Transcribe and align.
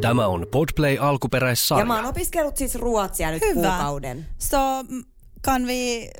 Tämä 0.00 0.26
on 0.26 0.46
Podplay 0.50 0.98
alkuperäissarja. 1.00 1.82
Ja 1.82 1.86
mä 1.86 1.96
oon 1.96 2.04
opiskellut 2.04 2.56
siis 2.56 2.74
ruotsia 2.74 3.30
nyt 3.30 3.42
Hyvä. 3.42 3.54
kuukauden. 3.54 4.26
Så 4.38 4.82
mm, 4.88 5.04
kan 5.42 5.66
vi 5.66 6.10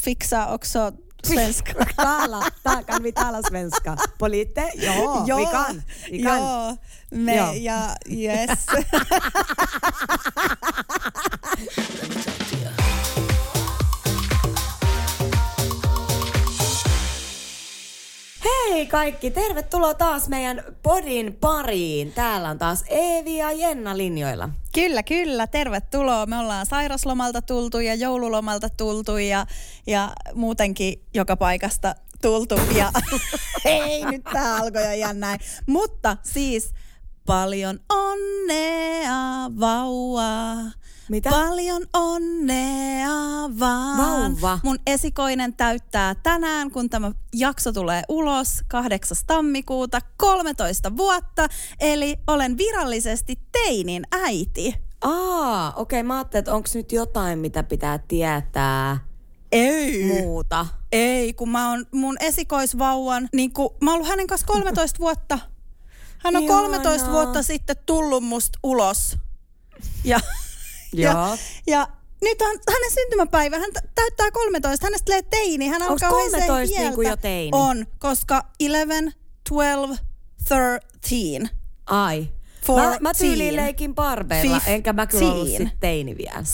fixa 0.00 0.46
också 0.46 0.92
svenska? 1.26 1.72
Tala, 1.96 2.42
ta, 2.62 2.82
kan 2.82 3.02
vi 3.02 3.12
tala 3.12 3.42
svenska? 3.42 3.96
På 4.18 4.28
lite? 4.30 4.70
Ja, 4.74 5.24
vi 5.36 5.46
kan. 5.46 5.82
Vi 6.10 6.22
kan. 6.22 6.38
Ja, 6.38 6.76
me, 7.10 7.34
Ja. 7.36 7.52
ja, 7.54 7.80
yes. 8.10 8.66
Hei 18.44 18.86
kaikki, 18.86 19.30
tervetuloa 19.30 19.94
taas 19.94 20.28
meidän 20.28 20.62
podin 20.82 21.36
pariin. 21.40 22.12
Täällä 22.12 22.48
on 22.48 22.58
taas 22.58 22.84
Eevi 22.88 23.36
ja 23.36 23.52
Jenna 23.52 23.96
linjoilla. 23.96 24.48
Kyllä, 24.74 25.02
kyllä. 25.02 25.46
Tervetuloa. 25.46 26.26
Me 26.26 26.38
ollaan 26.38 26.66
sairaslomalta 26.66 27.42
tultu 27.42 27.80
ja 27.80 27.94
joululomalta 27.94 28.68
tultu 28.70 29.16
ja, 29.16 29.46
ja 29.86 30.12
muutenkin 30.34 31.02
joka 31.14 31.36
paikasta 31.36 31.94
tultu. 32.22 32.54
Ja 32.76 32.92
ei, 33.64 34.04
nyt 34.04 34.24
tää 34.32 34.56
alkoi 34.56 34.84
jo 34.84 34.92
ihan 34.92 35.20
näin. 35.20 35.40
Mutta 35.66 36.16
siis 36.22 36.72
paljon 37.26 37.80
onnea 37.88 39.50
vauva. 39.60 40.54
Mitä? 41.10 41.30
Paljon 41.30 41.82
onnea 41.92 43.08
vaan. 43.58 43.98
Vauva. 43.98 44.58
Mun 44.62 44.78
esikoinen 44.86 45.54
täyttää 45.54 46.14
tänään, 46.14 46.70
kun 46.70 46.90
tämä 46.90 47.12
jakso 47.32 47.72
tulee 47.72 48.02
ulos 48.08 48.62
8. 48.68 49.16
tammikuuta 49.26 50.00
13 50.16 50.96
vuotta. 50.96 51.48
Eli 51.80 52.16
olen 52.26 52.56
virallisesti 52.56 53.38
teinin 53.52 54.02
äiti. 54.12 54.74
Aa, 55.00 55.72
okei, 55.72 56.00
okay, 56.00 56.06
mä 56.06 56.14
ajattelin, 56.14 56.40
että 56.40 56.54
onko 56.54 56.68
nyt 56.74 56.92
jotain, 56.92 57.38
mitä 57.38 57.62
pitää 57.62 57.98
tietää 57.98 58.98
Ei. 59.52 60.04
muuta. 60.04 60.66
Ei, 60.92 61.32
kun 61.32 61.48
mä 61.48 61.70
oon 61.70 61.86
mun 61.92 62.16
esikoisvauvan, 62.20 63.28
niin 63.32 63.52
kun, 63.52 63.70
mä 63.80 63.90
oon 63.90 63.94
ollut 63.94 64.08
hänen 64.08 64.26
kanssa 64.26 64.46
13 64.46 64.98
vuotta. 65.04 65.38
Hän 66.18 66.36
on 66.36 66.42
Ihanaa. 66.42 66.62
13 66.62 67.10
vuotta 67.10 67.42
sitten 67.42 67.76
tullut 67.86 68.24
musta 68.24 68.58
ulos. 68.62 69.16
Ja, 70.04 70.20
ja, 70.92 71.10
Joo. 71.12 71.36
ja 71.66 71.88
nyt 72.22 72.42
on 72.42 72.58
hänen 72.72 72.90
syntymäpäivä. 72.94 73.58
Hän 73.58 73.72
tä- 73.72 73.82
täyttää 73.94 74.30
13. 74.30 74.86
Hänestä 74.86 75.04
tulee 75.04 75.22
teini. 75.22 75.68
Hän 75.68 75.82
Onks 75.82 76.02
alkaa 76.02 76.18
haisee 76.20 76.40
13 76.46 76.80
niinku 76.80 77.00
hieltä. 77.00 77.12
jo 77.12 77.16
teini? 77.22 77.50
On, 77.52 77.86
koska 77.98 78.42
11, 78.60 79.12
12, 79.48 80.04
13. 80.48 81.54
Ai. 81.86 82.28
Mä, 82.68 82.74
mä 82.76 82.88
14, 82.90 83.24
tyyliin 83.24 83.56
leikin 83.56 83.94
barbeilla, 83.94 84.60
enkä 84.66 84.92
mä 84.92 85.06
kyllä 85.06 85.32
ollut 85.32 85.46
15. 85.46 85.70
sit 85.70 85.80
teini 85.80 86.16
vielä. 86.16 86.44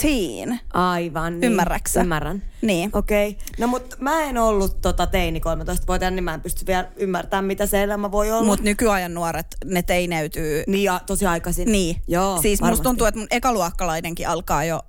16. 0.00 0.64
Aivan. 0.72 1.40
Niin. 1.40 1.52
Ymmärräksä? 1.52 2.00
Ymmärrän. 2.00 2.42
Niin. 2.62 2.90
Okei. 2.92 3.28
Okay. 3.28 3.42
No 3.58 3.66
mut 3.66 3.96
mä 4.00 4.22
en 4.22 4.38
ollut 4.38 4.80
tota 4.80 5.06
teini 5.06 5.38
13-vuotiaana, 5.38 6.14
niin 6.14 6.24
mä 6.24 6.34
en 6.34 6.40
pysty 6.40 6.66
vielä 6.66 6.88
ymmärtämään, 6.96 7.44
mitä 7.44 7.66
se 7.66 7.82
elämä 7.82 8.12
voi 8.12 8.32
olla. 8.32 8.44
Mutta 8.44 8.64
nykyajan 8.64 9.14
nuoret, 9.14 9.46
ne 9.64 9.82
teineytyy 9.82 10.64
Niin 10.66 10.84
ja 10.84 11.00
tosi 11.06 11.26
aikaisin. 11.26 11.72
Niin. 11.72 11.96
Joo, 12.08 12.42
siis 12.42 12.60
varmasti. 12.60 12.72
musta 12.72 12.88
tuntuu, 12.88 13.06
että 13.06 13.20
mun 13.20 13.28
ekaluokkalainenkin 13.30 14.28
alkaa 14.28 14.64
jo 14.64 14.80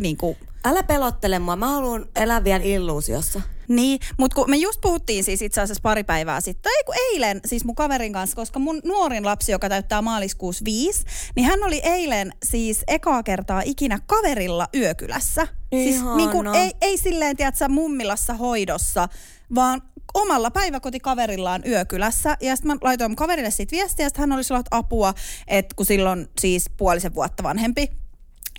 niin 0.00 0.16
kuin, 0.16 0.36
Älä 0.64 0.82
pelottele 0.82 1.38
mua, 1.38 1.56
mä 1.56 1.66
haluan 1.66 2.06
elää 2.16 2.44
vielä 2.44 2.64
illuusiossa. 2.64 3.40
niin, 3.68 4.00
mutta 4.18 4.34
kun 4.34 4.50
me 4.50 4.56
just 4.56 4.80
puhuttiin 4.80 5.24
siis 5.24 5.42
itse 5.42 5.60
asiassa 5.60 5.82
pari 5.82 6.04
päivää 6.04 6.40
sitten, 6.40 6.62
tai 6.62 6.84
kun 6.86 6.94
eilen 7.12 7.40
siis 7.44 7.64
mun 7.64 7.74
kaverin 7.74 8.12
kanssa, 8.12 8.36
koska 8.36 8.58
mun 8.58 8.80
nuorin 8.84 9.24
lapsi, 9.24 9.52
joka 9.52 9.68
täyttää 9.68 10.02
maaliskuussa 10.02 10.64
viisi, 10.64 11.04
niin 11.36 11.46
hän 11.46 11.64
oli 11.64 11.80
eilen 11.84 12.32
siis 12.44 12.84
ekaa 12.88 13.22
kertaa 13.22 13.62
ikinä 13.64 13.98
kaverilla 14.06 14.68
yökylässä. 14.74 15.46
Siis 15.74 15.96
Ihana. 15.96 16.16
niin 16.16 16.30
kuin, 16.30 16.54
ei, 16.54 16.72
ei 16.80 16.98
silleen, 16.98 17.36
tiedätkö, 17.36 17.68
mummilassa 17.68 18.34
hoidossa, 18.34 19.08
vaan 19.54 19.82
omalla 20.14 20.50
päiväkotikaverillaan 20.50 21.62
yökylässä. 21.66 22.36
Ja 22.40 22.56
sitten 22.56 22.72
mä 22.72 22.78
laitoin 22.82 23.16
kaverille 23.16 23.50
siitä 23.50 23.70
viestiä, 23.70 24.06
että 24.06 24.20
hän 24.20 24.32
olisi 24.32 24.52
ollut 24.52 24.66
apua, 24.70 25.14
että 25.48 25.74
kun 25.76 25.86
silloin 25.86 26.28
siis 26.40 26.70
puolisen 26.76 27.14
vuotta 27.14 27.42
vanhempi, 27.42 28.01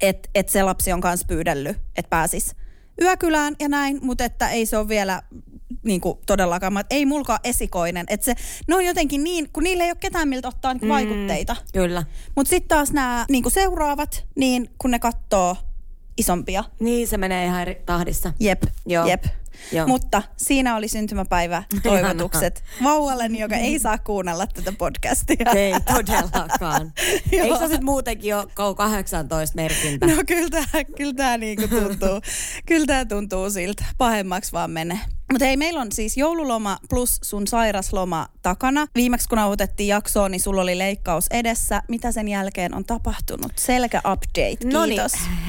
että 0.03 0.30
et 0.36 0.50
se 0.50 0.64
lapsi 0.64 0.94
on 0.94 1.02
kanssa 1.02 1.25
pyydellyt, 1.28 1.78
että 1.96 2.09
pääsis 2.09 2.56
yökylään 3.02 3.56
ja 3.59 3.69
näin, 3.69 4.00
mutta 4.02 4.24
että 4.25 4.50
ei 4.50 4.66
se 4.66 4.78
ole 4.78 4.88
vielä 4.88 5.22
niin 5.84 6.02
kuin 6.02 6.18
todellakaan, 6.25 6.78
että 6.78 6.96
ei 6.96 7.06
mulkaan 7.06 7.40
esikoinen. 7.44 8.06
Että 8.09 8.25
se, 8.25 8.36
ne 8.68 8.75
on 8.75 8.86
jotenkin 8.86 9.24
niin, 9.24 9.50
kun 9.53 9.63
niillä 9.63 9.84
ei 9.84 9.90
ole 9.90 9.97
ketään 10.00 10.28
miltä 10.28 10.47
ottaa 10.47 10.74
niin 10.74 10.90
vaikutteita. 10.90 11.56
Kyllä. 11.74 12.03
Mutta 12.36 12.50
sitten 12.50 12.68
taas 12.68 12.92
nämä 12.92 13.25
niin 13.30 13.52
seuraavat, 13.52 14.25
niin 14.36 14.69
kun 14.78 14.92
ne 14.92 15.00
katsoo 15.00 15.56
isompia, 16.18 16.63
Niin 16.80 17.08
se 17.08 17.18
menee 17.18 17.46
ihan 17.46 17.62
eri 17.62 17.81
tahdissa. 17.86 18.34
jep, 18.40 18.63
Joo. 18.86 19.08
jep. 19.08 19.24
Joo. 19.72 19.88
Mutta 19.88 20.24
siinä 20.38 20.75
oli 20.75 20.88
syntymäpäivä 20.88 21.64
toivotukset 21.84 22.64
vauvalleni, 22.84 23.40
joka 23.40 23.56
ei 23.56 23.80
saa 23.80 23.97
kuunnella 23.97 24.47
tätä 24.47 24.72
podcastia. 24.72 25.52
Ei 25.56 25.74
todellakaan. 25.94 26.94
Joo. 27.31 27.46
Eikö 27.46 27.58
se 27.58 27.68
sitten 27.68 27.86
muutenkin 27.86 28.36
ole 28.36 28.44
K18 28.44 29.52
merkintä? 29.56 30.08
No 30.08 30.24
kyllä 30.28 30.50
tämä 30.50 30.84
kyllä 30.84 31.13
tää 31.13 31.38
niinku 31.38 31.68
tuntuu, 31.68 32.22
kyllä 32.68 32.86
tää 32.86 33.06
tuntuu 33.06 33.50
siltä. 33.50 33.86
Pahemmaksi 33.97 34.52
vaan 34.52 34.72
menee. 34.72 35.00
Mutta 35.31 35.46
hei, 35.46 35.58
meillä 35.58 35.81
on 35.81 35.92
siis 35.92 36.18
joululoma 36.18 36.78
plus 36.90 37.19
sun 37.24 37.47
sairasloma 37.47 38.28
takana. 38.42 38.88
Viimeksi 38.96 39.30
kun 39.30 39.36
nauhoitettiin 39.36 39.88
jaksoa, 39.88 40.30
niin 40.30 40.42
sulla 40.42 40.62
oli 40.62 40.78
leikkaus 40.78 41.25
edessä. 41.31 41.81
Mitä 41.88 42.12
sen 42.12 42.28
jälkeen 42.28 42.75
on 42.75 42.86
tapahtunut? 42.86 43.52
Selkä 43.56 43.97
update, 43.97 44.56
kiitos. 44.56 44.74
No 44.74 44.86
niin, 44.86 45.02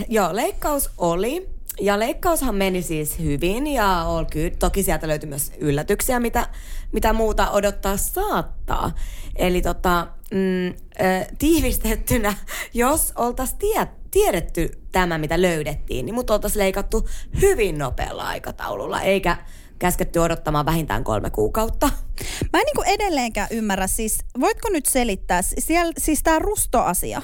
joo, 0.08 0.36
leikkaus 0.36 0.90
oli. 0.98 1.53
Ja 1.80 1.98
leikkaushan 1.98 2.54
meni 2.54 2.82
siis 2.82 3.18
hyvin 3.18 3.66
ja 3.66 4.04
ol, 4.04 4.24
kyllä, 4.24 4.56
toki 4.58 4.82
sieltä 4.82 5.08
löytyi 5.08 5.28
myös 5.28 5.52
yllätyksiä, 5.58 6.20
mitä, 6.20 6.48
mitä 6.92 7.12
muuta 7.12 7.50
odottaa 7.50 7.96
saattaa. 7.96 8.92
Eli 9.36 9.62
tota, 9.62 10.06
mm, 10.30 10.68
äh, 10.68 11.26
tiivistettynä, 11.38 12.34
jos 12.74 13.12
oltaisiin 13.16 13.58
tie, 13.58 13.88
tiedetty 14.10 14.70
tämä, 14.92 15.18
mitä 15.18 15.42
löydettiin, 15.42 16.06
niin 16.06 16.14
mut 16.14 16.30
oltaisiin 16.30 16.60
leikattu 16.60 17.08
hyvin 17.40 17.78
nopealla 17.78 18.22
aikataululla, 18.22 19.00
eikä 19.00 19.36
käsketty 19.78 20.18
odottamaan 20.18 20.66
vähintään 20.66 21.04
kolme 21.04 21.30
kuukautta. 21.30 21.86
Mä 22.52 22.60
en 22.60 22.64
niinku 22.66 22.82
edelleenkään 22.86 23.48
ymmärrä, 23.50 23.86
siis 23.86 24.18
voitko 24.40 24.68
nyt 24.70 24.86
selittää, 24.86 25.42
siellä, 25.42 25.92
siis 25.98 26.22
tämä 26.22 26.38
rustoasia. 26.38 27.22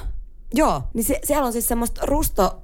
Joo, 0.53 0.83
niin 0.93 1.03
se, 1.03 1.19
siellä 1.23 1.45
on 1.45 1.53
siis 1.53 1.67
semmoista 1.67 2.05
rusto, 2.05 2.61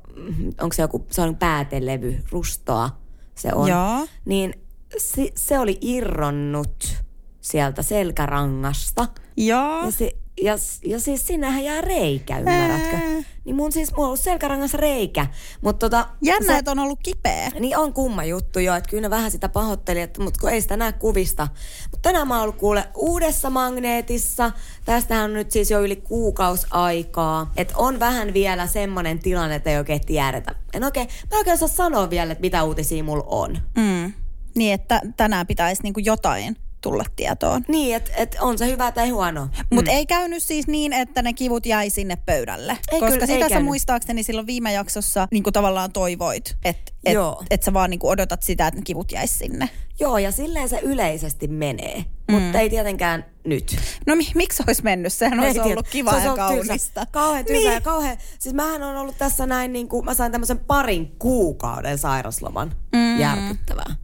onko 0.61 0.73
se 0.73 0.81
joku, 0.81 1.05
se 1.11 1.22
on 1.22 1.35
päätelevy, 1.35 2.23
rustoa 2.31 2.97
se 3.35 3.53
on. 3.53 3.69
Joo. 3.69 4.07
Niin 4.25 4.53
se, 4.97 5.31
se 5.35 5.59
oli 5.59 5.78
irronnut 5.81 7.03
sieltä 7.41 7.81
selkärangasta. 7.81 9.07
Joo. 9.38 9.85
Ja, 9.85 9.91
se, 9.91 10.11
ja, 10.41 10.53
ja 10.85 10.99
siis 10.99 11.27
sinnehän 11.27 11.63
jää 11.63 11.81
reikä, 11.81 12.37
ymmärrätkö? 12.39 12.95
Ää. 12.95 13.23
Niin 13.45 13.56
mun 13.56 13.71
siis, 13.71 13.91
mulla 13.91 14.03
on 14.03 14.07
ollut 14.07 14.19
selkärangassa 14.19 14.77
reikä. 14.77 15.27
Mutta 15.62 15.89
tota, 15.89 16.07
Jännä, 16.21 16.53
se- 16.53 16.57
että 16.57 16.71
on 16.71 16.79
ollut 16.79 17.00
kipeä. 17.03 17.51
niin 17.59 17.77
on 17.77 17.94
kumma 17.94 18.23
juttu 18.23 18.59
jo, 18.59 18.75
että 18.75 18.89
kyllä 18.89 19.01
ne 19.01 19.09
vähän 19.09 19.31
sitä 19.31 19.50
pahoitteli, 19.50 20.01
että, 20.01 20.23
mutta 20.23 20.39
kun 20.39 20.50
ei 20.50 20.62
sitä 20.62 20.77
näe 20.77 20.91
kuvista. 20.91 21.47
Mutta 21.91 22.09
tänään 22.09 22.27
mä 22.27 22.33
oon 22.33 22.44
ollut 22.44 22.56
kuule 22.57 22.83
uudessa 22.95 23.50
magneetissa. 23.50 24.51
Tästähän 24.85 25.23
on 25.23 25.33
nyt 25.33 25.51
siis 25.51 25.71
jo 25.71 25.81
yli 25.81 25.95
kuukausi 25.95 26.67
aikaa. 26.71 27.51
Että 27.57 27.73
on 27.77 28.00
vähän 28.00 28.33
vielä 28.33 28.67
semmoinen 28.67 29.19
tilanne, 29.19 29.56
että 29.56 29.69
ei 29.69 29.77
oikein 29.77 30.06
tiedetä. 30.06 30.56
En 30.73 30.83
oikein, 30.83 31.07
mä 31.07 31.35
en 31.35 31.38
oikein 31.38 31.53
osaa 31.53 31.67
sanoa 31.67 32.09
vielä, 32.09 32.31
että 32.31 32.41
mitä 32.41 32.63
uutisia 32.63 33.03
mulla 33.03 33.25
on. 33.27 33.57
Mm. 33.77 34.13
Niin, 34.56 34.73
että 34.73 35.01
tänään 35.17 35.47
pitäisi 35.47 35.83
niinku 35.83 36.00
jotain 36.00 36.57
tulla 36.92 37.04
tietoon. 37.16 37.66
Niin, 37.68 37.95
että 37.95 38.12
et 38.18 38.38
on 38.42 38.57
se 38.57 38.68
hyvä 38.68 38.92
tai 38.92 39.10
huono. 39.10 39.48
Mutta 39.74 39.92
ei 39.92 40.06
käynyt 40.06 40.44
siis 40.44 40.68
niin, 40.68 40.94
että 40.94 41.22
ne 41.22 41.34
kivut 41.34 41.66
jäi 41.66 41.89
sinne 41.89 42.16
pöydälle. 42.16 42.72
Ei 42.92 43.00
Koska 43.00 43.07
kyllä- 43.12 43.22
ei 43.22 43.28
sitä 43.28 43.45
sä 43.45 43.50
käynyt. 43.50 43.66
muistaakseni 43.66 44.24
silloin 44.24 44.48
viime 44.48 44.74
jaksossa 44.74 45.28
niin 45.31 45.44
tavallaan 45.44 45.92
toivoit, 45.92 46.57
että 46.66 46.92
et, 47.06 47.13
Joo. 47.13 47.44
et 47.51 47.63
sä 47.63 47.74
vaan 47.74 47.89
niin 47.89 48.00
odotat 48.04 48.44
sitä, 48.44 48.68
että 48.68 48.80
ne 48.80 48.84
kivut 48.84 49.12
jäis 49.12 49.38
sinne. 49.39 49.69
Joo, 50.00 50.18
ja 50.18 50.31
silleen 50.31 50.69
se 50.69 50.80
yleisesti 50.84 51.48
menee. 51.48 52.06
mutta 52.31 52.60
ei 52.60 52.69
tietenkään 52.69 53.25
nyt. 53.45 53.78
No 54.06 54.16
mi- 54.16 54.31
miksi 54.36 54.63
olisi 54.68 54.84
mennyt? 54.84 55.13
Sehän 55.13 55.39
olisi 55.39 55.60
Ei 55.60 55.63
ollut 55.66 55.86
tiedä. 55.86 55.92
kiva 55.92 56.12
ja 56.12 56.19
tylsä. 56.22 56.36
kaunista. 56.36 57.06
Kauhean 57.12 57.45
tylsä 57.45 57.60
Niin. 57.62 57.74
ja 57.74 57.81
kauhean... 57.81 58.18
Siis 58.39 58.56
mähän 58.56 58.84
on 58.84 58.95
ollut 58.98 59.18
tässä 59.18 59.45
näin 59.45 59.74
niin 59.74 59.88
kuin, 59.88 60.06
mä 60.06 60.13
sain 60.13 60.31
tämmöisen 60.31 60.60
parin 60.60 61.16
kuukauden 61.19 61.98
sairasloman. 61.98 62.75
Mm. 62.95 63.19
Järkyttävää. 63.19 63.95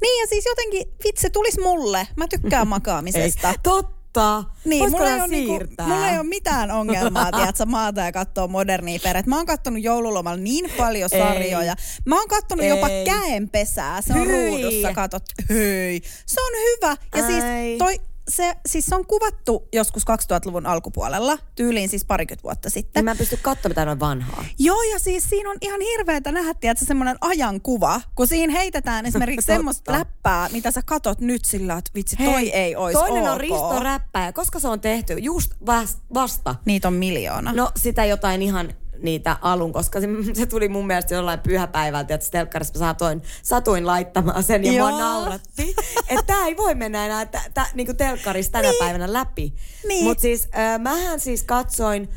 Niin 0.00 0.20
ja 0.20 0.26
siis 0.26 0.44
jotenkin, 0.46 0.82
vitsi, 1.04 1.30
tulis 1.30 1.58
mulle. 1.58 2.08
Mä 2.16 2.28
tykkään 2.28 2.68
makaamisesta. 2.76 3.48
Ei. 3.48 3.54
Totta. 3.62 4.44
Niin, 4.64 4.80
Voisiko 4.80 4.98
mulla 4.98 5.10
ei, 5.14 5.20
ole 5.20 5.28
niinku, 5.28 5.58
mulla 5.86 6.08
ei 6.10 6.18
ole 6.18 6.26
mitään 6.26 6.70
ongelmaa, 6.70 7.32
tiedätkö, 7.32 7.66
maata 7.66 8.00
ja 8.00 8.12
katsoa 8.12 8.48
modernia 8.48 9.00
perhettä. 9.02 9.28
Mä 9.30 9.36
oon 9.36 9.46
kattonut 9.46 9.82
joululomalla 9.82 10.40
niin 10.40 10.70
paljon 10.76 11.10
Ei. 11.12 11.20
sarjoja. 11.20 11.74
Mä 12.06 12.16
oon 12.18 12.28
kattonut 12.28 12.66
jopa 12.66 12.88
Ei. 12.88 13.04
käenpesää. 13.04 14.02
Se 14.02 14.12
on 14.12 14.26
Hyi. 14.26 14.48
ruudussa, 14.50 14.94
katot. 14.94 15.22
Hei. 15.48 16.02
Se 16.26 16.40
on 16.40 16.52
hyvä. 16.52 16.96
Ja 17.16 17.26
siis 17.26 17.44
Ai. 17.44 17.76
toi, 17.78 18.00
se, 18.30 18.56
siis 18.66 18.86
se 18.86 18.94
on 18.94 19.06
kuvattu 19.06 19.68
joskus 19.72 20.02
2000-luvun 20.02 20.66
alkupuolella, 20.66 21.38
tyyliin 21.54 21.88
siis 21.88 22.04
parikymmentä 22.04 22.42
vuotta 22.42 22.70
sitten. 22.70 23.00
Niin 23.00 23.04
mä 23.04 23.10
en 23.10 23.18
pysty 23.18 23.36
katsomaan 23.36 23.70
mitään 23.70 23.86
noin 23.86 24.00
vanhaa. 24.00 24.44
Joo, 24.58 24.82
ja 24.82 24.98
siis 24.98 25.24
siinä 25.30 25.50
on 25.50 25.56
ihan 25.60 25.80
hirveätä 25.80 26.32
nähdä, 26.32 26.50
että 26.62 26.84
semmoinen 26.84 27.16
ajankuva, 27.20 28.00
kun 28.14 28.26
siinä 28.26 28.52
heitetään 28.52 29.06
esimerkiksi 29.06 29.46
semmoista 29.54 29.92
läppää, 29.92 30.48
mitä 30.52 30.70
sä 30.70 30.82
katot 30.86 31.20
nyt 31.20 31.44
sillä, 31.44 31.74
että 31.78 31.90
vitsi, 31.94 32.16
toi 32.16 32.50
ei 32.50 32.76
olisi 32.76 32.98
Toinen 33.00 33.22
ok. 33.22 33.28
on 33.30 33.40
Risto 33.40 33.80
Räppäjä. 33.80 34.32
Koska 34.32 34.60
se 34.60 34.68
on 34.68 34.80
tehty? 34.80 35.14
Just 35.18 35.52
vas- 35.66 35.98
vasta. 36.14 36.54
Niitä 36.64 36.88
on 36.88 36.94
miljoona. 36.94 37.52
No 37.52 37.70
sitä 37.76 38.04
jotain 38.04 38.42
ihan 38.42 38.74
niitä 39.02 39.36
alun, 39.40 39.72
koska 39.72 40.00
se, 40.00 40.06
se 40.32 40.46
tuli 40.46 40.68
mun 40.68 40.86
mielestä 40.86 41.14
jollain 41.14 41.40
pyhäpäivältä, 41.40 42.14
että 42.14 42.26
telkkarissa 42.30 42.78
mä 42.78 42.86
satuin, 42.86 43.22
satuin 43.42 43.86
laittamaan 43.86 44.42
sen 44.42 44.64
ja 44.64 44.72
Joo. 44.72 44.90
mua 44.90 45.00
nauratti. 45.00 45.74
Että 46.08 46.22
tää 46.26 46.46
ei 46.46 46.56
voi 46.56 46.74
mennä 46.74 47.06
enää 47.06 47.26
tä, 47.26 47.42
tä, 47.54 47.66
niinku 47.74 47.94
telkkarissa 47.94 48.52
tänä 48.52 48.68
niin. 48.68 48.78
päivänä 48.78 49.12
läpi. 49.12 49.54
Niin. 49.88 50.04
Mutta 50.04 50.22
siis 50.22 50.48
äh, 50.58 50.80
mähän 50.80 51.20
siis 51.20 51.42
katsoin, 51.42 52.08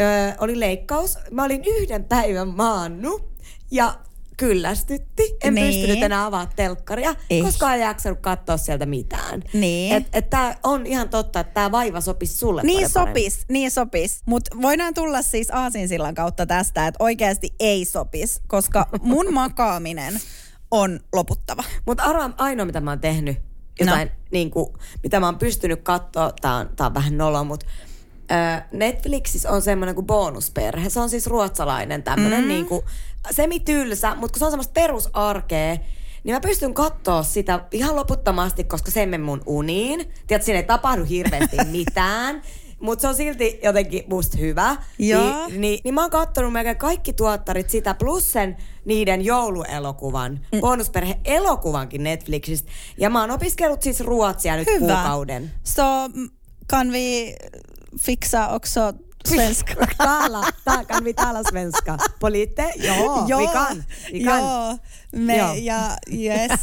äh, 0.00 0.36
oli 0.40 0.60
leikkaus, 0.60 1.18
mä 1.30 1.44
olin 1.44 1.64
yhden 1.64 2.04
päivän 2.04 2.48
maannut 2.48 3.28
ja 3.70 3.98
kyllästytti. 4.38 5.22
En 5.44 5.54
Niin. 5.54 5.66
pystynyt 5.66 6.02
enää 6.02 6.24
avaa 6.24 6.46
telkkaria, 6.56 7.14
Ei. 7.30 7.42
koska 7.42 7.74
en 7.74 7.80
jaksanut 7.80 8.18
katsoa 8.20 8.56
sieltä 8.56 8.86
mitään. 8.86 9.42
Niin. 9.52 9.94
Et, 9.96 10.06
et 10.12 10.30
tää 10.30 10.58
on 10.62 10.86
ihan 10.86 11.08
totta, 11.08 11.40
että 11.40 11.54
tämä 11.54 11.72
vaiva 11.72 12.00
sopisi 12.00 12.38
sulle 12.38 12.62
Niin 12.62 12.88
sopis, 12.88 13.40
niin 13.48 13.70
sopis. 13.70 14.22
Mutta 14.26 14.56
voidaan 14.62 14.94
tulla 14.94 15.22
siis 15.22 15.50
Aasinsillan 15.50 16.14
kautta 16.14 16.46
tästä, 16.46 16.86
että 16.86 17.04
oikeasti 17.04 17.54
ei 17.60 17.84
sopis, 17.84 18.40
koska 18.46 18.86
mun 19.02 19.34
makaaminen 19.42 20.20
on 20.70 21.00
loputtava. 21.12 21.64
Mutta 21.86 22.02
arvaa 22.02 22.30
ainoa, 22.38 22.66
mitä 22.66 22.80
mä 22.80 22.90
oon 22.90 23.00
tehnyt, 23.00 23.38
jotain, 23.80 24.08
no. 24.08 24.14
niin 24.32 24.50
kuin, 24.50 24.66
mitä 25.02 25.20
mä 25.20 25.26
oon 25.26 25.38
pystynyt 25.38 25.80
katsoa, 25.82 26.32
tää 26.40 26.54
on, 26.54 26.70
tää 26.76 26.86
on 26.86 26.94
vähän 26.94 27.18
nolo, 27.18 27.44
mutta 27.44 27.66
Netflixissä 28.72 29.50
on 29.50 29.62
semmoinen 29.62 29.94
kuin 29.94 30.06
bonusperhe. 30.06 30.90
Se 30.90 31.00
on 31.00 31.10
siis 31.10 31.26
ruotsalainen 31.26 32.02
tämmöinen 32.02 32.42
mm. 32.42 32.48
niin 32.48 32.66
kuin, 32.66 32.82
semitylsä, 33.30 34.14
mutta 34.14 34.32
kun 34.32 34.38
se 34.38 34.44
on 34.44 34.50
semmoista 34.50 34.72
perusarkea, 34.72 35.76
niin 36.24 36.34
mä 36.36 36.40
pystyn 36.40 36.74
katsoa 36.74 37.22
sitä 37.22 37.60
ihan 37.72 37.96
loputtomasti, 37.96 38.64
koska 38.64 38.90
se 38.90 39.00
ei 39.00 39.06
mene 39.06 39.24
mun 39.24 39.42
uniin. 39.46 39.98
Tiedätkö, 40.26 40.44
siinä 40.44 40.58
ei 40.58 40.66
tapahdu 40.66 41.04
hirveästi 41.04 41.56
mitään. 41.70 42.42
Mutta 42.80 43.02
se 43.02 43.08
on 43.08 43.14
silti 43.14 43.60
jotenkin 43.62 44.04
musta 44.10 44.38
hyvä. 44.38 44.76
Joo. 44.98 45.46
Niin, 45.46 45.60
niin, 45.60 45.80
niin 45.84 45.94
mä 45.94 46.00
oon 46.00 46.10
kattonut 46.10 46.52
melkein 46.52 46.76
kaikki 46.76 47.12
tuottarit 47.12 47.70
sitä, 47.70 47.94
plus 47.94 48.32
sen 48.32 48.56
niiden 48.84 49.24
jouluelokuvan, 49.24 50.40
mm. 50.52 50.60
bonusperhe-elokuvankin 50.60 52.02
Netflixistä. 52.02 52.70
Ja 52.98 53.10
mä 53.10 53.20
oon 53.20 53.30
opiskellut 53.30 53.82
siis 53.82 54.00
ruotsia 54.00 54.56
nyt 54.56 54.66
Hyvä. 54.66 54.78
kuukauden. 54.78 55.50
So, 55.64 55.82
kan 56.66 56.92
vi 56.92 57.34
fixa 58.00 58.48
också 58.48 58.92
svenska? 59.24 59.86
Tala, 59.98 60.44
ta, 60.64 60.84
kan 60.84 61.04
vi 61.04 61.14
tala 61.14 61.44
svenska? 61.44 61.98
På 62.20 62.28
lite? 62.28 62.72
Joo, 62.76 63.26
vi 63.26 63.46
kan. 63.46 63.84
Vi 64.12 64.24
kan. 64.24 64.38
Joo, 64.38 64.78
me, 65.12 65.36
Joo. 65.36 65.54
ja 65.54 65.96
yes. 66.12 66.60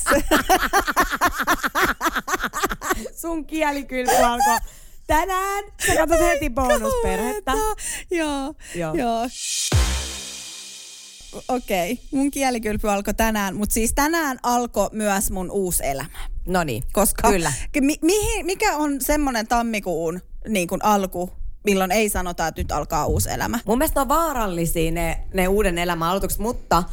Sun 3.21 3.45
kielikylpy 3.45 4.15
alkoi 4.15 4.57
tänään. 5.07 5.63
Sä 5.87 5.95
katsot 5.95 6.19
heti 6.19 6.49
bonusperhettä. 6.49 7.51
Joo, 8.11 8.53
Joo. 8.75 8.93
joo. 8.95 9.27
Okei, 11.47 11.91
okay. 11.91 12.05
mun 12.11 12.31
kielikylpy 12.31 12.89
alkoi 12.89 13.13
tänään, 13.13 13.55
mutta 13.55 13.73
siis 13.73 13.93
tänään 13.95 14.39
alkoi 14.43 14.89
myös 14.91 15.31
mun 15.31 15.51
uusi 15.51 15.85
elämä. 15.85 16.09
No 16.47 16.63
niin, 16.63 16.83
Koska 16.93 17.29
Kyllä. 17.31 17.53
Mi- 17.81 17.99
mihin, 18.01 18.45
mikä 18.45 18.77
on 18.77 19.01
semmoinen 19.01 19.47
tammikuun 19.47 20.21
niin 20.47 20.67
kuin 20.67 20.83
alku, 20.83 21.29
milloin 21.63 21.91
ei 21.91 22.09
sanota, 22.09 22.47
että 22.47 22.61
nyt 22.61 22.71
alkaa 22.71 23.05
uusi 23.05 23.29
elämä? 23.31 23.59
Mun 23.65 23.77
mielestä 23.77 24.01
on 24.01 24.07
vaarallisia 24.07 24.91
ne, 24.91 25.23
ne 25.33 25.47
uuden 25.47 25.77
elämän 25.77 26.09
aloitukset, 26.09 26.39
mutta 26.39 26.83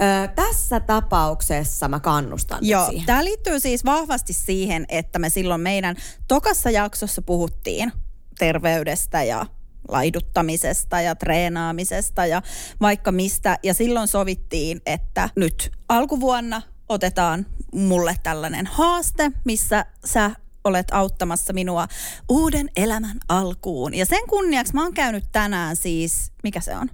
ö, 0.00 0.28
tässä 0.34 0.80
tapauksessa 0.80 1.88
mä 1.88 2.00
kannustan 2.00 2.58
nyt 2.60 2.70
Joo, 2.70 2.86
siihen. 2.86 3.06
tämä 3.06 3.24
liittyy 3.24 3.60
siis 3.60 3.84
vahvasti 3.84 4.32
siihen, 4.32 4.86
että 4.88 5.18
me 5.18 5.28
silloin 5.28 5.60
meidän 5.60 5.96
tokassa 6.28 6.70
jaksossa 6.70 7.22
puhuttiin 7.22 7.92
terveydestä 8.38 9.22
ja 9.22 9.46
laiduttamisesta 9.88 11.00
ja 11.00 11.14
treenaamisesta 11.14 12.26
ja 12.26 12.42
vaikka 12.80 13.12
mistä. 13.12 13.58
Ja 13.62 13.74
silloin 13.74 14.08
sovittiin, 14.08 14.80
että 14.86 15.28
nyt 15.36 15.72
alkuvuonna 15.88 16.62
otetaan 16.88 17.46
mulle 17.72 18.16
tällainen 18.22 18.66
haaste, 18.66 19.32
missä 19.44 19.86
sä 20.04 20.30
olet 20.64 20.86
auttamassa 20.90 21.52
minua 21.52 21.88
uuden 22.28 22.70
elämän 22.76 23.18
alkuun. 23.28 23.94
Ja 23.94 24.06
sen 24.06 24.26
kunniaksi 24.28 24.74
mä 24.74 24.82
oon 24.82 24.94
käynyt 24.94 25.24
tänään 25.32 25.76
siis, 25.76 26.32
mikä 26.42 26.60
se 26.60 26.76
on? 26.76 26.90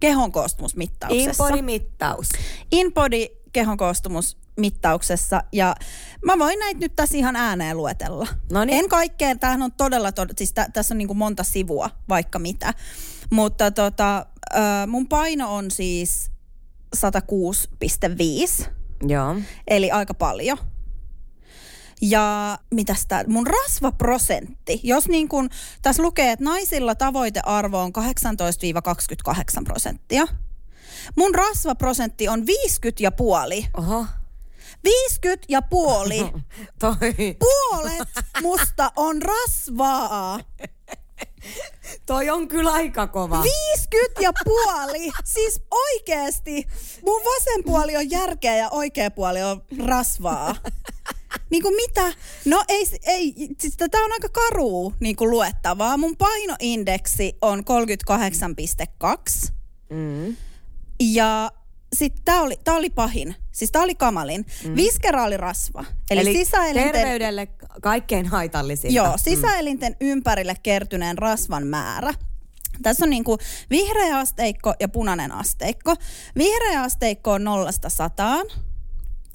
Kehon 0.00 0.32
koostumusmittauksessa. 0.32 1.48
Inpodi-mittaus. 1.48 2.28
InBody 2.72 3.26
kehon 3.52 3.76
koostumusmittauksessa 3.76 5.42
ja 5.52 5.74
mä 6.24 6.38
voin 6.38 6.58
näitä 6.58 6.80
nyt 6.80 6.96
tässä 6.96 7.16
ihan 7.16 7.36
ääneen 7.36 7.76
luetella. 7.76 8.26
Noniin. 8.52 8.78
En 8.78 8.88
kaikkeen, 8.88 9.38
tämähän 9.38 9.62
on 9.62 9.72
todella, 9.72 10.12
todella 10.12 10.34
siis 10.38 10.52
tä, 10.52 10.68
tässä 10.72 10.94
on 10.94 10.98
niin 10.98 11.08
kuin 11.08 11.18
monta 11.18 11.44
sivua, 11.44 11.90
vaikka 12.08 12.38
mitä. 12.38 12.74
Mutta 13.30 13.70
tota, 13.70 14.26
ö, 14.54 14.58
mun 14.86 15.08
paino 15.08 15.54
on 15.54 15.70
siis 15.70 16.30
106,5, 16.96 18.68
Joo. 19.06 19.36
eli 19.68 19.90
aika 19.90 20.14
paljon. 20.14 20.58
Ja 22.00 22.58
mitäs 22.74 23.06
tää, 23.06 23.24
mun 23.26 23.46
rasvaprosentti, 23.46 24.80
jos 24.82 25.08
niin 25.08 25.28
kun, 25.28 25.50
tässä 25.82 26.02
lukee, 26.02 26.32
että 26.32 26.44
naisilla 26.44 26.94
tavoitearvo 26.94 27.78
on 27.78 27.92
18-28 29.60 29.64
prosenttia. 29.64 30.26
Mun 31.16 31.34
rasvaprosentti 31.34 32.28
on 32.28 32.46
50 32.46 33.02
ja 33.02 33.12
puoli. 33.12 33.66
Oho. 33.78 34.06
50 34.84 35.46
ja 35.48 35.62
puoli. 35.62 36.18
Toi. 36.80 37.36
Puolet 37.38 38.08
musta 38.42 38.92
on 38.96 39.22
rasvaa. 39.22 40.40
Toi 42.06 42.30
on 42.30 42.48
kyllä 42.48 42.72
aika 42.72 43.06
kova. 43.06 43.42
50 43.42 44.22
ja 44.22 44.32
puoli. 44.44 45.10
Siis 45.24 45.62
oikeesti. 45.70 46.66
Mun 47.04 47.22
vasen 47.24 47.64
puoli 47.64 47.96
on 47.96 48.10
järkeä 48.10 48.56
ja 48.56 48.68
oikea 48.70 49.10
puoli 49.10 49.42
on 49.42 49.62
rasvaa. 49.86 50.56
Niin 51.50 51.62
kuin 51.62 51.74
mitä? 51.74 52.12
No 52.44 52.64
ei, 52.68 52.86
ei 53.06 53.34
siis 53.60 53.76
tää 53.76 54.04
on 54.04 54.12
aika 54.12 54.28
karuu 54.28 54.94
niin 55.00 55.16
kuin 55.16 55.30
luettavaa. 55.30 55.96
Mun 55.96 56.16
painoindeksi 56.16 57.36
on 57.42 57.62
38,2. 59.46 59.52
Mm. 59.90 60.36
Ja 61.00 61.50
sitten 61.92 62.24
tää 62.24 62.40
oli, 62.40 62.56
tää 62.64 62.74
oli 62.74 62.90
pahin. 62.90 63.34
Siis 63.52 63.72
tää 63.72 63.82
oli 63.82 63.94
kamalin. 63.94 64.46
Mm. 64.64 64.76
Viskeraalirasva. 64.76 65.84
Eli, 66.10 66.20
Eli 66.20 66.32
sisäelinten... 66.32 66.92
terveydelle 66.92 67.48
kaikkein 67.82 68.26
haitallisinta. 68.26 68.96
Joo, 68.96 69.12
sisäelinten 69.16 69.96
ympärille 70.00 70.54
kertyneen 70.62 71.18
rasvan 71.18 71.66
määrä. 71.66 72.14
Tässä 72.82 73.04
on 73.04 73.10
niinku 73.10 73.38
vihreä 73.70 74.18
asteikko 74.18 74.74
ja 74.80 74.88
punainen 74.88 75.32
asteikko. 75.32 75.94
Vihreä 76.36 76.82
asteikko 76.82 77.32
on 77.32 77.44
nollasta 77.44 77.88
sataan. 77.88 78.46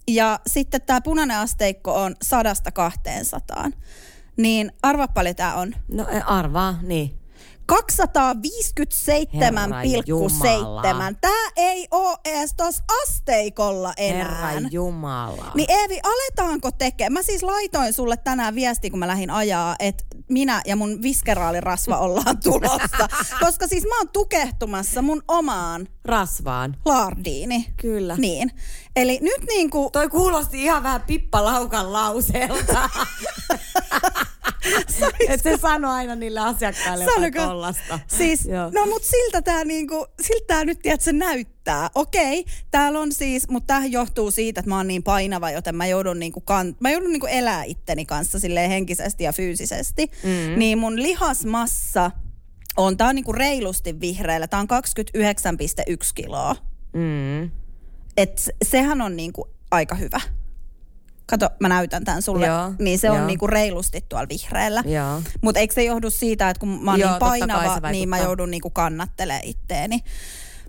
Ja 0.08 0.40
sitten 0.48 0.82
tämä 0.82 1.02
punainen 1.02 1.38
asteikko 1.38 2.04
on 2.04 2.16
sadasta 2.22 2.72
kahteen 2.72 3.26
sataan. 3.26 3.74
Niin 4.38 4.72
arva 4.84 5.08
paljon 5.08 5.36
tämä 5.36 5.56
on. 5.56 5.74
No 5.88 6.08
en 6.08 6.28
arvaa, 6.28 6.80
niin. 6.82 7.25
257,7. 7.72 7.78
Tää 11.22 11.32
ei 11.56 11.88
oo 11.92 12.18
edes 12.26 12.54
tos 12.58 12.80
asteikolla 13.04 13.94
enää. 13.98 14.48
Herra 14.50 14.70
Jumala. 14.72 15.52
Niin 15.56 15.72
Eevi, 15.72 16.00
aletaanko 16.04 16.72
tekemään? 16.72 17.14
Mä 17.14 17.22
siis 17.22 17.44
laitoin 17.44 17.94
sulle 17.94 18.18
tänään 18.18 18.56
viesti, 18.56 18.90
kun 18.90 19.00
mä 19.00 19.08
lähdin 19.08 19.30
ajaa, 19.32 19.76
että 19.80 20.04
minä 20.30 20.62
ja 20.66 20.76
mun 20.76 21.02
viskeraalirasva 21.02 21.98
ollaan 22.06 22.38
tulossa. 22.44 23.08
Koska 23.40 23.68
siis 23.68 23.84
mä 23.84 23.98
oon 23.98 24.10
tukehtumassa 24.10 25.02
mun 25.02 25.22
omaan 25.28 25.88
Rasvaan. 26.06 26.78
laardiini. 26.86 27.74
Kyllä. 27.78 28.16
Niin. 28.18 28.52
Eli 28.96 29.20
nyt 29.22 29.42
niinku... 29.48 29.90
Toi 29.94 30.10
kuulosti 30.10 30.64
ihan 30.64 30.84
vähän 30.84 31.02
Pippa 31.02 31.44
Laukan 31.46 31.94
lauseelta. 31.94 32.90
Et 35.30 35.44
se 35.44 35.58
sano 35.58 35.92
aina 35.92 36.16
niille 36.16 36.40
asiakkaille 36.40 37.06
Sanoiko? 37.14 37.40
tollasta. 37.40 38.00
Siis, 38.08 38.46
Joo. 38.46 38.72
no 38.74 38.86
mut 38.86 39.04
siltä 39.04 39.42
tää 39.42 39.64
niinku, 39.66 40.06
siltä 40.22 40.46
tää 40.48 40.66
nyt 40.66 40.80
tiedät, 40.82 41.02
se 41.02 41.14
näyttää. 41.14 41.90
Okei, 41.96 42.46
täällä 42.72 43.00
on 43.00 43.12
siis, 43.12 43.48
mutta 43.50 43.68
tämähän 43.68 43.92
johtuu 43.92 44.32
siitä, 44.32 44.60
että 44.60 44.70
mä 44.70 44.78
oon 44.78 44.88
niin 44.88 45.04
painava, 45.04 45.52
joten 45.52 45.76
mä 45.76 45.86
joudun 45.88 46.20
niinku, 46.20 46.42
kan, 46.42 46.76
mä 46.80 46.90
joudun 46.92 47.12
niinku 47.12 47.28
elää 47.28 47.64
itteni 47.64 48.06
kanssa 48.06 48.40
silleen 48.40 48.70
henkisesti 48.70 49.24
ja 49.24 49.34
fyysisesti. 49.34 50.12
Mm. 50.24 50.60
Niin 50.60 50.78
mun 50.78 51.02
lihasmassa 51.02 52.12
on, 52.78 52.98
tää 52.98 53.08
on 53.08 53.16
niinku 53.16 53.34
reilusti 53.34 54.00
vihreällä, 54.00 54.48
tää 54.48 54.60
on 54.60 54.68
29,1 54.68 55.96
kiloa. 56.16 56.56
Mm. 56.94 57.44
Et 58.18 58.38
se- 58.38 58.56
sehän 58.64 59.02
on 59.02 59.16
niinku 59.16 59.50
aika 59.72 59.96
hyvä. 59.96 60.22
Kato, 61.28 61.50
mä 61.60 61.70
näytän 61.70 62.04
tämän 62.06 62.22
sulle. 62.22 62.46
Joo, 62.46 62.74
niin 62.80 63.00
se 63.00 63.10
on 63.10 63.18
joo. 63.18 63.28
niinku 63.28 63.48
reilusti 63.48 64.06
tuolla 64.10 64.28
vihreällä. 64.30 64.84
Mutta 65.42 65.60
eikö 65.60 65.74
se 65.74 65.84
johdu 65.84 66.10
siitä, 66.10 66.50
että 66.50 66.60
kun 66.60 66.84
mä 66.84 66.92
oon 66.92 67.00
Joo, 67.00 67.10
niin 67.10 67.20
painava, 67.20 67.92
niin 67.92 68.10
mä 68.10 68.18
joudun 68.20 68.52
niinku 68.52 68.70
kannattelemaan 68.70 69.44
itteeni. 69.46 70.00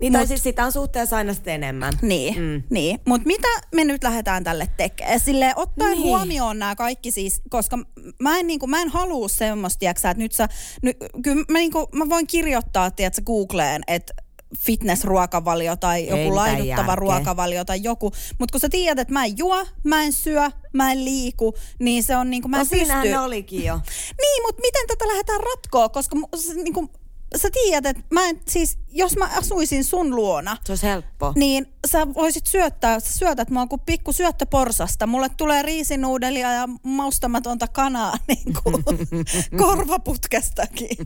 Niin, 0.01 0.13
tai 0.13 0.27
siis 0.27 0.43
sitä 0.43 0.65
on 0.65 0.71
suhteessa 0.71 1.17
aina 1.17 1.33
sitten 1.33 1.53
enemmän. 1.53 1.93
Niin, 2.01 2.35
Mm. 2.41 2.63
niin. 2.69 2.99
Mutta 3.07 3.27
mitä 3.27 3.47
me 3.75 3.83
nyt 3.83 4.03
lähdetään 4.03 4.43
tälle 4.43 4.69
tekemään? 4.77 5.19
Silleen 5.19 5.53
ottaen 5.55 5.91
Niin. 5.91 6.01
huomioon 6.03 6.59
nämä 6.59 6.75
kaikki 6.75 7.11
siis, 7.11 7.41
koska 7.49 7.77
mä 8.19 8.39
en, 8.39 8.47
niinku, 8.47 8.67
mä 8.67 8.81
en 8.81 8.89
halua 8.89 9.27
semmoista, 9.27 9.79
tiiäksä, 9.79 10.09
että 10.09 10.23
nyt 10.23 10.31
sä, 10.31 10.47
nyt, 10.81 10.97
kyllä 11.23 11.45
mä, 11.49 11.57
niinku, 11.57 11.87
mä 11.93 12.09
voin 12.09 12.27
kirjoittaa, 12.27 12.91
tiedätkö, 12.91 13.21
Googleen, 13.25 13.81
että 13.87 14.13
fitnessruokavalio 14.59 15.75
tai 15.75 16.07
joku 16.07 16.35
laiduttava 16.35 16.67
järkeä. 16.67 16.95
ruokavalio 16.95 17.65
tai 17.65 17.79
joku. 17.83 18.11
Mutta 18.39 18.51
kun 18.51 18.61
sä 18.61 18.69
tiedät, 18.69 18.99
että 18.99 19.13
mä 19.13 19.25
en 19.25 19.37
juo, 19.37 19.65
mä 19.83 20.03
en 20.03 20.13
syö, 20.13 20.51
mä 20.73 20.91
en 20.91 21.05
liiku, 21.05 21.53
niin 21.79 22.03
se 22.03 22.15
on 22.15 22.29
niinku, 22.29 22.47
mä 22.47 22.57
No 22.57 22.61
en 22.63 22.69
pysty. 22.79 23.15
olikin 23.15 23.63
jo. 23.65 23.75
Niin, 24.21 24.43
mutta 24.45 24.61
miten 24.61 24.87
tätä 24.87 25.07
lähdetään 25.07 25.39
ratkoa, 25.39 25.89
koska 25.89 26.17
s- 26.35 26.55
niinku, 26.55 26.89
sä 27.35 27.49
tiedät, 27.53 27.97
että 27.97 28.03
mä 28.15 28.29
en, 28.29 28.41
siis, 28.47 28.77
jos 28.97 29.17
mä 29.17 29.25
asuisin 29.37 29.83
sun 29.83 30.15
luona, 30.15 30.57
Se 30.65 30.71
olisi 30.71 30.87
helppo. 30.87 31.33
niin 31.35 31.65
sä 31.87 32.07
voisit 32.13 32.45
syöttää, 32.47 32.99
sä 32.99 33.17
syötät 33.17 33.49
mua 33.49 33.67
kuin 33.67 33.81
pikku 33.85 34.13
syöttöporsasta. 34.13 35.07
Mulle 35.07 35.29
tulee 35.37 35.61
riisinuudelia 35.61 36.53
ja 36.53 36.69
maustamatonta 36.83 37.67
kanaa 37.67 38.13
niin 38.27 38.53
kuin 38.63 38.83
korvaputkestakin. 39.65 40.97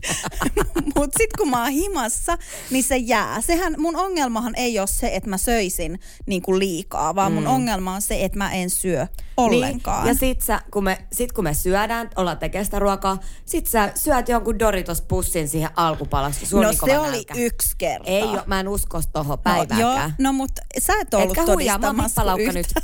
Mutta 0.96 1.18
sitten 1.18 1.38
kun 1.38 1.50
mä 1.50 1.62
oon 1.62 1.72
himassa, 1.72 2.38
niin 2.70 2.84
se 2.84 2.96
jää. 2.96 3.40
Sehän 3.40 3.74
mun 3.78 3.96
ongelmahan 3.96 4.52
ei 4.56 4.78
ole 4.78 4.86
se, 4.86 5.10
että 5.14 5.30
mä 5.30 5.38
söisin 5.38 6.00
niin 6.26 6.42
kuin 6.42 6.58
liikaa, 6.58 7.14
vaan 7.14 7.32
mun 7.32 7.46
ongelma 7.46 7.94
on 7.94 8.02
se, 8.02 8.24
että 8.24 8.38
mä 8.38 8.52
en 8.52 8.70
syö 8.70 9.06
ollenkaan. 9.36 10.04
Niin, 10.04 10.08
ja 10.08 10.14
sit, 10.14 10.40
sä, 10.40 10.60
kun 10.70 10.84
me, 10.84 10.98
sit 11.12 11.32
kun 11.32 11.44
me 11.44 11.54
syödään, 11.54 12.10
ollaan 12.16 12.38
tekemään 12.38 12.64
sitä 12.64 12.78
ruokaa, 12.78 13.18
sit 13.44 13.66
sä 13.66 13.92
syöt 13.94 14.28
jonkun 14.28 14.58
Doritos-pussin 14.58 15.48
siihen 15.48 15.70
alkupalaksi. 15.76 16.46
No 16.52 16.60
niin 16.60 16.78
se 16.86 16.98
oli 16.98 17.10
nälkä. 17.16 17.34
yksi 17.36 17.74
kerta. 17.82 18.10
Ei 18.10 18.22
oo, 18.22 18.42
mä 18.46 18.60
en 18.60 18.68
usko 18.68 19.00
tohon 19.12 19.38
no, 19.44 19.52
joo, 19.52 19.66
päiväänkään. 19.66 20.14
no 20.18 20.32
mutta 20.32 20.62
sä 20.78 20.92
et 21.00 21.14
ollut 21.14 21.38
Etkä 21.38 21.52
huijaa, 21.52 21.78
todistamassa 21.78 22.22
kuin 22.22 22.54
nyt. 22.54 22.74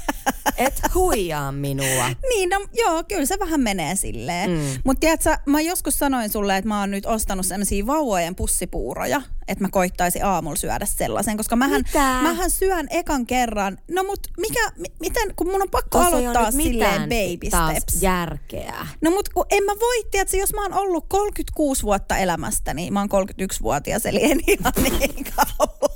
Et 0.56 0.82
huijaa 0.94 1.52
minua. 1.52 2.10
Niin, 2.34 2.48
no 2.48 2.66
joo, 2.72 3.04
kyllä 3.04 3.26
se 3.26 3.38
vähän 3.38 3.60
menee 3.60 3.96
silleen. 3.96 4.50
Mm. 4.50 4.80
Mutta 4.84 5.00
tiedätkö, 5.00 5.36
mä 5.46 5.60
joskus 5.60 5.98
sanoin 5.98 6.30
sulle, 6.30 6.56
että 6.56 6.68
mä 6.68 6.80
oon 6.80 6.90
nyt 6.90 7.06
ostanut 7.06 7.46
sellaisia 7.46 7.86
vauvojen 7.86 8.34
pussipuuroja, 8.34 9.22
että 9.48 9.64
mä 9.64 9.68
koittaisin 9.68 10.24
aamulla 10.24 10.56
syödä 10.56 10.86
sellaisen, 10.86 11.36
koska 11.36 11.56
mähän, 11.56 11.82
Mitä? 11.86 12.20
mähän 12.22 12.50
syön 12.50 12.86
ekan 12.90 13.26
kerran. 13.26 13.78
No 13.90 14.04
mut 14.04 14.20
mikä, 14.38 14.70
mi, 14.76 14.86
miten, 15.00 15.34
kun 15.36 15.46
mun 15.46 15.62
on 15.62 15.70
pakko 15.70 15.98
oo 15.98 16.04
aloittaa 16.04 16.50
silleen 16.50 17.02
baby 17.02 17.50
taas 17.50 17.76
steps. 17.76 18.02
järkeä. 18.02 18.86
No 19.00 19.10
mut 19.10 19.28
kun 19.28 19.46
en 19.50 19.64
mä 19.64 19.72
voi, 19.80 20.04
tiedätkö, 20.10 20.36
jos 20.36 20.52
mä 20.54 20.62
oon 20.62 20.74
ollut 20.74 21.04
36 21.08 21.82
vuotta 21.82 22.16
elämästäni, 22.16 22.90
mä 22.90 23.00
oon 23.00 23.08
31-vuotias, 23.42 24.06
eli 24.06 24.24
en 24.24 24.40
ihan 24.46 24.72
niin 24.82 25.26
kauan. 25.36 25.90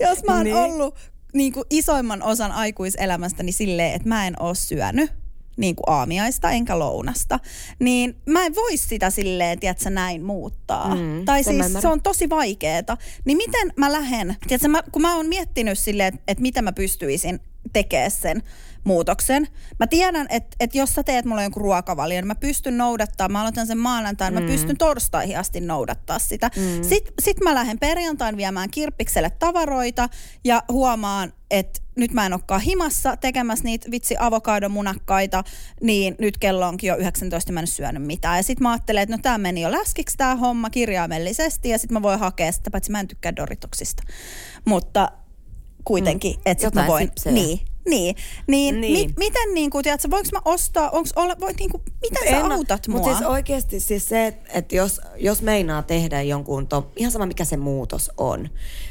jos 0.00 0.24
mä 0.24 0.34
oon 0.34 0.44
niin. 0.44 0.54
niin. 0.56 0.72
ollut 0.72 0.94
niin 1.34 1.52
kuin 1.52 1.64
isoimman 1.70 2.22
osan 2.22 2.52
aikuiselämästäni 2.52 3.52
silleen, 3.52 3.94
että 3.94 4.08
mä 4.08 4.26
en 4.26 4.42
oo 4.42 4.54
syönyt 4.54 5.10
niin 5.56 5.76
kuin 5.76 5.84
aamiaista 5.94 6.50
enkä 6.50 6.78
lounasta, 6.78 7.38
niin 7.78 8.16
mä 8.26 8.44
en 8.44 8.54
voi 8.54 8.76
sitä 8.76 9.10
silleen, 9.10 9.60
tiedätkö, 9.60 9.90
näin 9.90 10.22
muuttaa. 10.24 10.94
Mm, 10.94 11.24
tai 11.24 11.44
siis 11.44 11.72
se 11.80 11.88
on 11.88 12.02
tosi 12.02 12.30
vaikeeta. 12.30 12.96
Niin 13.24 13.36
miten 13.36 13.72
mä 13.76 13.92
lähden, 13.92 14.36
tiedätkö, 14.48 14.68
mä, 14.68 14.82
kun 14.92 15.02
mä 15.02 15.16
oon 15.16 15.26
miettinyt 15.26 15.78
silleen, 15.78 16.14
että, 16.14 16.20
että 16.28 16.42
miten 16.42 16.64
mä 16.64 16.72
pystyisin 16.72 17.40
tekemään 17.72 18.10
sen 18.10 18.42
muutoksen. 18.84 19.48
Mä 19.78 19.86
tiedän, 19.86 20.26
että, 20.30 20.56
että 20.60 20.78
jos 20.78 20.94
sä 20.94 21.02
teet 21.02 21.24
mulle 21.24 21.42
jonkun 21.42 21.62
ruokavalion, 21.62 22.22
niin 22.22 22.26
mä 22.26 22.34
pystyn 22.34 22.78
noudattaa, 22.78 23.28
mä 23.28 23.40
aloitan 23.40 23.66
sen 23.66 23.78
maanantaina, 23.78 24.40
mm. 24.40 24.46
mä 24.46 24.52
pystyn 24.52 24.76
torstaihin 24.76 25.38
asti 25.38 25.60
noudattaa 25.60 26.18
sitä. 26.18 26.50
Mm. 26.56 26.82
Sitten 26.82 27.14
sit 27.22 27.40
mä 27.40 27.54
lähden 27.54 27.78
perjantain 27.78 28.36
viemään 28.36 28.70
kirppikselle 28.70 29.30
tavaroita 29.30 30.08
ja 30.44 30.62
huomaan, 30.72 31.32
että 31.50 31.80
nyt 31.96 32.12
mä 32.12 32.26
en 32.26 32.32
olekaan 32.32 32.60
himassa 32.60 33.16
tekemässä 33.16 33.64
niitä 33.64 33.90
vitsi 33.90 34.16
avokadomunakkaita, 34.18 35.44
niin 35.80 36.14
nyt 36.18 36.38
kello 36.38 36.68
onkin 36.68 36.88
jo 36.88 36.96
19, 36.96 37.52
mä 37.52 37.60
en 37.60 37.66
syönyt 37.66 38.02
mitään. 38.02 38.36
Ja 38.36 38.42
sit 38.42 38.60
mä 38.60 38.70
ajattelen, 38.70 39.02
että 39.02 39.16
no 39.16 39.20
tää 39.22 39.38
meni 39.38 39.60
jo 39.60 39.72
läskiksi 39.72 40.16
tää 40.16 40.36
homma 40.36 40.70
kirjaimellisesti 40.70 41.68
ja 41.68 41.78
sit 41.78 41.90
mä 41.90 42.02
voin 42.02 42.18
hakea 42.18 42.52
sitä, 42.52 42.70
paitsi 42.70 42.90
mä 42.90 43.00
en 43.00 43.08
tykkää 43.08 43.36
Doritoksista. 43.36 44.02
Mutta 44.64 45.12
kuitenkin, 45.84 46.36
mm. 46.36 46.42
että 46.46 46.64
sit 46.64 46.74
mä 46.74 46.80
Jotain 46.80 46.92
voin. 46.92 47.06
sipsejä. 47.06 47.34
Niin, 47.34 47.60
niin. 47.88 48.16
Niin, 48.46 48.80
Niin. 48.80 48.94
niin. 48.94 49.08
Mit, 49.08 49.16
miten 49.16 49.54
niin 49.54 49.70
kuin, 49.70 49.82
tiedätkö, 49.82 50.10
voinko 50.10 50.28
mä 50.32 50.40
ostaa, 50.44 50.90
onks 50.90 51.12
ole, 51.16 51.36
voit 51.40 51.56
niin 51.58 51.70
kuin, 51.70 51.82
miten 52.02 52.28
sä 52.30 52.54
autat 52.54 52.88
mua? 52.88 52.98
Mutta 52.98 53.16
siis 53.16 53.28
oikeasti 53.28 53.80
siis 53.80 54.08
se, 54.08 54.26
että 54.26 54.50
et 54.54 54.72
jos, 54.72 55.00
jos 55.16 55.42
meinaa 55.42 55.82
tehdä 55.82 56.22
jonkun, 56.22 56.66
to, 56.66 56.90
ihan 56.96 57.12
sama 57.12 57.26
mikä 57.26 57.44
se 57.44 57.56
muutos 57.56 58.10
on, 58.16 58.48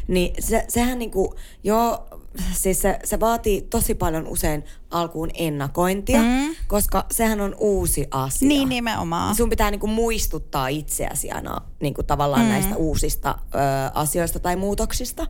niin 0.08 0.36
se, 0.40 0.66
sehän 0.68 1.00
niinku, 1.00 1.36
joo, 1.64 2.08
siis 2.54 2.82
se, 2.82 3.00
se 3.04 3.20
vaatii 3.20 3.62
tosi 3.62 3.96
paljon 3.96 4.28
usein 4.28 4.64
alkuun 4.94 5.30
ennakointia, 5.34 6.22
mm. 6.22 6.56
koska 6.68 7.06
sehän 7.12 7.42
on 7.42 7.56
uusi 7.60 8.08
asia. 8.12 8.48
Niin 8.48 8.70
nimenomaan. 8.70 9.36
Sun 9.36 9.50
pitää 9.50 9.72
niinku 9.72 9.88
muistuttaa 9.88 10.68
itseäsi 10.68 11.32
aina 11.32 11.62
niinku 11.80 12.04
tavallaan 12.04 12.42
mm. 12.44 12.50
näistä 12.50 12.76
uusista 12.76 13.36
ö, 13.40 13.58
asioista 13.94 14.40
tai 14.40 14.56
muutoksista. 14.56 15.28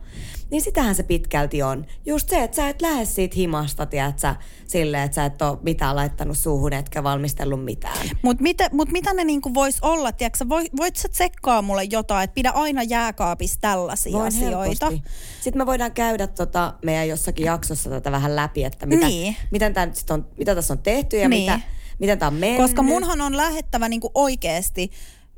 Niin 0.49 0.61
sitähän 0.61 0.95
se 0.95 1.03
pitkälti 1.03 1.63
on. 1.63 1.85
Just 2.05 2.29
se, 2.29 2.43
että 2.43 2.55
sä 2.55 2.69
et 2.69 2.81
lähde 2.81 3.05
siitä 3.05 3.35
himasta, 3.35 3.85
tiedätkö, 3.85 4.35
silleen, 4.67 5.03
että 5.03 5.15
sä 5.15 5.25
et 5.25 5.41
ole 5.41 5.57
mitään 5.61 5.95
laittanut 5.95 6.37
suuhun 6.37 6.73
etkä 6.73 7.03
valmistellut 7.03 7.65
mitään. 7.65 8.09
Mutta 8.21 8.43
mitä, 8.43 8.69
mut 8.71 8.91
mitä 8.91 9.13
ne 9.13 9.23
niinku 9.23 9.53
vois 9.53 9.77
olla? 9.81 10.11
Tiedätkö, 10.11 10.45
voit, 10.49 10.71
voit 10.77 10.95
sä 10.95 11.09
tsekkaa 11.09 11.61
mulle 11.61 11.83
jotain, 11.83 12.23
että 12.23 12.33
pidä 12.33 12.49
aina 12.49 12.83
jääkaapissa 12.83 13.57
tällaisia 13.61 14.13
Voin 14.13 14.27
asioita? 14.27 14.85
helposti. 14.89 15.09
Sitten 15.41 15.61
me 15.61 15.65
voidaan 15.65 15.91
käydä 15.91 16.27
tota 16.27 16.73
meidän 16.85 17.07
jossakin 17.07 17.45
jaksossa 17.45 17.89
tätä 17.89 18.11
vähän 18.11 18.35
läpi, 18.35 18.63
että 18.63 18.85
mitä, 18.85 19.07
Niin. 19.07 19.35
Miten 19.53 19.73
tää 19.73 19.85
nyt 19.85 19.95
sit 19.95 20.11
on, 20.11 20.27
mitä 20.37 20.55
tässä 20.55 20.73
on 20.73 20.79
tehty 20.79 21.17
ja 21.17 21.29
Niin. 21.29 21.51
mitä, 21.51 21.65
miten 21.99 22.19
tämä 22.19 22.27
on 22.27 22.33
mennyt. 22.33 22.61
Koska 22.61 22.83
munhan 22.83 23.21
on 23.21 23.37
lähettävä 23.37 23.89
niinku 23.89 24.11
oikeesti 24.13 24.91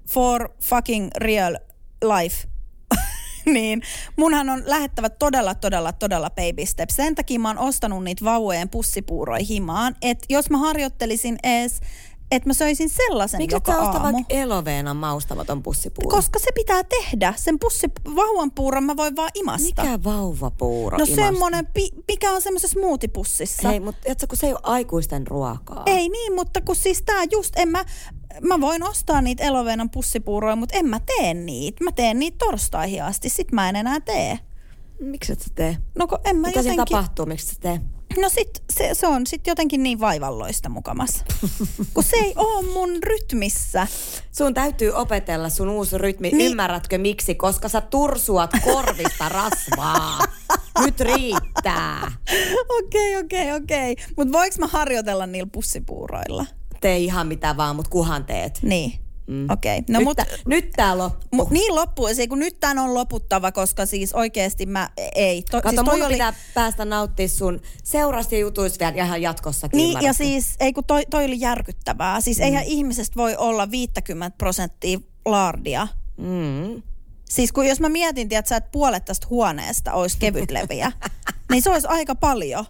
for 0.10 0.50
fucking 0.64 1.10
real 1.18 1.58
life. 2.04 2.48
niin 3.54 3.82
munhan 4.16 4.50
on 4.50 4.64
lähettävä 4.66 5.10
todella, 5.10 5.56
todella, 5.56 5.92
todella 5.94 6.30
baby 6.30 6.66
steps. 6.66 6.96
Sen 6.96 7.16
takia 7.16 7.40
mä 7.40 7.50
oon 7.50 7.58
ostanut 7.58 8.04
niitä 8.04 8.26
vauvojen 8.26 8.70
pussipuuroja 8.70 9.46
himaan. 9.50 9.96
Että 10.02 10.26
jos 10.30 10.50
mä 10.50 10.58
harjoittelisin 10.58 11.38
ees, 11.44 11.82
että 12.32 12.50
mä 12.50 12.54
söisin 12.54 12.90
sellaisen 12.90 13.38
Miksi 13.38 13.56
joka 13.56 13.74
aamu. 13.74 14.04
vaikka 14.04 14.22
eloveenan 14.36 14.98
maustamaton 14.98 15.64
pussipuuro? 15.64 16.10
Koska 16.18 16.40
se 16.40 16.48
pitää 16.56 16.84
tehdä. 16.84 17.34
Sen 17.38 17.60
pussi, 17.60 17.88
vauvan 18.16 18.52
puuron 18.52 18.84
mä 18.84 18.98
voin 18.98 19.16
vaan 19.16 19.32
imasta. 19.36 19.82
Mikä 19.84 20.04
vauvapuuro 20.04 20.98
No 20.98 21.04
imasta? 21.04 21.24
semmonen, 21.24 21.66
pi, 21.66 21.90
mikä 22.08 22.32
on 22.32 22.42
semmoisessa 22.42 22.80
smoothie-pussissa. 22.80 23.68
Hei, 23.68 23.80
mutta 23.80 24.02
tiedätkö, 24.02 24.28
kun 24.28 24.38
se 24.38 24.48
ei 24.48 24.54
ole 24.54 24.60
aikuisten 24.64 25.28
ruokaa. 25.28 25.84
Ei 25.86 26.10
niin, 26.10 26.34
mutta 26.36 26.62
kun 26.62 26.76
siis 26.76 27.02
tää 27.02 27.24
just, 27.32 27.54
en 27.58 27.70
mä, 27.70 27.86
mä 28.42 28.62
voin 28.62 28.84
ostaa 28.84 29.22
niitä 29.22 29.44
eloveenan 29.44 29.90
pussipuuroja, 29.90 30.56
mutta 30.56 30.78
en 30.78 30.86
mä 30.86 31.00
tee 31.00 31.34
niitä. 31.34 31.84
Mä 31.84 31.92
teen 31.92 32.20
niitä 32.20 32.38
torstaihin 32.38 33.04
asti, 33.04 33.30
sit 33.30 33.52
mä 33.52 33.70
en 33.70 33.76
enää 33.76 34.00
tee. 34.00 34.40
Miksi 35.00 35.32
et 35.34 35.42
sä 35.42 35.50
tee? 35.56 35.78
No 35.96 36.08
kun 36.08 36.20
en 36.26 36.36
mä 36.36 36.48
Mitä 36.48 36.60
jotenkin... 36.60 36.86
tapahtuu, 36.86 37.26
miksi 37.26 37.48
sä 37.48 37.54
tee? 37.62 37.82
No 38.22 38.30
sit 38.30 38.64
se, 38.74 38.90
se 38.94 39.08
on 39.08 39.28
sit 39.28 39.48
jotenkin 39.48 39.84
niin 39.84 40.00
vaivalloista 40.00 40.70
mukamas. 40.70 41.24
Kun 41.94 42.04
se 42.04 42.16
ei 42.18 42.34
oo 42.36 42.62
mun 42.62 43.04
rytmissä. 43.04 43.88
Sun 44.32 44.54
täytyy 44.54 44.92
opetella 44.92 45.50
sun 45.50 45.70
uusi 45.70 45.98
rytmi. 45.98 46.32
Niin. 46.32 46.52
Ymmärrätkö 46.52 46.98
miksi? 46.98 47.36
Koska 47.36 47.70
sä 47.70 47.82
tursuat 47.82 48.52
korvista 48.64 49.30
rasvaa. 49.30 50.20
Nyt 50.86 51.00
riittää. 51.00 52.12
Okei, 52.70 53.18
okei, 53.18 53.52
okei. 53.54 53.96
Mut 54.18 54.32
voiko 54.32 54.56
mä 54.60 54.68
harjoitella 54.68 55.26
niillä 55.28 55.50
pussipuuroilla? 55.52 56.46
Tee 56.82 56.98
ihan 56.98 57.28
mitä 57.28 57.58
vaan, 57.58 57.76
mut 57.76 57.88
kuhan 57.88 58.26
teet. 58.26 58.60
Niin. 58.62 59.05
Mm. 59.28 59.50
Okei. 59.50 59.82
No 59.90 60.00
nyt, 60.00 60.06
mut, 60.06 60.18
nyt 60.48 60.70
tää 60.76 60.98
loppuu. 60.98 61.30
mut 61.32 61.52
niin 61.52 61.76
loppuu. 61.76 62.10
Se, 62.14 62.28
kun 62.28 62.40
nyt 62.40 62.60
tän 62.60 62.80
on 62.80 62.94
loputtava, 62.94 63.52
koska 63.52 63.86
siis 63.86 64.14
oikeesti 64.14 64.66
mä 64.66 64.90
ei. 65.16 65.44
To, 65.52 65.62
Kato, 65.62 65.70
siis 65.70 65.86
toi 65.86 65.98
mun 65.98 66.06
oli, 66.06 66.14
pitää 66.14 66.34
päästä 66.54 66.86
nauttia 66.86 67.28
sun 67.28 67.62
seurasta 67.84 68.36
jutuista 68.36 68.94
vielä 68.94 69.06
ihan 69.06 69.22
jatkossakin. 69.22 69.78
Niin, 69.78 70.02
ja 70.02 70.14
siis, 70.14 70.56
ei 70.60 70.74
kun 70.74 70.84
toi, 70.84 71.06
toi 71.10 71.26
oli 71.26 71.40
järkyttävää. 71.40 72.22
Siis 72.22 72.38
mm. 72.38 72.44
eihän 72.44 72.64
ihmisestä 72.64 73.16
voi 73.16 73.36
olla 73.36 73.72
50 73.72 74.38
prosenttia 74.38 75.00
laardia. 75.26 75.88
Mm. 76.18 76.82
Siis 77.30 77.52
kun 77.52 77.68
jos 77.68 77.80
mä 77.80 77.90
mietin, 77.90 78.28
että 78.32 78.50
sä 78.50 78.56
et 78.56 78.72
puolet 78.72 79.06
tästä 79.06 79.28
huoneesta 79.30 79.94
olisi 79.94 80.18
kevytleviä, 80.20 80.92
niin 81.52 81.62
se 81.62 81.70
olisi 81.70 81.88
aika 81.88 82.16
paljon. 82.16 82.66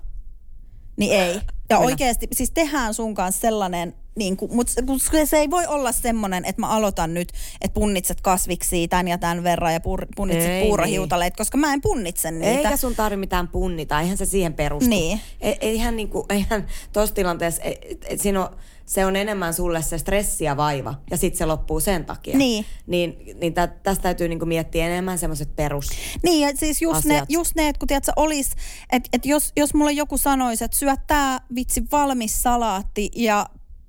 Niin 0.97 1.11
ei. 1.11 1.33
Ja 1.69 1.77
Kyllä. 1.77 1.79
oikeasti, 1.79 2.27
siis 2.33 2.51
tehdään 2.51 2.93
sun 2.93 3.13
kanssa 3.13 3.41
sellainen, 3.41 3.95
niin 4.15 4.37
kuin, 4.37 4.55
mutta 4.55 4.73
se, 5.11 5.25
se 5.25 5.37
ei 5.37 5.49
voi 5.49 5.67
olla 5.67 5.91
semmoinen, 5.91 6.45
että 6.45 6.61
mä 6.61 6.67
aloitan 6.67 7.13
nyt, 7.13 7.29
että 7.61 7.73
punnitset 7.73 8.21
kasviksi 8.21 8.87
tämän 8.87 9.07
ja 9.07 9.17
tämän 9.17 9.43
verran 9.43 9.73
ja 9.73 9.79
pur, 9.79 10.05
punnitset 10.15 10.51
Ei, 10.51 10.67
puurohiutaleet, 10.67 11.35
koska 11.35 11.57
mä 11.57 11.73
en 11.73 11.81
punnitse 11.81 12.31
niitä. 12.31 12.47
Eikä 12.47 12.77
sun 12.77 12.95
tarvi 12.95 13.17
mitään 13.17 13.47
punnita, 13.47 14.01
eihän 14.01 14.17
se 14.17 14.25
siihen 14.25 14.53
perustu. 14.53 14.89
Niin. 14.89 15.21
E- 15.41 15.55
Eihän, 15.61 15.95
niinku, 15.95 16.25
eihän 16.29 16.67
tuossa 16.93 17.15
tilanteessa, 17.15 17.61
e- 17.61 17.95
et 18.09 18.21
siinä 18.21 18.43
on, 18.43 18.57
se 18.85 19.05
on 19.05 19.15
enemmän 19.15 19.53
sulle 19.53 19.81
se 19.81 19.97
stressi 19.97 20.43
ja 20.43 20.57
vaiva, 20.57 20.95
ja 21.11 21.17
sitten 21.17 21.37
se 21.37 21.45
loppuu 21.45 21.79
sen 21.79 22.05
takia. 22.05 22.37
Niin. 22.37 22.65
Niin, 22.87 23.17
niin 23.41 23.53
tä, 23.53 23.67
tästä 23.67 24.03
täytyy 24.03 24.27
niinku 24.27 24.45
miettiä 24.45 24.87
enemmän 24.87 25.17
semmoiset 25.17 25.55
perus. 25.55 25.89
Niin, 26.23 26.47
ja 26.47 26.55
siis 26.55 26.81
just 26.81 27.05
ne, 27.05 27.15
asiat. 27.15 27.31
just 27.31 27.55
ne, 27.55 27.69
että 27.69 27.79
kun 27.79 27.87
tiedät, 27.87 28.09
olis, 28.15 28.51
että 28.91 29.09
et 29.13 29.25
jos, 29.25 29.51
jos 29.57 29.73
mulle 29.73 29.91
joku 29.91 30.17
sanoisi, 30.17 30.63
että 30.65 30.77
syö 30.77 30.95
tää 31.07 31.39
vitsi 31.55 31.83
valmis 31.91 32.43
salaatti 32.43 33.11
ja 33.15 33.45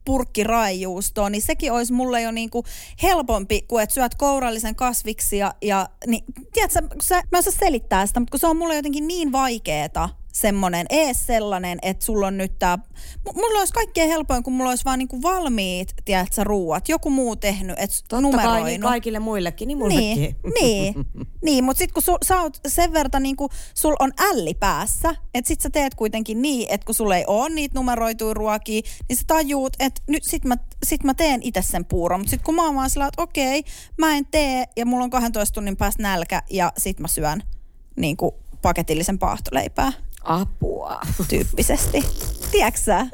purkki 0.07 0.45
raijuustoa, 0.45 1.31
niin 1.31 1.43
sekin 1.43 1.73
olisi 1.73 1.93
mulle 1.93 2.23
jo 2.23 2.31
niinku 2.31 2.65
helpompi 3.03 3.63
kuin 3.69 3.83
että 3.83 3.95
syöt 3.95 4.15
kourallisen 4.15 4.75
kasviksi 4.75 5.39
ja, 5.63 5.89
niin, 6.07 6.25
tiedätkö, 6.53 6.81
sä, 7.03 7.15
mä 7.15 7.21
en 7.33 7.39
osaa 7.39 7.53
selittää 7.59 8.07
sitä, 8.07 8.21
mutta 8.21 8.31
kun 8.31 8.41
se 8.41 8.47
on 8.47 8.57
mulle 8.57 8.77
jotenkin 8.77 9.09
niin 9.09 9.33
vaikeeta 9.33 10.09
semmoinen, 10.41 10.87
ees 10.91 11.27
sellainen, 11.27 11.79
että 11.83 12.05
sulla 12.07 12.27
on 12.27 12.37
nyt 12.37 12.59
tää, 12.59 12.79
mulla 13.35 13.59
olisi 13.59 13.73
kaikkein 13.73 14.09
helpoin, 14.09 14.43
kun 14.43 14.53
mulla 14.53 14.71
olisi 14.71 14.85
vaan 14.85 14.99
niinku 14.99 15.23
valmiit, 15.23 15.95
tiedätkö, 16.05 16.45
ruuat, 16.45 16.89
joku 16.89 17.11
muu 17.11 17.37
tehnyt, 17.37 17.79
että 17.79 17.97
Totta 17.97 18.21
numeroinut. 18.21 18.61
kai 18.61 18.71
niin 18.71 18.81
kaikille 18.81 19.19
muillekin, 19.19 19.69
niin 19.69 19.79
mullekin. 19.79 20.17
Niin, 20.17 20.37
niin, 20.61 20.95
niin 21.45 21.65
mutta 21.65 21.79
sitten 21.79 21.95
kun 21.95 22.03
sul, 22.03 22.19
sä 22.25 22.41
oot 22.41 22.61
sen 22.67 22.93
verran, 22.93 23.23
niin 23.23 23.37
kun 23.37 23.49
sul 23.75 23.97
on 23.99 24.13
älli 24.21 24.55
päässä, 24.55 25.15
että 25.35 25.49
sit 25.49 25.61
sä 25.61 25.71
teet 25.71 25.95
kuitenkin 25.95 26.43
niin, 26.43 26.67
että 26.71 26.85
kun 26.85 26.95
sulla 26.95 27.17
ei 27.17 27.25
ole 27.27 27.49
niitä 27.49 27.75
numeroituja 27.75 28.35
ruokia, 28.35 28.83
niin 29.09 29.17
sä 29.17 29.23
tajuut, 29.27 29.77
että 29.79 30.03
nyt 30.09 30.23
sit 30.25 30.45
mä, 30.45 30.57
sit 30.87 31.05
mä 31.05 31.15
teen 31.15 31.41
itse 31.43 31.63
sen 31.63 31.85
puuron. 31.85 32.21
Mutta 32.21 32.31
sitten 32.31 32.45
kun 32.45 32.55
mä 32.55 32.65
oon 32.65 32.75
vaan 32.75 32.91
sillä, 32.91 33.07
että 33.07 33.23
okei, 33.23 33.65
mä 33.99 34.17
en 34.17 34.27
tee 34.27 34.65
ja 34.77 34.87
mulla 34.87 35.05
on 35.05 35.11
12 35.11 35.55
tunnin 35.55 35.77
päästä 35.77 36.03
nälkä 36.03 36.43
ja 36.51 36.73
sit 36.79 37.01
mä 37.01 37.09
syön 37.09 37.43
niin 37.97 38.17
kuin 38.17 38.33
paketillisen 38.63 39.19
paahtoleipää 39.19 39.93
Apua. 40.27 41.01
tyyppisesti. 41.29 42.05
Tiedätkö? 42.51 43.07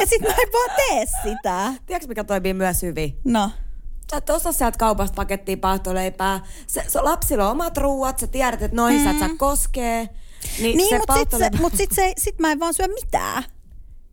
Ja 0.00 0.06
sit 0.06 0.22
mä 0.22 0.28
en 0.28 0.52
vaan 0.52 0.70
tee 0.76 1.06
sitä. 1.22 1.72
Tiedätkö 1.86 2.08
mikä 2.08 2.24
toimii 2.24 2.54
myös 2.54 2.82
hyvin? 2.82 3.18
No. 3.24 3.50
Sä 4.10 4.16
et 4.16 4.30
osaa 4.30 4.52
sieltä 4.52 4.78
kaupasta 4.78 5.14
pakettia 5.14 5.56
paahtoleipää. 5.56 6.40
Se, 6.66 6.84
se, 6.88 7.00
lapsilla 7.00 7.44
on 7.46 7.52
omat 7.52 7.76
ruuat, 7.76 8.18
sä 8.18 8.26
tiedät, 8.26 8.62
että 8.62 8.76
noihin 8.76 9.00
mm. 9.00 9.04
sä 9.04 9.10
et 9.10 9.18
saa 9.18 9.28
koskee. 9.38 10.08
Niin, 10.60 10.76
Niin, 10.76 10.96
mutta 10.98 11.14
sit, 11.18 11.30
se, 11.30 11.50
mut 11.60 11.72
sit, 11.76 11.90
se, 11.92 12.12
sit 12.18 12.38
mä 12.38 12.52
en 12.52 12.60
vaan 12.60 12.74
syö 12.74 12.88
mitään. 12.88 13.44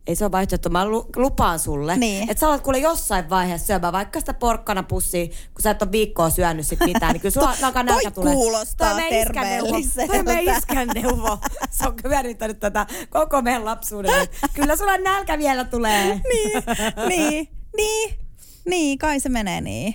Ei 0.08 0.16
se 0.16 0.24
ole 0.24 0.32
vaihtoehto, 0.32 0.68
mä 0.70 0.86
lu- 0.86 1.06
lupaan 1.16 1.58
sulle. 1.58 1.96
Niin. 1.96 2.30
Että 2.30 2.40
sä 2.40 2.48
alat 2.48 2.60
kuule 2.62 2.78
jossain 2.78 3.30
vaiheessa 3.30 3.66
syömään 3.66 3.92
vaikka 3.92 4.20
sitä 4.20 4.34
porkkana 4.34 4.82
pussia, 4.82 5.26
kun 5.26 5.62
sä 5.62 5.70
et 5.70 5.82
ole 5.82 5.92
viikkoa 5.92 6.30
syönyt 6.30 6.66
sit 6.66 6.80
mitään, 6.84 7.12
niin 7.12 7.20
kyllä 7.20 7.32
sulla 7.32 7.54
alkaa 7.66 7.82
nälkä 7.82 8.10
tulee. 8.10 8.34
kuulostaa 8.34 8.90
Toi 8.90 9.02
terveelliseltä. 9.10 10.12
Toi 10.12 10.22
meidän 10.22 10.56
iskän 10.56 10.88
neuvo. 10.88 11.38
Se 11.70 11.86
on 11.88 11.94
hyödyntänyt 12.04 12.60
tätä 12.60 12.86
koko 13.10 13.42
meidän 13.42 13.64
lapsuuden. 13.64 14.28
Kyllä 14.54 14.76
sulla 14.76 14.96
nälkä 14.98 15.38
vielä 15.38 15.64
tulee. 15.64 16.04
niin, 16.06 16.62
niin, 17.08 17.48
niin, 17.76 18.14
niin, 18.66 18.98
kai 18.98 19.20
se 19.20 19.28
menee 19.28 19.60
niin. 19.60 19.94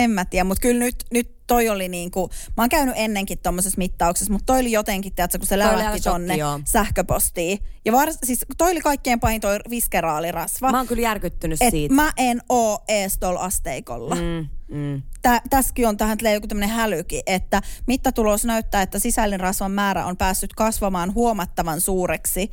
En 0.00 0.10
mä 0.10 0.24
tiedä, 0.24 0.44
mutta 0.44 0.60
kyllä 0.60 0.78
nyt, 0.78 1.04
nyt 1.12 1.46
toi 1.46 1.68
oli 1.68 1.88
niinku, 1.88 2.30
mä 2.56 2.62
oon 2.62 2.68
käynyt 2.68 2.94
ennenkin 2.98 3.38
tommosessa 3.38 3.78
mittauksessa, 3.78 4.32
mutta 4.32 4.46
toi 4.46 4.60
oli 4.60 4.72
jotenkin, 4.72 5.14
tiedätkö, 5.14 5.38
kun 5.38 5.46
se 5.46 5.64
aivan 5.64 6.00
tonne 6.04 6.36
joo. 6.36 6.60
sähköpostiin. 6.64 7.58
Ja 7.84 7.92
vars, 7.92 8.18
siis 8.24 8.46
toi 8.58 8.70
oli 8.70 8.80
kaikkein 8.80 9.20
pahin 9.20 9.40
toi 9.40 9.58
viskeraalirasva. 9.70 10.70
Mä 10.70 10.78
oon 10.78 10.86
kyllä 10.86 11.02
järkyttynyt 11.02 11.62
et 11.62 11.70
siitä. 11.70 11.94
mä 11.94 12.12
en 12.16 12.40
oo 12.48 12.84
ees 12.88 13.18
tuolla 13.18 13.40
asteikolla. 13.40 14.14
Mm. 14.14 14.48
Mm. 14.68 15.02
Tä, 15.22 15.42
tässäkin 15.50 15.88
on 15.88 15.96
tähän 15.96 16.18
tulee 16.18 16.34
joku 16.34 16.46
tämmöinen 16.46 16.76
hälyki, 16.76 17.22
että 17.26 17.62
mittatulos 17.86 18.44
näyttää, 18.44 18.82
että 18.82 18.98
sisällinen 18.98 19.40
rasvan 19.40 19.72
määrä 19.72 20.06
on 20.06 20.16
päässyt 20.16 20.52
kasvamaan 20.52 21.14
huomattavan 21.14 21.80
suureksi 21.80 22.50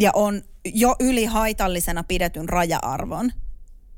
ja 0.00 0.10
on 0.14 0.42
jo 0.64 0.96
yli 1.00 1.24
haitallisena 1.24 2.04
pidetyn 2.04 2.48
raja-arvon. 2.48 3.32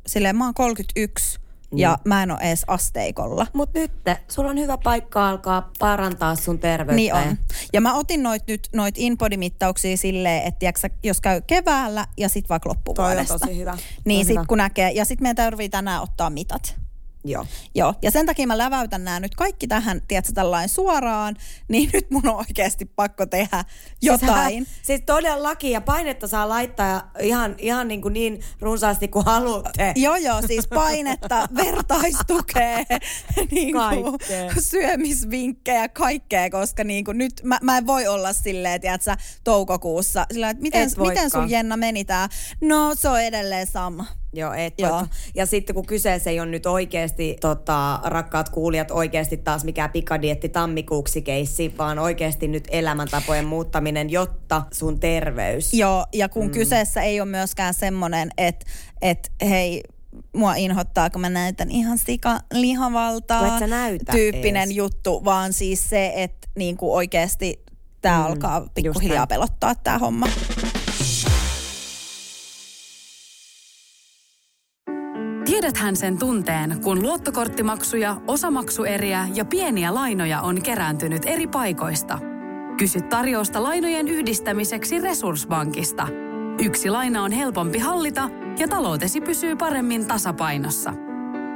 Silleen 0.07 0.37
mä 0.37 0.45
oon 0.45 0.55
31 0.55 1.44
ja 1.79 1.99
mä 2.05 2.23
en 2.23 2.31
ole 2.31 2.39
edes 2.43 2.65
asteikolla. 2.67 3.47
Mut 3.53 3.75
nyt 3.75 3.93
sulla 4.29 4.51
on 4.51 4.59
hyvä 4.59 4.79
paikka 4.79 5.29
alkaa 5.29 5.71
parantaa 5.79 6.35
sun 6.35 6.59
terveyttä. 6.59 6.97
Niin 6.97 7.09
ja- 7.09 7.15
on. 7.15 7.39
Ja 7.73 7.81
mä 7.81 7.95
otin 7.95 8.23
noit 8.23 8.43
nyt 8.49 8.69
noit 8.75 8.95
InBody-mittauksia 8.99 9.97
silleen, 9.97 10.43
että 10.43 10.59
tiiäksä, 10.59 10.91
jos 11.03 11.21
käy 11.21 11.41
keväällä 11.47 12.07
ja 12.17 12.29
sit 12.29 12.49
vaikka 12.49 12.69
Toi 12.69 12.77
loppuvuodesta. 12.77 13.35
on 13.35 13.41
tosi 13.41 13.59
hyvä. 13.59 13.79
Niin 14.05 14.19
Toi 14.21 14.25
sit 14.25 14.37
hyvä. 14.37 14.45
kun 14.49 14.59
näkee, 14.59 14.91
ja 14.91 15.05
sit 15.05 15.21
meidän 15.21 15.37
tarvii 15.37 15.69
tänään 15.69 16.03
ottaa 16.03 16.31
mitat. 16.31 16.84
Joo. 17.25 17.47
Joo, 17.75 17.95
ja 18.03 18.11
sen 18.11 18.27
takia 18.27 18.47
mä 18.47 18.59
läväytän 18.59 19.05
nämä 19.05 19.21
nyt 19.21 19.35
kaikki 19.35 19.67
tähän, 19.67 20.03
tiedätkö, 20.09 20.33
tällainen 20.33 20.69
suoraan, 20.69 21.37
niin 21.69 21.91
nyt 21.93 22.11
mun 22.11 22.29
on 22.29 22.37
oikeasti 22.37 22.85
pakko 22.85 23.27
tehdä 23.27 23.65
jotain. 24.03 24.65
Siis, 24.65 24.81
siis 24.83 25.01
todellakin, 25.07 25.71
ja 25.71 25.81
painetta 25.81 26.29
saa 26.29 26.49
laittaa 26.49 27.11
ihan, 27.21 27.55
ihan 27.59 27.89
niin, 27.89 28.03
kuin 28.03 28.15
niin 28.15 28.41
runsaasti 28.61 29.09
kuin 29.09 29.25
haluatte. 29.25 29.93
Joo, 29.97 30.17
joo, 30.17 30.43
siis 30.47 30.69
painetta, 30.69 31.49
vertaistukea, 31.65 32.79
niin 33.51 33.73
kuin 33.73 34.05
Kaikkea. 34.05 34.55
syömisvinkkejä, 34.61 35.89
kaikkea, 35.89 36.51
koska 36.51 36.85
niin 36.85 37.05
kuin 37.05 37.19
nyt 37.19 37.33
mä, 37.43 37.59
mä 37.63 37.79
en 37.79 37.87
voi 37.87 38.07
olla 38.07 38.33
silleen, 38.33 38.81
tiedätkö, 38.81 39.17
toukokuussa, 39.45 40.27
sillä 40.33 40.51
että 40.51 40.63
miten, 40.63 40.91
miten 41.09 41.31
sun. 41.31 41.51
Jenna 41.51 41.77
meni 41.77 42.05
tää? 42.05 42.29
No 42.61 42.95
se 42.95 43.09
on 43.09 43.21
edelleen 43.21 43.67
sama. 43.67 44.24
Joo, 44.35 44.53
et 44.53 44.75
Joo. 44.79 45.07
Ja 45.35 45.47
sitten 45.47 45.75
kun 45.75 45.87
kyseessä 45.87 46.31
ei 46.31 46.40
ole 46.40 46.49
nyt 46.49 46.66
oikeasti, 46.66 47.37
tota, 47.40 48.01
rakkaat 48.05 48.49
kuulijat, 48.49 48.90
oikeasti 48.90 49.37
taas 49.37 49.64
mikään 49.64 49.90
pikadietti 49.90 50.49
tammikuuksi 50.49 51.23
keissi, 51.23 51.75
vaan 51.79 51.99
oikeasti 51.99 52.49
nyt 52.49 52.68
elämäntapojen 52.70 53.44
muuttaminen, 53.44 54.11
jotta 54.11 54.62
sun 54.73 55.01
terveys. 55.01 55.75
Joo, 55.75 56.07
ja 56.12 56.29
kun 56.29 56.47
mm. 56.47 56.53
kyseessä 56.53 57.03
ei 57.03 57.20
ole 57.20 57.29
myöskään 57.29 57.75
semmoinen, 57.75 58.31
että 58.37 58.66
et, 59.03 59.33
hei, 59.49 59.83
mua 60.33 60.55
inhottaa, 60.55 61.11
kun 61.11 61.20
mä 61.20 61.31
näytän 61.31 61.70
ihan 61.70 61.99
sika 61.99 62.40
näytä 63.66 64.12
tyyppinen 64.12 64.68
ees. 64.68 64.77
juttu, 64.77 65.25
vaan 65.25 65.53
siis 65.53 65.90
se, 65.90 66.12
että 66.14 66.49
niinku 66.57 66.94
oikeasti 66.94 67.64
tämä 68.05 68.18
mm, 68.18 68.25
alkaa 68.25 68.66
pikkuhiljaa 68.75 69.27
pelottaa 69.27 69.75
tämä 69.75 69.99
homma. 69.99 70.27
Tiedäthän 75.55 75.97
sen 75.97 76.19
tunteen, 76.19 76.81
kun 76.83 77.03
luottokorttimaksuja, 77.03 78.17
osamaksueriä 78.27 79.29
ja 79.35 79.45
pieniä 79.45 79.95
lainoja 79.95 80.40
on 80.40 80.62
kerääntynyt 80.62 81.23
eri 81.27 81.47
paikoista. 81.47 82.19
Kysy 82.79 83.01
tarjousta 83.01 83.62
lainojen 83.62 84.09
yhdistämiseksi 84.09 85.01
Resurssbankista. 85.01 86.09
Yksi 86.64 86.90
laina 86.90 87.23
on 87.23 87.33
helpompi 87.33 87.79
hallita 87.79 88.31
ja 88.59 88.69
taloutesi 88.69 89.21
pysyy 89.21 89.57
paremmin 89.57 90.07
tasapainossa. 90.07 90.95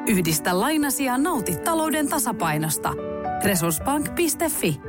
Yhdistä 0.09 0.61
lainasi 0.61 1.05
ja 1.05 1.19
nauti 1.19 1.57
talouden 1.57 2.09
tasapainosta. 2.09 2.95
Resurssbank.fi 3.45 4.81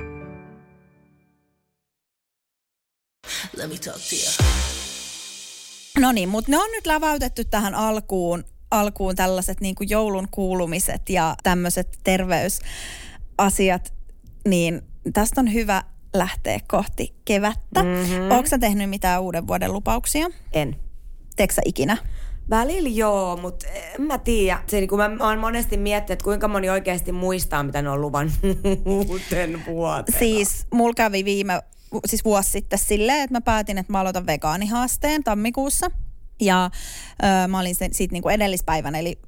Let 3.57 3.69
me 3.69 3.77
talk 3.77 3.97
to 4.09 4.15
you. 4.15 4.49
No 5.99 6.11
niin, 6.11 6.29
mutta 6.29 6.51
ne 6.51 6.57
on 6.57 6.71
nyt 6.71 6.87
läväytetty 6.87 7.45
tähän 7.45 7.75
alkuun, 7.75 8.43
alkuun 8.71 9.15
tällaiset 9.15 9.61
niin 9.61 9.75
kuin 9.75 9.89
joulun 9.89 10.27
kuulumiset 10.31 11.09
ja 11.09 11.35
tämmöiset 11.43 11.99
terveysasiat, 12.03 13.93
niin 14.47 14.81
tästä 15.13 15.41
on 15.41 15.53
hyvä 15.53 15.83
lähteä 16.13 16.59
kohti 16.67 17.15
kevättä. 17.25 17.83
Mm-hmm. 17.83 18.31
Onko 18.31 18.49
tehnyt 18.59 18.89
mitään 18.89 19.21
uuden 19.21 19.47
vuoden 19.47 19.73
lupauksia? 19.73 20.27
En. 20.53 20.75
Teekö 21.35 21.53
sä 21.53 21.61
ikinä? 21.65 21.97
Välillä 22.49 22.89
joo, 22.89 23.37
mutta 23.37 23.67
en 23.67 24.01
mä 24.01 24.17
tiedä. 24.17 24.59
Se, 24.67 24.79
niin 24.79 24.89
kun 24.89 24.97
mä, 24.97 25.09
mä 25.09 25.27
oon 25.27 25.39
monesti 25.39 25.77
miettinyt, 25.77 26.11
että 26.11 26.23
kuinka 26.23 26.47
moni 26.47 26.69
oikeasti 26.69 27.11
muistaa, 27.11 27.63
mitä 27.63 27.81
ne 27.81 27.89
on 27.89 28.01
luvan 28.01 28.31
uuden 28.85 29.65
vuoteen. 29.65 30.19
Siis 30.19 30.65
mulla 30.73 30.93
kävi 30.93 31.25
viime, 31.25 31.61
siis 32.05 32.25
vuosi 32.25 32.51
sitten 32.51 32.79
silleen, 32.79 33.21
että 33.21 33.35
mä 33.35 33.41
päätin, 33.41 33.77
että 33.77 33.91
mä 33.91 33.99
aloitan 33.99 34.25
vegaanihaasteen 34.25 35.23
tammikuussa. 35.23 35.91
Ja 36.39 36.69
ö, 37.23 37.47
mä 37.47 37.59
olin 37.59 37.75
sen 37.75 37.93
siitä 37.93 38.13
niinku 38.13 38.29
edellispäivän, 38.29 38.95
eli 38.95 39.19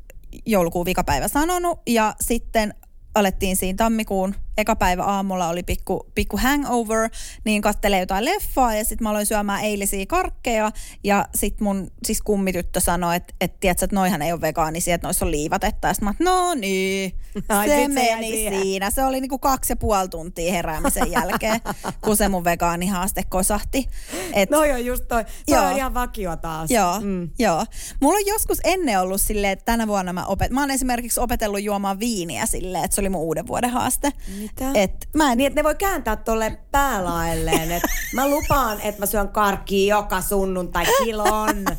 joulukuun 0.46 0.86
vikapäivä 0.86 1.28
sanonut. 1.28 1.80
Ja 1.88 2.16
sitten 2.22 2.74
alettiin 3.16 3.58
siinä 3.58 3.78
tammikuun 3.78 4.36
eka 4.58 4.76
päivä 4.76 5.04
aamulla 5.04 5.50
oli 5.50 5.64
pikku, 5.64 6.12
pikku 6.16 6.38
hangover, 6.38 7.10
niin 7.44 7.62
kattelee 7.62 8.00
jotain 8.00 8.26
leffaa 8.26 8.76
ja 8.76 8.86
sitten 8.86 9.04
mä 9.04 9.10
aloin 9.10 9.26
syömään 9.26 9.64
eilisiä 9.64 10.06
karkkeja 10.06 10.72
ja 11.04 11.28
sitten 11.36 11.64
mun 11.64 11.92
siis 12.06 12.22
kummityttö 12.22 12.80
sanoi, 12.80 13.16
että 13.16 13.34
et, 13.42 13.60
tiedätkö, 13.60 13.86
että 13.86 13.96
noihan 13.96 14.22
ei 14.22 14.32
ole 14.32 14.42
vegaanisia, 14.42 14.96
että 14.96 15.08
noissa 15.08 15.26
on 15.26 15.32
liivatetta. 15.32 15.88
Ja 15.88 15.94
sitten 15.94 16.16
mä 16.20 16.32
no 16.32 16.54
niin, 16.54 17.12
Ai, 17.50 17.68
se 17.68 17.76
sit 17.76 17.94
se 17.94 18.16
meni 18.16 18.28
siihen. 18.28 18.62
siinä. 18.62 18.92
Se 18.92 19.04
oli 19.04 19.22
niinku 19.22 19.40
kaksi 19.40 19.72
ja 19.72 19.78
puoli 19.78 20.10
tuntia 20.10 20.52
heräämisen 20.52 21.12
jälkeen, 21.12 21.62
kun 22.04 22.18
se 22.18 22.30
mun 22.30 22.44
vegaanihaaste 22.44 23.24
kosahti. 23.30 23.88
Et, 24.34 24.50
No 24.50 24.66
joo, 24.66 24.78
just 24.78 25.08
toi. 25.08 25.24
Toi 25.24 25.34
Joo. 25.48 25.66
on 25.66 25.78
ihan 25.78 25.94
vakio 25.94 26.36
taas. 26.36 26.72
Joo, 26.72 27.00
mm. 27.02 27.30
joo. 27.40 27.66
Mulla 28.02 28.18
on 28.18 28.26
joskus 28.26 28.58
ennen 28.64 29.00
ollut 29.02 29.22
silleen, 29.22 29.54
että 29.54 29.66
tänä 29.66 29.88
vuonna 29.88 30.14
mä 30.14 30.26
opet... 30.26 30.52
Mä 30.52 30.60
oon 30.60 30.72
esimerkiksi 30.72 31.20
opetellut 31.20 31.64
juomaan 31.64 32.00
viiniä 32.00 32.46
silleen, 32.46 32.84
että 32.84 32.96
se 32.96 33.02
oli 33.02 33.10
mun 33.10 33.22
uuden 33.22 33.48
vuoden 33.48 33.70
haaste. 33.70 34.12
Mitä? 34.40 34.51
Et 34.76 35.10
mä 35.16 35.32
en... 35.32 35.38
Niin, 35.38 35.48
että 35.48 35.60
ne 35.60 35.64
voi 35.64 35.76
kääntää 35.76 36.16
tolle 36.16 36.58
päälaelleen, 36.72 37.72
että 37.72 37.88
mä 38.14 38.30
lupaan, 38.30 38.82
että 38.82 39.00
mä 39.00 39.06
syön 39.06 39.30
karkkia 39.30 39.96
joka 39.96 40.22
sunnuntai 40.22 40.86
kilon. 41.04 41.66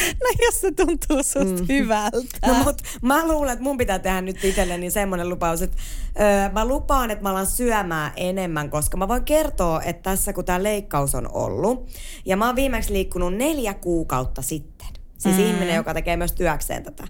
No 0.00 0.44
jos 0.46 0.60
se 0.60 0.70
tuntuu 0.72 1.22
susta 1.22 1.62
mm. 1.62 1.68
hyvältä. 1.68 2.46
No 2.46 2.54
mut 2.54 2.82
mä 3.02 3.26
luulen, 3.28 3.52
että 3.52 3.62
mun 3.62 3.76
pitää 3.76 3.98
tehdä 3.98 4.20
nyt 4.20 4.44
itselleni 4.44 4.90
semmoinen 4.90 5.28
lupaus, 5.28 5.62
että 5.62 5.76
öö, 6.20 6.52
mä 6.52 6.64
lupaan, 6.64 7.10
että 7.10 7.22
mä 7.22 7.30
alan 7.30 7.46
syömään 7.46 8.12
enemmän, 8.16 8.70
koska 8.70 8.96
mä 8.96 9.08
voin 9.08 9.24
kertoa, 9.24 9.82
että 9.82 10.02
tässä 10.02 10.32
kun 10.32 10.44
tämä 10.44 10.62
leikkaus 10.62 11.14
on 11.14 11.32
ollut, 11.32 11.88
ja 12.24 12.36
mä 12.36 12.46
oon 12.46 12.56
viimeksi 12.56 12.92
liikkunut 12.92 13.34
neljä 13.34 13.74
kuukautta 13.74 14.42
sitten, 14.42 14.88
siis 15.18 15.36
mm. 15.36 15.42
ihminen, 15.42 15.76
joka 15.76 15.94
tekee 15.94 16.16
myös 16.16 16.32
työkseen 16.32 16.82
tätä, 16.82 17.04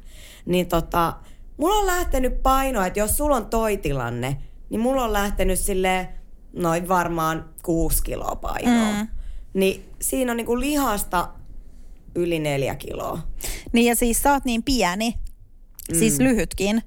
niin 0.46 0.66
tota, 0.66 1.14
mulla 1.56 1.74
on 1.74 1.86
lähtenyt 1.86 2.42
paino, 2.42 2.84
että 2.84 2.98
jos 2.98 3.16
sulla 3.16 3.36
on 3.36 3.46
toi 3.46 3.76
tilanne, 3.76 4.36
niin 4.70 4.80
mulla 4.80 5.04
on 5.04 5.12
lähtenyt 5.12 5.58
sille 5.58 6.08
noin 6.52 6.88
varmaan 6.88 7.50
kuusi 7.62 8.02
kiloa 8.02 8.36
painoa. 8.36 8.92
Mm. 8.92 9.08
Niin 9.54 9.84
siinä 10.00 10.32
on 10.32 10.36
niinku 10.36 10.60
lihasta 10.60 11.28
yli 12.14 12.38
neljä 12.38 12.74
kiloa. 12.74 13.18
Niin 13.72 13.86
ja 13.86 13.96
siis 13.96 14.22
sä 14.22 14.32
oot 14.32 14.44
niin 14.44 14.62
pieni, 14.62 15.14
mm. 15.92 15.98
siis 15.98 16.18
lyhytkin, 16.18 16.82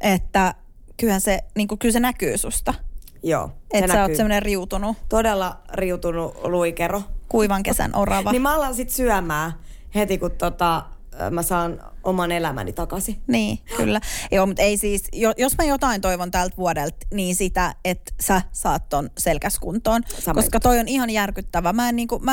että 0.00 0.54
kyllähän 0.96 1.20
se, 1.20 1.40
niin 1.56 1.68
kyllä 1.78 1.92
se 1.92 2.00
näkyy 2.00 2.38
susta. 2.38 2.74
Joo, 3.22 3.50
Että 3.72 3.92
sä 3.92 4.02
oot 4.02 4.16
semmoinen 4.16 4.42
riutunut 4.42 4.96
todella 5.08 5.60
riutunut 5.72 6.36
luikero. 6.44 7.02
kuivan 7.28 7.62
kesän 7.62 7.96
orava. 7.96 8.32
Niin 8.32 8.42
mä 8.42 8.54
alan 8.54 8.74
sit 8.74 8.90
syömään 8.90 9.52
heti, 9.94 10.18
kun 10.18 10.30
tota, 10.30 10.84
mä 11.30 11.42
saan 11.42 11.80
oman 12.04 12.32
elämäni 12.32 12.72
takaisin. 12.72 13.22
Niin, 13.26 13.58
kyllä. 13.76 14.00
Joo, 14.30 14.46
mutta 14.46 14.62
ei 14.62 14.76
siis, 14.76 15.04
jo- 15.12 15.34
jos 15.36 15.56
mä 15.58 15.64
jotain 15.64 16.00
toivon 16.00 16.30
tältä 16.30 16.56
vuodelta, 16.56 16.96
niin 17.14 17.36
sitä, 17.36 17.74
että 17.84 18.12
sä 18.20 18.42
saat 18.52 18.88
ton 18.88 19.10
selkäs 19.18 19.58
kuntoon. 19.58 20.02
Sama 20.18 20.34
koska 20.34 20.56
juttu. 20.56 20.68
toi 20.68 20.78
on 20.78 20.88
ihan 20.88 21.10
järkyttävä. 21.10 21.72
Mä 21.72 21.88
en 21.88 21.96
niinku, 21.96 22.18
mä, 22.18 22.32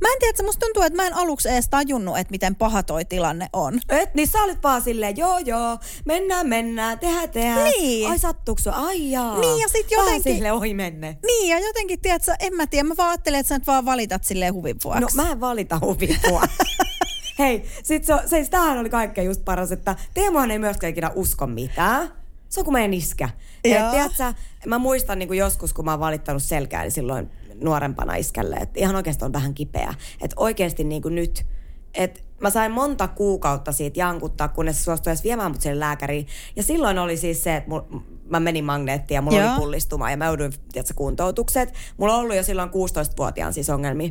mä 0.00 0.08
en 0.12 0.18
tiedä, 0.18 0.30
että 0.30 0.42
musta 0.42 0.66
tuntuu, 0.66 0.82
että 0.82 0.96
mä 0.96 1.06
en 1.06 1.14
aluksi 1.16 1.48
edes 1.48 1.68
tajunnut, 1.68 2.18
että 2.18 2.30
miten 2.30 2.54
paha 2.56 2.82
toi 2.82 3.04
tilanne 3.04 3.48
on. 3.52 3.80
Et, 3.88 4.14
niin 4.14 4.28
sä 4.28 4.42
olit 4.42 4.62
vaan 4.62 4.82
silleen, 4.82 5.16
joo 5.16 5.38
joo, 5.38 5.78
mennään 6.04 6.48
mennään, 6.48 6.98
tehdään 6.98 7.30
tehdään. 7.30 7.64
Niin. 7.64 8.10
Ai 8.10 8.18
sattuuko? 8.18 8.60
Ai 8.72 9.10
jaa. 9.10 9.38
Niin, 9.40 9.60
ja 9.60 9.68
sit 9.68 9.90
jotenkin- 9.90 10.34
silleen 10.34 10.54
ohi 10.54 10.74
menne. 10.74 11.18
Niin, 11.26 11.48
ja 11.48 11.58
jotenkin, 11.66 12.00
tiedätkö, 12.00 12.34
en 12.40 12.54
mä 12.54 12.66
tiedä, 12.66 12.88
mä 12.88 12.94
vaan 12.96 13.10
ajattelen, 13.10 13.40
että 13.40 13.48
sä 13.48 13.58
nyt 13.58 13.66
vaan 13.66 13.84
valitat 13.84 14.24
silleen 14.24 14.54
huvin 14.54 14.76
vuoksi. 14.84 15.00
No 15.16 15.22
mä 15.24 15.30
en 15.30 15.40
valita 15.40 15.78
huvipua. 15.82 16.42
Hei, 17.40 17.64
sit 17.82 18.04
se, 18.04 18.14
se, 18.26 18.46
tämähän 18.50 18.78
oli 18.78 18.90
kaikkein 18.90 19.26
just 19.26 19.44
paras, 19.44 19.72
että 19.72 19.96
Teemohan 20.14 20.50
ei 20.50 20.58
myöskään 20.58 20.90
ikinä 20.90 21.10
usko 21.14 21.46
mitään. 21.46 22.12
Se 22.48 22.60
on 22.60 22.64
kuin 22.64 22.72
meidän 22.72 22.94
iskä. 22.94 23.28
Et, 23.64 23.90
tiedätkö, 23.90 24.34
mä 24.66 24.78
muistan 24.78 25.18
niin 25.18 25.34
joskus, 25.34 25.72
kun 25.72 25.84
mä 25.84 25.90
oon 25.90 26.00
valittanut 26.00 26.42
selkää, 26.42 26.82
niin 26.82 26.90
silloin 26.90 27.30
nuorempana 27.54 28.14
iskälle, 28.14 28.56
että 28.56 28.80
ihan 28.80 28.96
oikeasti 28.96 29.24
on 29.24 29.32
vähän 29.32 29.54
kipeä. 29.54 29.94
Että 30.20 30.36
oikeasti 30.36 30.84
niin 30.84 31.02
kuin 31.02 31.14
nyt, 31.14 31.46
että 31.94 32.20
mä 32.40 32.50
sain 32.50 32.72
monta 32.72 33.08
kuukautta 33.08 33.72
siitä 33.72 34.00
jankuttaa, 34.00 34.48
kunnes 34.48 34.78
se 34.78 34.84
suostui 34.84 35.10
edes 35.10 35.24
viemään 35.24 35.50
mut 35.50 35.60
sinne 35.60 35.80
lääkäriin. 35.80 36.26
Ja 36.56 36.62
silloin 36.62 36.98
oli 36.98 37.16
siis 37.16 37.42
se, 37.42 37.56
että 37.56 37.70
mul, 37.70 37.80
mä 38.28 38.40
menin 38.40 38.64
magneettiin 38.64 39.16
ja 39.16 39.22
mulla 39.22 39.38
Joo. 39.38 39.50
oli 39.50 39.60
pullistuma 39.60 40.10
ja 40.10 40.16
mä 40.16 40.26
jouduin 40.26 40.52
tiedätkö, 40.72 40.94
kuntoutukset. 40.94 41.74
Mulla 41.96 42.14
on 42.14 42.20
ollut 42.20 42.36
jo 42.36 42.42
silloin 42.42 42.70
16-vuotiaan 42.70 43.52
siis 43.52 43.70
ongelmia 43.70 44.10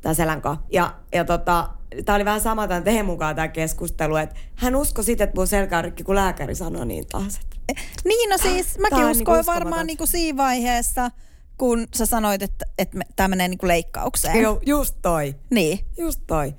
tämän 0.00 0.16
selän. 0.16 0.42
Ja, 0.70 0.94
ja 1.12 1.24
tota, 1.24 1.68
tää 2.04 2.14
oli 2.14 2.24
vähän 2.24 2.40
sama 2.40 2.68
tämän 2.68 2.84
Tehon 2.84 3.06
mukaan 3.06 3.36
tämä 3.36 3.48
keskustelu, 3.48 4.16
että 4.16 4.36
hän 4.54 4.76
uskoi 4.76 5.04
sitten, 5.04 5.24
että 5.24 5.40
mun 5.40 5.46
selkä 5.46 5.78
on 5.78 5.84
rikki, 5.84 6.04
kun 6.04 6.14
lääkäri 6.14 6.54
sanoi 6.54 6.86
niin 6.86 7.06
taas. 7.06 7.40
Että 7.68 7.82
Niin, 8.04 8.30
no 8.30 8.38
siis 8.38 8.78
mäkin 8.78 8.98
on 8.98 9.10
uskoin 9.10 9.36
niinku 9.38 9.52
varmaan 9.52 9.86
niinku 9.86 10.06
siinä 10.06 10.36
vaiheessa, 10.36 11.10
kun 11.58 11.86
sä 11.94 12.06
sanoit, 12.06 12.42
että, 12.42 12.64
että 12.78 12.98
tää 13.16 13.28
menee 13.28 13.48
niinku 13.48 13.66
leikkaukseen. 13.66 14.42
Joo, 14.42 14.60
just 14.66 14.94
toi. 15.02 15.34
Niin. 15.50 15.78
Just 15.98 16.20
toi. 16.26 16.54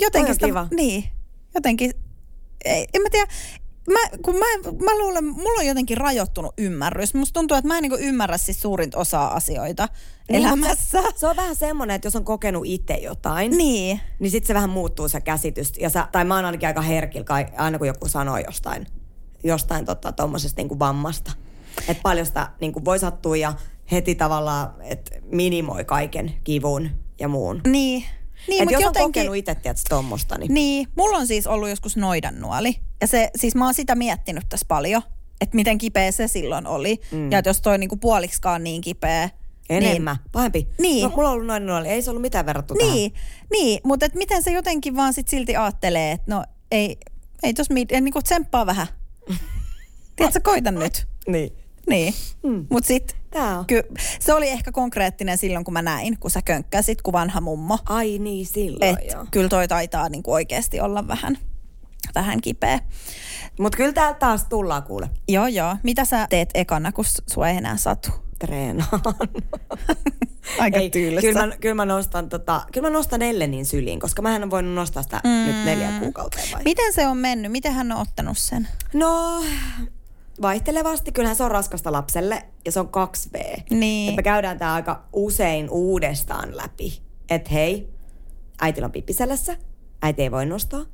Jotenkin 0.00 0.26
Toi 0.26 0.34
sitä, 0.34 0.46
kiva. 0.46 0.68
niin, 0.70 1.04
jotenkin, 1.54 1.90
ei, 2.64 2.86
en 2.94 3.02
mä 3.02 3.08
tiedä, 3.10 3.32
mä, 3.92 3.98
kun 4.22 4.36
mä, 4.36 4.44
mä 4.84 4.98
luulen, 4.98 5.24
mulla 5.24 5.60
on 5.60 5.66
jotenkin 5.66 5.96
rajoittunut 5.96 6.54
ymmärrys. 6.58 7.14
Musta 7.14 7.40
tuntuu, 7.40 7.56
että 7.56 7.68
mä 7.68 7.76
en 7.78 7.82
niinku 7.82 7.98
ymmärrä 8.00 8.38
siis 8.38 8.60
suurinta 8.62 8.98
osaa 8.98 9.34
asioita 9.34 9.88
Niin, 10.28 10.46
elämässä. 10.46 11.02
Se, 11.02 11.08
se 11.16 11.26
on 11.26 11.36
vähän 11.36 11.56
semmoinen, 11.56 11.94
että 11.94 12.06
jos 12.06 12.16
on 12.16 12.24
kokenut 12.24 12.62
itse 12.66 12.94
jotain, 12.94 13.50
Niin. 13.56 14.00
niin 14.18 14.30
sitten 14.30 14.46
se 14.46 14.54
vähän 14.54 14.70
muuttuu 14.70 15.08
se 15.08 15.20
käsitys. 15.20 15.72
Ja 15.80 15.90
sä, 15.90 16.08
tai 16.12 16.24
mä 16.24 16.36
oon 16.36 16.44
ainakin 16.44 16.66
aika 16.66 16.80
herkillä, 16.82 17.46
aina 17.56 17.78
kun 17.78 17.86
joku 17.86 18.08
sanoo 18.08 18.38
jostain, 18.38 18.86
jostain 19.44 19.84
tota, 19.84 20.12
tommosesta 20.12 20.62
niin 20.62 20.78
vammasta. 20.78 21.32
Että 21.88 22.02
paljon 22.02 22.26
sitä 22.26 22.50
niin 22.60 22.72
kuin 22.72 22.84
voi 22.84 22.98
sattua 22.98 23.36
ja 23.36 23.52
heti 23.92 24.14
tavallaan, 24.14 24.74
että 24.82 25.10
minimoi 25.32 25.84
kaiken 25.84 26.34
kivun 26.44 26.90
ja 27.20 27.28
muun. 27.28 27.60
Niin. 27.66 28.04
Niin, 28.48 28.62
Et 28.62 28.66
mutta 28.66 28.72
jos 28.72 28.78
on 28.80 28.84
jotenkin, 28.88 29.08
kokenut 29.22 29.36
itse, 29.36 29.54
tiedätkö, 29.54 29.82
tommosta, 29.88 30.38
niin, 30.38 30.54
Niin, 30.54 30.88
mulla 30.96 31.18
on 31.18 31.26
siis 31.26 31.46
ollut 31.46 31.68
joskus 31.68 31.96
noidannuoli. 31.96 32.76
Ja 33.04 33.08
se, 33.08 33.30
siis 33.36 33.54
mä 33.54 33.64
oon 33.64 33.74
sitä 33.74 33.94
miettinyt 33.94 34.44
tässä 34.48 34.66
paljon, 34.68 35.02
että 35.40 35.56
miten 35.56 35.78
kipeä 35.78 36.12
se 36.12 36.28
silloin 36.28 36.66
oli. 36.66 37.00
Mm. 37.12 37.32
Ja 37.32 37.38
että 37.38 37.48
jos 37.48 37.60
toi 37.60 37.78
niinku 37.78 37.96
puoliksikaan 37.96 38.64
niin 38.64 38.80
kipeä. 38.80 39.30
enemmän, 39.68 40.16
pahempi. 40.32 40.68
Niin. 40.78 41.02
No, 41.02 41.08
mulla 41.16 41.28
on 41.28 41.34
ollut 41.34 41.46
noin 41.46 41.66
nuoli, 41.66 41.88
ei 41.88 42.02
se 42.02 42.10
ollut 42.10 42.22
mitään 42.22 42.46
verrattu 42.46 42.74
tähän. 42.74 42.94
Niin, 42.94 43.14
niin 43.52 43.80
mutta 43.84 44.06
et 44.06 44.14
miten 44.14 44.42
se 44.42 44.52
jotenkin 44.52 44.96
vaan 44.96 45.14
sit 45.14 45.28
silti 45.28 45.56
ajattelee, 45.56 46.12
että 46.12 46.34
no 46.34 46.44
ei, 46.70 46.98
ei 47.42 47.54
tos 47.54 47.70
mit, 47.70 47.88
niinku 48.00 48.22
tsemppaa 48.22 48.66
vähän. 48.66 48.86
Tiedätkö, 50.16 50.40
koita 50.44 50.70
nyt. 50.70 51.06
Niin. 51.28 51.52
Niin, 51.88 52.14
mm. 52.42 52.66
mutta 52.70 52.86
sit 52.86 53.16
ky, 53.66 53.82
se 54.20 54.32
oli 54.32 54.48
ehkä 54.48 54.72
konkreettinen 54.72 55.38
silloin, 55.38 55.64
kun 55.64 55.74
mä 55.74 55.82
näin, 55.82 56.18
kun 56.18 56.30
sä 56.30 56.42
könkkäsit, 56.42 57.02
kun 57.02 57.12
vanha 57.12 57.40
mummo. 57.40 57.78
Ai 57.86 58.18
niin, 58.18 58.46
silloin 58.46 58.98
Et 58.98 59.12
joo. 59.12 59.26
kyllä 59.30 59.48
toi 59.48 59.68
taitaa 59.68 60.08
niinku 60.08 60.32
oikeasti 60.32 60.80
olla 60.80 61.08
vähän, 61.08 61.38
vähän 62.14 62.40
kipeä. 62.40 62.80
Mutta 63.58 63.76
kyllä 63.76 63.92
täältä 63.92 64.18
taas 64.18 64.44
tullaan 64.44 64.82
kuule 64.82 65.10
Joo, 65.28 65.46
joo. 65.46 65.76
Mitä 65.82 66.04
sä 66.04 66.26
teet 66.30 66.50
ekana, 66.54 66.92
kun 66.92 67.04
sua 67.30 67.48
ei 67.48 67.56
enää 67.56 67.76
satu? 67.76 68.24
treenaan. 68.38 69.00
Aika 70.58 70.78
Ei, 70.78 70.90
tyylistä. 70.90 71.20
kyllä, 71.20 71.46
mä, 71.46 71.56
kyllä, 71.56 71.74
mä 71.74 71.84
nostan, 71.84 72.28
tota, 72.28 72.66
kyllä 72.72 72.88
mä 72.88 72.92
nostan 72.92 73.22
Ellenin 73.22 73.66
syliin, 73.66 74.00
koska 74.00 74.22
mä 74.22 74.36
en 74.36 74.42
ole 74.42 74.50
voinut 74.50 74.74
nostaa 74.74 75.02
sitä 75.02 75.20
mm. 75.24 75.30
nyt 75.30 75.64
neljä 75.64 75.88
kuukauteen 76.00 76.48
vai? 76.52 76.62
Miten 76.64 76.92
se 76.92 77.06
on 77.06 77.16
mennyt? 77.16 77.52
Miten 77.52 77.72
hän 77.72 77.92
on 77.92 78.00
ottanut 78.00 78.38
sen? 78.38 78.68
No, 78.94 79.42
vaihtelevasti. 80.42 81.12
Kyllähän 81.12 81.36
se 81.36 81.44
on 81.44 81.50
raskasta 81.50 81.92
lapselle 81.92 82.42
ja 82.64 82.72
se 82.72 82.80
on 82.80 82.88
2V. 82.88 83.62
Niin. 83.70 84.10
Et 84.10 84.16
me 84.16 84.22
käydään 84.22 84.58
tää 84.58 84.74
aika 84.74 85.04
usein 85.12 85.70
uudestaan 85.70 86.56
läpi. 86.56 87.02
Että 87.30 87.50
hei, 87.50 87.88
äitillä 88.60 88.86
on 88.86 88.92
pippiselässä, 88.92 89.56
äiti 90.02 90.22
ei 90.22 90.30
voi 90.30 90.46
nostaa. 90.46 90.84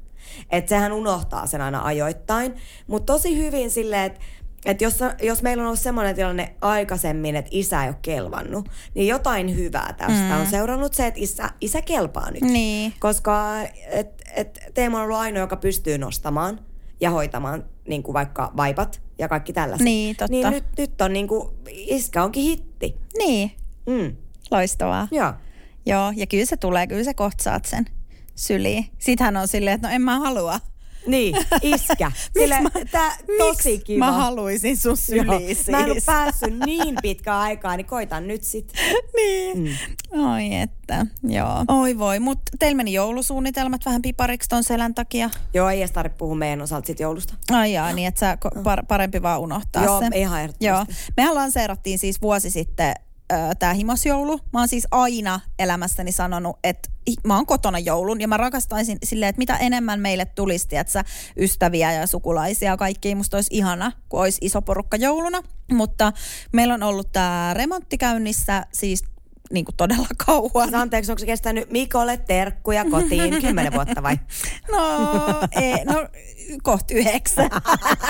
Että 0.50 0.68
sehän 0.68 0.92
unohtaa 0.92 1.46
sen 1.46 1.60
aina 1.60 1.84
ajoittain. 1.84 2.54
Mutta 2.86 3.12
tosi 3.12 3.36
hyvin 3.36 3.70
silleen, 3.70 4.04
että 4.04 4.20
et 4.64 4.80
jos, 4.80 4.98
jos 5.22 5.42
meillä 5.42 5.60
on 5.60 5.66
ollut 5.66 5.80
semmoinen 5.80 6.14
tilanne 6.14 6.54
aikaisemmin, 6.60 7.36
että 7.36 7.50
isä 7.52 7.82
ei 7.82 7.88
ole 7.88 7.96
kelvannut, 8.02 8.68
niin 8.94 9.06
jotain 9.06 9.56
hyvää 9.56 9.94
tästä 9.98 10.34
mm. 10.34 10.40
on 10.40 10.46
seurannut 10.46 10.94
se, 10.94 11.06
että 11.06 11.20
isä, 11.20 11.50
isä 11.60 11.82
kelpaa 11.82 12.30
nyt. 12.30 12.42
Niin. 12.42 12.92
Koska 13.00 13.62
et, 13.90 14.22
et 14.36 14.58
Teemu 14.74 14.96
on 14.96 15.02
ollut 15.02 15.16
ainoa, 15.16 15.40
joka 15.40 15.56
pystyy 15.56 15.98
nostamaan 15.98 16.60
ja 17.00 17.10
hoitamaan 17.10 17.64
niin 17.88 18.02
kuin 18.02 18.14
vaikka 18.14 18.52
vaipat 18.56 19.02
ja 19.18 19.28
kaikki 19.28 19.52
tällaiset. 19.52 19.84
Niin, 19.84 20.16
totta. 20.16 20.30
Niin 20.30 20.50
nyt, 20.50 20.64
nyt 20.78 21.00
on 21.00 21.12
niin 21.12 21.28
kuin, 21.28 21.48
iskä 21.68 22.24
onkin 22.24 22.42
hitti. 22.42 22.96
Niin. 23.18 23.50
Mm. 23.86 24.16
Loistavaa. 24.50 25.08
Joo. 25.10 25.32
Joo, 25.86 26.12
ja 26.16 26.26
kyllä 26.26 26.44
se 26.44 26.56
tulee, 26.56 26.86
kyllä 26.86 27.04
se 27.04 27.14
kohta 27.14 27.44
saat 27.44 27.64
sen 27.64 27.84
syliin. 28.40 28.86
Sitten 28.98 29.24
hän 29.24 29.36
on 29.36 29.48
silleen, 29.48 29.74
että 29.74 29.88
no 29.88 29.94
en 29.94 30.02
mä 30.02 30.18
halua. 30.18 30.60
Niin, 31.06 31.36
iskä. 31.62 32.12
Sille, 32.38 32.60
mä- 32.60 32.70
tää, 32.90 33.16
tosi 33.38 33.78
kiva. 33.78 34.04
mä 34.04 34.12
haluaisin 34.12 34.76
sun 34.76 34.90
Joo. 34.90 34.96
syliin 34.96 35.56
siis? 35.56 35.68
Mä 35.68 35.78
en 35.80 35.90
ole 35.90 36.00
päässyt 36.06 36.58
niin 36.66 36.96
pitkään 37.02 37.38
aikaa, 37.38 37.76
niin 37.76 37.86
koitan 37.86 38.26
nyt 38.28 38.42
sit. 38.42 38.72
niin. 39.16 39.58
Mm. 40.12 40.20
Oi 40.32 40.54
että, 40.54 41.06
joo. 41.22 41.64
Oi 41.68 41.98
voi, 41.98 42.18
mutta 42.20 42.52
teillä 42.58 42.76
meni 42.76 42.92
joulusuunnitelmat 42.92 43.86
vähän 43.86 44.02
pipariksi 44.02 44.48
ton 44.48 44.64
selän 44.64 44.94
takia. 44.94 45.30
Joo, 45.54 45.68
ei 45.70 45.78
edes 45.80 45.90
tarvitse 45.92 46.18
puhua 46.18 46.34
meidän 46.34 46.62
osalta 46.62 46.86
sit 46.86 47.00
joulusta. 47.00 47.34
Ai 47.52 47.72
jaa, 47.72 47.92
niin 47.92 48.08
että 48.08 48.20
sä 48.20 48.38
par- 48.44 48.86
parempi 48.88 49.22
vaan 49.22 49.40
unohtaa 49.40 49.84
Joo, 49.84 50.00
se. 50.00 50.18
ihan 50.18 50.40
ehdottomasti. 50.40 50.92
Joo. 50.94 51.10
Mehän 51.16 51.34
lanseerattiin 51.34 51.98
siis 51.98 52.22
vuosi 52.22 52.50
sitten 52.50 52.94
tämä 53.58 53.74
himosjoulu. 53.74 54.40
Mä 54.52 54.58
oon 54.58 54.68
siis 54.68 54.86
aina 54.90 55.40
elämässäni 55.58 56.12
sanonut, 56.12 56.58
että 56.64 56.90
mä 57.26 57.36
oon 57.36 57.46
kotona 57.46 57.78
joulun 57.78 58.20
ja 58.20 58.28
mä 58.28 58.36
rakastaisin 58.36 58.98
silleen, 59.04 59.28
että 59.28 59.38
mitä 59.38 59.56
enemmän 59.56 60.00
meille 60.00 60.24
tulisi, 60.24 60.76
että 60.76 61.04
ystäviä 61.36 61.92
ja 61.92 62.06
sukulaisia 62.06 62.70
ja 62.70 62.76
kaikki. 62.76 63.14
Musta 63.14 63.36
olisi 63.36 63.56
ihana, 63.56 63.92
kun 64.08 64.20
olisi 64.20 64.38
iso 64.40 64.62
porukka 64.62 64.96
jouluna. 64.96 65.42
Mutta 65.72 66.12
meillä 66.52 66.74
on 66.74 66.82
ollut 66.82 67.12
tämä 67.12 67.54
remontti 67.54 67.98
käynnissä 67.98 68.66
siis 68.72 69.04
niin 69.52 69.64
kuin 69.64 69.76
todella 69.76 70.06
kauan. 70.26 70.68
Siis 70.68 70.74
Anteeksi, 70.74 71.12
onko 71.12 71.18
se 71.18 71.26
kestänyt 71.26 71.70
Mikolle 71.70 72.16
terkkuja 72.16 72.84
kotiin 72.84 73.40
kymmenen 73.42 73.72
vuotta 73.72 74.02
vai? 74.02 74.16
No, 74.72 75.40
ei, 75.52 75.84
no 75.84 76.08
kohta 76.62 76.94
yhdeksän. 76.94 77.50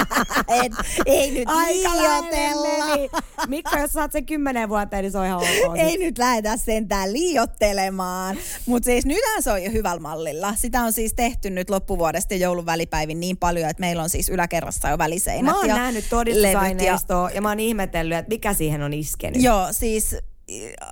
Et, 0.64 0.72
ei 1.07 1.31
nyt 1.31 1.48
liioitella. 1.48 2.87
meni. 2.87 3.11
Mikko, 3.46 3.79
jos 3.79 3.92
saat 3.92 4.12
sen 4.12 4.26
kymmenen 4.26 4.68
vuotta, 4.68 5.03
niin 5.03 5.12
se 5.12 5.18
on 5.18 5.26
ihan 5.26 5.40
ok. 5.40 5.76
Ei 5.79 5.98
nyt 5.98 6.18
lähdetä 6.18 6.57
sentään 6.57 7.12
liiottelemaan. 7.12 8.37
Mutta 8.66 8.87
siis 8.87 9.07
nythän 9.07 9.42
se 9.42 9.53
on 9.53 9.64
jo 9.64 9.70
hyvällä 9.70 10.00
mallilla. 10.00 10.55
Sitä 10.57 10.83
on 10.83 10.92
siis 10.92 11.14
tehty 11.14 11.50
nyt 11.50 11.70
loppuvuodesta 11.70 12.35
ja 12.35 12.40
joulun 12.40 12.66
välipäivin 12.66 13.20
niin 13.20 13.37
paljon, 13.37 13.70
että 13.70 13.81
meillä 13.81 14.03
on 14.03 14.09
siis 14.11 14.29
yläkerrassa 14.29 14.88
jo 14.88 14.98
väliseinät 14.98 15.53
Mä 15.53 15.59
oon 15.59 15.68
ja 15.68 15.74
nähnyt 15.74 16.05
todistusaineistoa 16.11 17.31
ja... 17.31 17.42
mä 17.42 17.48
oon 17.48 17.61
ihmetellyt, 17.61 18.18
että 18.18 18.29
mikä 18.29 18.55
siihen 18.55 18.83
on 18.83 18.92
iskenyt. 18.92 19.42
Joo, 19.42 19.68
siis 19.70 20.16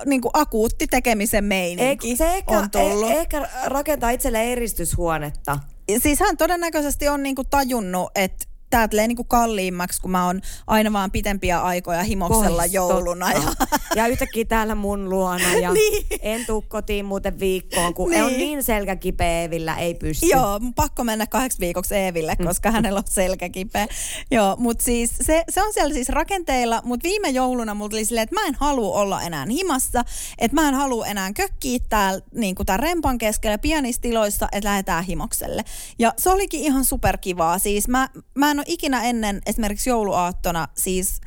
niin 0.06 0.20
kuin 0.20 0.30
akuutti 0.34 0.86
tekemisen 0.86 1.44
meininki 1.44 2.08
Eikö 2.08 2.16
se 2.24 2.34
ehkä, 2.34 2.58
on 2.58 2.70
tullut. 2.70 3.10
eh, 3.10 3.16
ehkä 3.16 3.48
rakentaa 3.64 4.10
itselleen 4.10 4.48
eristyshuonetta? 4.48 5.58
Siis 5.98 6.20
hän 6.20 6.36
todennäköisesti 6.36 7.08
on 7.08 7.22
niinku 7.22 7.44
tajunnut, 7.44 8.10
että 8.14 8.46
tämä 8.70 8.88
tulee 8.88 9.08
niinku 9.08 9.24
kalliimmaksi, 9.24 10.00
kun 10.00 10.10
mä 10.10 10.26
oon 10.26 10.40
aina 10.66 10.92
vaan 10.92 11.10
pitempiä 11.10 11.60
aikoja 11.62 12.02
himoksella 12.02 12.62
Pois, 12.62 12.72
jouluna. 12.74 13.32
Ja, 13.32 13.42
ja 13.96 14.06
yhtäkkiä 14.06 14.44
täällä 14.44 14.74
mun 14.74 15.10
luona 15.10 15.54
ja 15.54 15.72
Niin. 15.78 16.06
en 16.20 16.46
tuu 16.46 16.62
kotiin 16.68 17.04
muuten 17.04 17.38
viikkoon, 17.40 17.94
kun 17.94 18.10
Niin. 18.10 18.24
on 18.24 18.32
niin 18.32 18.62
selkäkipeä 18.62 19.42
Evillä, 19.42 19.76
ei 19.76 19.94
pysty. 19.94 20.26
Joo, 20.26 20.58
mun 20.58 20.74
pakko 20.74 21.04
mennä 21.04 21.26
kahdeksi 21.26 21.60
viikoksi 21.60 21.94
Eeville, 21.94 22.36
Mm. 22.38 22.46
koska 22.46 22.70
hänellä 22.70 22.98
on 22.98 23.04
selkä 23.08 23.48
kipeä. 23.48 23.86
Joo, 24.30 24.56
mutta 24.58 24.84
siis 24.84 25.10
se, 25.20 25.44
se 25.48 25.62
on 25.62 25.72
siellä 25.72 25.94
siis 25.94 26.08
rakenteilla, 26.08 26.80
mutta 26.84 27.08
viime 27.08 27.28
jouluna 27.28 27.74
mulla 27.74 27.88
tuli 27.90 28.04
silleen, 28.04 28.22
että 28.22 28.34
mä 28.40 28.46
en 28.46 28.54
halua 28.54 28.96
olla 29.00 29.22
enää 29.22 29.46
himassa, 29.50 30.04
että 30.38 30.54
mä 30.54 30.68
en 30.68 30.74
halua 30.74 31.06
enää 31.06 31.32
kökkiä 31.32 31.78
täällä 31.88 32.20
niin 32.34 32.54
tämän 32.66 32.80
rempan 32.80 33.18
keskellä 33.18 33.58
pienissä 33.58 34.02
tiloissa, 34.02 34.48
että 34.52 34.68
lähdetään 34.68 35.04
himokselle. 35.04 35.64
Ja 35.98 36.12
se 36.18 36.30
olikin 36.30 36.60
ihan 36.60 36.84
superkivaa. 36.84 37.58
Siis 37.58 37.88
mä, 37.88 38.08
mä 38.34 38.50
en 38.50 38.57
ole 38.58 38.64
ikinä 38.68 39.02
ennen 39.02 39.40
esimerkiksi 39.46 39.90
jouluaattona 39.90 40.68
siis 40.76 41.20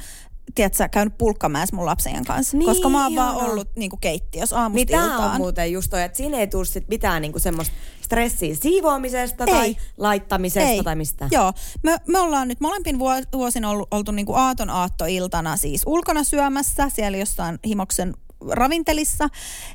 tiedätkö, 0.55 0.89
käynyt 0.89 1.17
pulkkamäessä 1.17 1.75
mun 1.75 1.85
lapsen 1.85 2.25
kanssa, 2.25 2.57
Niin, 2.57 2.65
koska 2.69 2.89
mä 2.89 3.03
oon 3.03 3.15
vaan 3.15 3.35
ollut 3.35 3.67
niin 3.75 3.91
keittiössä 4.01 4.59
aamusta 4.59 4.85
Niin 4.97 5.03
iltaan. 5.11 5.31
on 5.31 5.37
muuten 5.37 5.71
just 5.71 5.89
toi, 5.89 6.03
että 6.03 6.17
siinä 6.17 6.37
ei 6.37 6.47
tule 6.47 6.65
sit 6.65 6.87
mitään 6.87 7.21
niinku 7.21 7.39
semmoista 7.39 7.75
stressiä 8.01 8.55
siivoamisesta 8.55 9.43
Ei. 9.43 9.53
tai 9.53 9.75
laittamisesta 9.97 10.83
tai 10.83 10.95
mistään. 10.95 11.31
Joo, 11.33 11.53
me, 11.83 11.97
me 12.07 12.19
ollaan 12.19 12.47
nyt 12.47 12.59
molempin 12.59 12.99
vuo- 12.99 13.23
vuosin 13.33 13.65
ollut, 13.65 13.87
oltu 13.91 14.11
niinku 14.11 14.33
aaton 14.33 14.69
aattoiltana 14.69 15.57
siis 15.57 15.81
ulkona 15.85 16.23
syömässä, 16.23 16.89
siellä 16.89 17.17
jossain 17.17 17.59
himoksen 17.67 18.13
ravintelissa. 18.49 19.29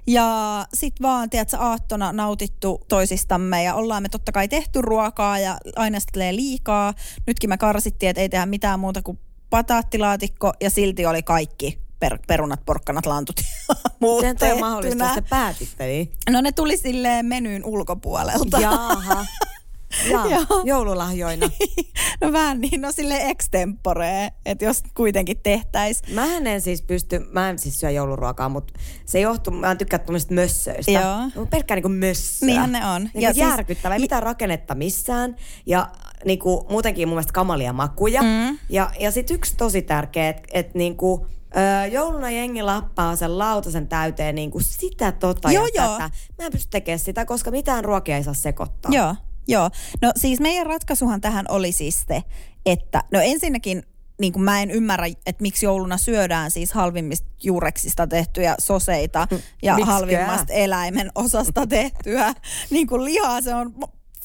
Ja 0.07 0.67
sit 0.75 0.95
vaan, 1.03 1.31
tiedätkö, 1.31 1.57
aattona 1.61 2.13
nautittu 2.13 2.81
toisistamme 2.89 3.63
ja 3.63 3.75
ollaan 3.75 4.03
me 4.03 4.09
totta 4.09 4.33
kai 4.33 4.49
tehty 4.49 4.83
ruokaa 4.83 5.39
ja 5.39 5.59
aina 5.77 6.01
sitten 6.01 6.13
tulee 6.13 6.37
liikaa. 6.37 6.95
Nytkin 7.27 7.51
me 7.51 7.59
karsittiin, 7.59 8.11
että 8.11 8.23
ei 8.23 8.29
tehdä 8.29 8.47
mitään 8.47 8.81
muuta 8.81 9.03
kuin 9.03 9.19
pataattilaatikko 9.51 10.53
ja 10.61 10.71
silti 10.71 11.07
oli 11.07 11.23
kaikki 11.23 11.79
per, 12.01 12.19
perunat, 12.27 12.61
porkkanat, 12.67 13.07
lantut 13.07 13.41
ja 13.41 13.75
muut 14.01 14.21
Miten 14.21 14.37
toi 14.37 14.59
mahdollista, 14.59 15.15
te 15.15 15.21
päätitte 15.21 15.87
niin? 15.87 16.13
No 16.31 16.41
ne 16.41 16.53
tuli 16.53 16.77
silleen 16.77 17.27
menyn 17.27 17.65
ulkopuolelta. 17.65 18.61
Jaaha. 18.61 19.27
Jaa, 20.11 20.27
Joo. 20.27 20.63
joululahjoina. 20.65 21.51
no 22.21 22.33
vähän 22.33 22.61
niin, 22.61 22.81
no 22.81 22.93
sille 22.93 23.17
extempore, 23.31 24.31
että 24.47 24.65
jos 24.65 24.83
kuitenkin 24.97 25.41
tehtäis. 25.43 26.03
Mä 26.15 26.27
en 26.37 26.61
siis 26.61 26.83
pysty, 26.83 27.27
mä 27.33 27.51
en 27.51 27.59
siis 27.59 27.81
syö 27.81 27.91
jouluruokaa, 27.91 28.49
mutta 28.49 28.75
se 29.05 29.21
johtuu, 29.21 29.53
mä 29.53 29.71
en 29.71 29.79
tykkää 29.79 29.99
tuommoisista 29.99 30.35
mössöistä. 30.35 30.91
Joo. 30.93 31.03
Mä 31.17 31.31
oon 31.37 31.49
pelkkää 31.49 31.75
niinku 31.75 31.89
mössöä. 31.89 32.47
Niinhän 32.47 32.73
ne 32.73 32.87
on. 32.87 33.03
Niin 33.03 33.11
Ja 33.15 33.29
ja 33.29 33.35
siis- 33.35 33.47
järkyttävää, 33.47 33.95
ei 33.97 34.01
mitään 34.01 34.23
rakennetta 34.23 34.75
missään. 34.75 35.37
Ja 35.67 35.89
niinku, 36.25 36.67
muutenkin 36.71 37.09
mun 37.09 37.15
mielestä 37.17 37.33
kamalia 37.33 37.73
makuja. 37.73 38.23
Mm. 38.23 38.59
Ja, 38.69 38.91
ja 39.01 39.11
sit 39.11 39.31
yksi 39.31 39.55
tosi 39.57 39.83
tärkeä, 39.83 40.29
että 40.29 40.43
et 40.53 40.75
niinku, 40.75 41.27
Öö, 41.57 41.87
jouluna 41.87 42.31
jengi 42.31 42.63
lappaa 42.63 43.17
sen 43.17 43.39
lautasen 43.39 43.89
täyteen 43.89 44.35
niinku 44.35 44.61
sitä 44.61 45.13
tota 45.13 45.53
Joo, 45.53 45.67
ja 45.75 45.85
joo. 45.85 45.93
tätä. 45.93 46.11
Mä 46.39 46.47
en 46.47 46.53
pysty 46.53 46.69
tekemään 46.71 46.99
sitä, 46.99 47.25
koska 47.25 47.51
mitään 47.51 47.85
ruokia 47.85 48.17
ei 48.17 48.25
saa 48.25 48.35
sekoittaa. 48.35 48.91
Joo, 48.95 49.15
joo. 49.49 49.71
No 50.03 50.13
siis 50.17 50.41
meidän 50.41 50.67
ratkaisuhan 50.67 51.21
tähän 51.21 51.45
oli 51.49 51.73
siis 51.73 52.05
se, 52.09 52.23
että 52.67 53.03
no 53.13 53.21
ensinnäkin 53.21 53.83
niin 54.21 54.33
kuin 54.33 54.43
mä 54.43 54.63
en 54.63 54.71
ymmärrä, 54.71 55.07
että 55.07 55.43
miksi 55.43 55.67
jouluna 55.67 55.99
syödään 55.99 56.51
siis 56.51 56.73
halvimmista 56.73 57.29
juureksista 57.43 58.07
tehtyjä 58.07 58.55
soseita 58.59 59.29
ja 59.63 59.75
Miksikö? 59.75 59.93
halvimmasta 59.93 60.53
eläimen 60.53 61.11
osasta 61.15 61.67
tehtyä 61.77 62.35
niin 62.71 62.87
kuin 62.87 63.05
lihaa. 63.05 63.41
Se 63.41 63.55
on 63.55 63.75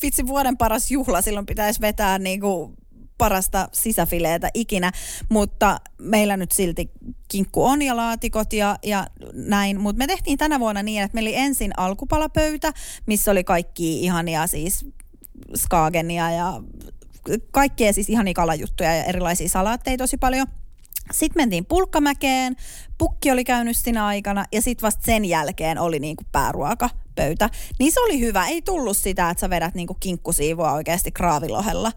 vitsi 0.01 0.27
vuoden 0.27 0.57
paras 0.57 0.91
juhla, 0.91 1.21
silloin 1.21 1.45
pitäisi 1.45 1.81
vetää 1.81 2.19
niin 2.19 2.41
kuin 2.41 2.73
parasta 3.17 3.69
sisäfileetä 3.71 4.49
ikinä, 4.53 4.91
mutta 5.29 5.79
meillä 5.97 6.37
nyt 6.37 6.51
silti 6.51 6.91
kinkku 7.27 7.65
on 7.65 7.81
ja 7.81 7.95
laatikot 7.95 8.53
ja, 8.53 8.77
ja 8.83 9.07
näin. 9.33 9.81
Mutta 9.81 9.97
me 9.97 10.07
tehtiin 10.07 10.37
tänä 10.37 10.59
vuonna 10.59 10.83
niin, 10.83 11.01
että 11.01 11.15
meillä 11.15 11.27
oli 11.27 11.37
ensin 11.37 11.71
alkupalapöytä, 11.77 12.73
missä 13.05 13.31
oli 13.31 13.43
kaikki 13.43 14.01
ihania 14.03 14.47
siis 14.47 14.85
skagenia 15.55 16.31
ja 16.31 16.61
kaikkea 17.51 17.93
siis 17.93 18.09
ihania 18.09 18.33
kalajuttuja 18.33 18.95
ja 18.95 19.03
erilaisia 19.03 19.49
salaatteja 19.49 19.97
tosi 19.97 20.17
paljon. 20.17 20.47
Sitten 21.11 21.41
mentiin 21.41 21.65
Pulkkamäkeen, 21.65 22.55
pukki 22.97 23.31
oli 23.31 23.43
käynyt 23.43 23.77
siinä 23.77 24.05
aikana 24.05 24.45
ja 24.51 24.61
sitten 24.61 24.87
vasta 24.87 25.05
sen 25.05 25.25
jälkeen 25.25 25.77
oli 25.77 25.99
niinku 25.99 26.23
pääruokapöytä. 26.31 27.49
Niin 27.79 27.91
se 27.91 27.99
oli 27.99 28.19
hyvä, 28.19 28.47
ei 28.47 28.61
tullut 28.61 28.97
sitä, 28.97 29.29
että 29.29 29.41
sä 29.41 29.49
vedät 29.49 29.75
niinku 29.75 29.93
kinkkusiivua 29.99 30.71
oikeasti 30.71 31.11
kraavilohella. 31.11 31.91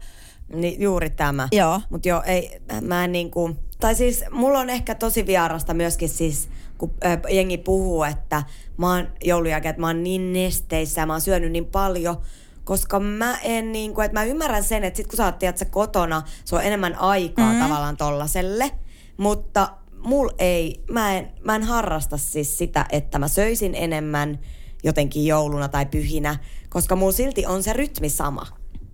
Niin 0.53 0.81
juuri 0.81 1.09
tämä. 1.09 1.47
Joo. 1.51 1.81
Mutta 1.89 2.09
joo, 2.09 2.23
ei, 2.25 2.61
mä 2.81 3.03
en 3.05 3.11
niinku, 3.11 3.55
tai 3.79 3.95
siis 3.95 4.23
mulla 4.31 4.59
on 4.59 4.69
ehkä 4.69 4.95
tosi 4.95 5.25
vierasta 5.25 5.73
myöskin 5.73 6.09
siis, 6.09 6.49
kun 6.77 6.93
ö, 7.05 7.29
jengi 7.29 7.57
puhuu, 7.57 8.03
että 8.03 8.43
mä 8.77 8.95
oon 8.95 9.07
joulun 9.23 9.49
jälkeen, 9.49 9.69
että 9.69 9.81
mä 9.81 9.87
oon 9.87 10.03
niin 10.03 10.33
nesteissä 10.33 11.01
ja 11.01 11.05
mä 11.05 11.13
oon 11.13 11.21
syönyt 11.21 11.51
niin 11.51 11.65
paljon, 11.65 12.17
koska 12.65 12.99
mä 12.99 13.37
en 13.43 13.71
niinku, 13.71 14.01
että 14.01 14.19
mä 14.19 14.23
ymmärrän 14.23 14.63
sen, 14.63 14.83
että 14.83 14.97
sit 14.97 15.07
kun 15.07 15.17
sä 15.17 15.25
oot 15.25 15.39
tiedätkö, 15.39 15.65
kotona, 15.65 16.21
se 16.45 16.55
on 16.55 16.63
enemmän 16.63 16.95
aikaa 16.95 17.53
mm. 17.53 17.59
tavallaan 17.59 17.97
tollaselle, 17.97 18.71
mutta 19.17 19.69
mul 19.97 20.29
ei, 20.39 20.83
mä 20.91 21.17
en, 21.17 21.31
mä 21.43 21.55
en 21.55 21.63
harrasta 21.63 22.17
siis 22.17 22.57
sitä, 22.57 22.85
että 22.91 23.19
mä 23.19 23.27
söisin 23.27 23.75
enemmän 23.75 24.39
jotenkin 24.83 25.25
jouluna 25.25 25.67
tai 25.67 25.85
pyhinä, 25.85 26.37
koska 26.69 26.95
mulla 26.95 27.11
silti 27.11 27.45
on 27.45 27.63
se 27.63 27.73
rytmi 27.73 28.09
sama. 28.09 28.47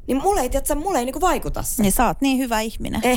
Niin 0.08 0.22
mulle 0.22 0.42
ei, 0.42 0.50
tiedätkö, 0.50 0.76
mulle 0.76 1.00
ei 1.00 1.06
niinku 1.06 1.22
vaikuta 1.22 1.64
se. 1.64 1.82
Niin 1.84 1.92
sä 1.92 2.08
oot 2.08 2.22
niin 2.22 2.38
hyvä 2.38 2.60
ihminen. 2.62 3.02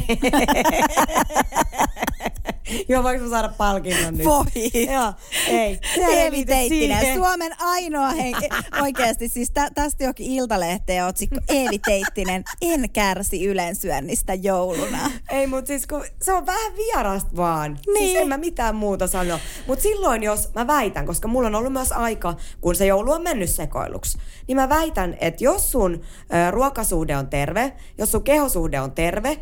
Joo, 2.88 3.02
voinko 3.02 3.24
mä 3.24 3.30
saada 3.30 3.48
palkinnon 3.48 4.16
nyt? 4.16 4.26
Voi. 4.26 4.44
Joo, 4.92 5.12
ei. 5.48 5.80
Se 5.94 6.00
Eevi 6.04 6.36
riitä 6.36 6.52
Teittinen, 6.52 7.00
siihen. 7.00 7.16
Suomen 7.16 7.52
ainoa 7.60 8.08
henki. 8.10 8.48
Oikeasti, 8.82 9.28
siis 9.28 9.50
tä, 9.50 9.70
tästä 9.74 10.04
jokin 10.04 10.26
iltalehteen 10.30 11.06
otsikko. 11.06 11.36
Eevi 11.48 11.78
Teittinen, 11.78 12.44
en 12.62 12.90
kärsi 12.90 13.44
ylensyönnistä 13.44 14.34
jouluna. 14.34 15.10
Ei, 15.30 15.46
mutta 15.46 15.66
siis 15.68 15.86
kun 15.86 16.04
se 16.22 16.32
on 16.32 16.46
vähän 16.46 16.76
vierasta 16.76 17.36
vaan. 17.36 17.78
Siis 17.84 17.98
Niin. 17.98 18.20
en 18.20 18.28
mä 18.28 18.36
mitään 18.36 18.74
muuta 18.74 19.06
sano. 19.06 19.38
Mutta 19.66 19.82
silloin, 19.82 20.22
jos 20.22 20.50
mä 20.54 20.66
väitän, 20.66 21.06
koska 21.06 21.28
mulla 21.28 21.46
on 21.48 21.54
ollut 21.54 21.72
myös 21.72 21.92
aika, 21.92 22.34
kun 22.60 22.74
se 22.74 22.86
joulu 22.86 23.12
on 23.12 23.22
mennyt 23.22 23.50
sekoiluksi, 23.50 24.18
niin 24.46 24.56
mä 24.56 24.68
väitän, 24.68 25.16
että 25.20 25.44
jos 25.44 25.72
sun 25.72 25.94
ö, 25.94 26.50
ruokasuhde 26.84 27.16
on 27.16 27.28
terve, 27.28 27.72
jos 27.98 28.10
sun 28.10 28.22
kehosuhde 28.22 28.80
on 28.80 28.92
terve 28.92 29.38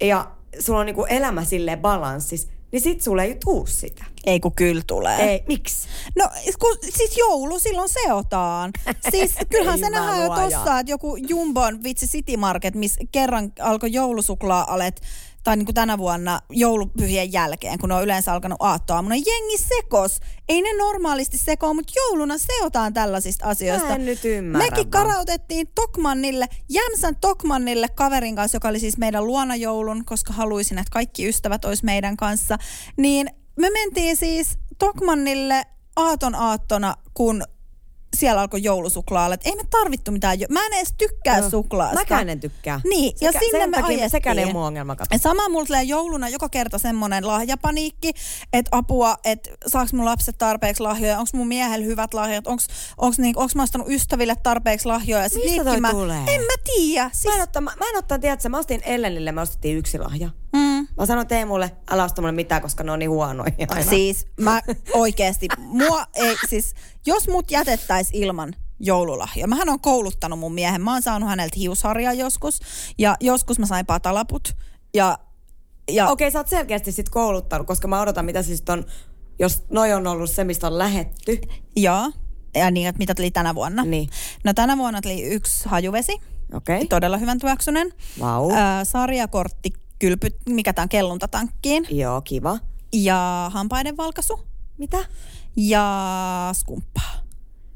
ja 0.00 0.30
sulla 0.58 0.80
on 0.80 0.86
niinku 0.86 1.04
elämä 1.04 1.44
silleen 1.44 1.78
balanssis, 1.78 2.48
niin 2.72 2.80
sit 2.80 3.02
sulle 3.02 3.24
ei 3.24 3.36
tuu 3.44 3.66
sitä. 3.66 4.04
Ei 4.26 4.40
kun 4.40 4.52
kyllä 4.52 4.82
tulee. 4.86 5.30
Ei, 5.30 5.44
miksi? 5.48 5.88
No 6.16 6.28
kun, 6.58 6.78
siis 6.82 7.16
joulu 7.16 7.58
silloin 7.58 7.88
seotaan. 7.88 8.72
Siis 9.10 9.34
kyllähän 9.50 9.78
se 9.78 9.90
nähdään 9.90 10.22
jo 10.22 10.28
tossa, 10.28 10.78
että 10.80 10.92
joku 10.92 11.16
Jumbon 11.16 11.82
vitsi 11.82 12.06
City 12.06 12.36
Market, 12.36 12.74
missä 12.74 13.00
kerran 13.12 13.52
alkoi 13.60 13.92
joulusuklaa-alet 13.92 15.00
tai 15.46 15.56
niin 15.56 15.66
kuin 15.66 15.74
tänä 15.74 15.98
vuonna 15.98 16.40
joulupyhien 16.50 17.32
jälkeen, 17.32 17.78
kun 17.78 17.88
ne 17.88 17.94
on 17.94 18.04
yleensä 18.04 18.32
alkanut 18.32 18.56
aattoaamuna. 18.60 19.14
Jengi 19.14 19.58
sekos. 19.58 20.20
Ei 20.48 20.62
ne 20.62 20.68
normaalisti 20.78 21.38
sekoa, 21.38 21.74
mutta 21.74 21.92
jouluna 21.96 22.38
seotaan 22.38 22.94
tällaisista 22.94 23.46
asioista. 23.46 23.88
Mä 23.88 23.94
en 23.94 24.04
nyt 24.04 24.24
ymmärrä 24.24 24.70
Mekin 24.70 24.90
karautettiin 24.90 25.68
Tokmannille, 25.74 26.46
Jämsän 26.68 27.16
Tokmannille 27.16 27.88
kaverin 27.88 28.36
kanssa, 28.36 28.56
joka 28.56 28.68
oli 28.68 28.80
siis 28.80 28.98
meidän 28.98 29.26
luonajoulun, 29.26 30.04
koska 30.04 30.32
haluaisin, 30.32 30.78
että 30.78 30.90
kaikki 30.90 31.28
ystävät 31.28 31.64
olisi 31.64 31.84
meidän 31.84 32.16
kanssa. 32.16 32.58
Niin 32.96 33.30
me 33.56 33.70
mentiin 33.70 34.16
siis 34.16 34.58
Tokmannille 34.78 35.62
aaton 35.96 36.34
aattona, 36.34 36.94
kun 37.14 37.42
siellä 38.16 38.40
alkoi 38.40 38.62
joulusuklaalle. 38.62 39.34
Et 39.34 39.40
ei 39.46 39.56
me 39.56 39.62
tarvittu 39.70 40.10
mitään. 40.12 40.40
Jo- 40.40 40.46
mä 40.50 40.66
en 40.66 40.72
edes 40.72 40.94
tykkää 40.98 41.38
Joo. 41.38 41.50
suklaasta. 41.50 41.94
Mäkään 41.98 42.28
en 42.28 42.40
tykkää. 42.40 42.80
Niin, 42.84 43.16
ja 43.20 43.32
Sekä- 43.32 43.44
sinne 43.44 43.58
sen 43.60 43.70
me 43.70 43.76
takia 43.76 43.88
ajettiin. 43.88 44.10
Sekään 44.10 44.38
ei 44.38 44.44
ole 44.44 44.52
mun 44.52 44.62
ongelma, 44.62 44.96
kato. 44.96 45.14
Ja 45.14 45.18
sama 45.18 45.48
mulla 45.48 45.66
tulee 45.66 45.82
jouluna 45.82 46.28
joka 46.28 46.48
kerta 46.48 46.78
semmoinen 46.78 47.26
lahjapaniikki, 47.26 48.12
että 48.52 48.68
apua, 48.72 49.16
että 49.24 49.50
saaks 49.66 49.92
mun 49.92 50.04
lapset 50.04 50.38
tarpeeksi 50.38 50.82
lahjoja, 50.82 51.18
onko 51.18 51.30
mun 51.34 51.48
miehellä 51.48 51.86
hyvät 51.86 52.14
lahjat, 52.14 52.46
onko 52.46 52.62
onks 52.98 53.18
niinku, 53.18 53.40
onks 53.40 53.54
mä 53.54 53.62
ostanut 53.62 53.88
ystäville 53.90 54.34
tarpeeksi 54.42 54.86
lahjoja. 54.86 55.22
Ja 55.22 55.28
sit 55.28 55.44
Mistä 55.44 55.64
toi 55.64 55.80
mä, 55.80 55.90
tulee? 55.90 56.18
En 56.26 56.40
mä 56.40 56.52
tiedä. 56.76 57.10
Siis, 57.12 57.24
Mä 57.26 57.36
en 57.36 57.42
ottaa, 57.42 57.62
mä, 57.62 57.72
mä 57.78 58.14
en 58.14 58.20
tiedätkö, 58.20 58.48
mä 58.48 58.58
ostin 58.58 58.82
Ellenille, 58.84 59.32
me 59.32 59.40
ostettiin 59.40 59.78
yksi 59.78 59.98
lahja. 59.98 60.30
mm, 60.52 60.65
Mä 60.96 61.06
sanoin 61.06 61.26
Teemulle, 61.26 61.76
älä 61.90 62.04
osta 62.04 62.22
mulle 62.22 62.32
mitään, 62.32 62.62
koska 62.62 62.84
ne 62.84 62.92
on 62.92 62.98
niin 62.98 63.10
huonoja 63.10 63.52
aina. 63.68 63.90
siis 63.90 64.26
mä 64.40 64.60
oikeesti, 64.92 65.48
mua 65.58 66.04
ei, 66.14 66.36
siis 66.48 66.74
jos 67.06 67.28
mut 67.28 67.50
jätettäis 67.50 68.10
ilman 68.12 68.54
joululahja. 68.80 69.46
Mähän 69.46 69.68
on 69.68 69.80
kouluttanut 69.80 70.38
mun 70.38 70.54
miehen. 70.54 70.82
Mä 70.82 70.92
oon 70.92 71.02
saanut 71.02 71.28
häneltä 71.28 71.56
hiusharjaa 71.58 72.12
joskus. 72.12 72.60
Ja 72.98 73.16
joskus 73.20 73.58
mä 73.58 73.66
sain 73.66 73.86
patalaput. 73.86 74.56
Ja, 74.94 75.18
ja 75.90 76.08
Okei, 76.08 76.30
sä 76.30 76.38
oot 76.38 76.48
selkeästi 76.48 76.92
sit 76.92 77.08
kouluttanut, 77.08 77.66
koska 77.66 77.88
mä 77.88 78.00
odotan, 78.00 78.24
mitä 78.24 78.42
siis 78.42 78.62
on, 78.68 78.84
jos 79.38 79.64
noi 79.70 79.92
on 79.92 80.06
ollut 80.06 80.30
se, 80.30 80.44
mistä 80.44 80.66
on 80.66 80.78
lähetty. 80.78 81.40
Joo. 81.76 82.12
Ja 82.54 82.70
niin, 82.70 82.88
että 82.88 82.98
mitä 82.98 83.14
tuli 83.14 83.30
tänä 83.30 83.54
vuonna. 83.54 83.84
Niin. 83.84 84.08
No 84.44 84.54
tänä 84.54 84.78
vuonna 84.78 85.00
tuli 85.00 85.22
yksi 85.22 85.68
hajuvesi, 85.68 86.20
Okei. 86.54 86.86
todella 86.86 87.16
hyvän 87.16 87.38
tuoksunen. 87.38 87.92
Vau. 88.20 88.50
Ää, 88.50 88.84
sarjakortti, 88.84 89.72
kylpy, 89.98 90.28
mikä 90.48 90.72
tämä 90.72 90.88
kelluntatankkiin. 90.88 91.86
Joo, 91.90 92.20
kiva. 92.20 92.58
Ja 92.92 93.50
hampaiden 93.54 93.96
valkaisu. 93.96 94.40
Mitä? 94.78 94.98
Ja 95.56 96.50
skumppaa. 96.52 97.16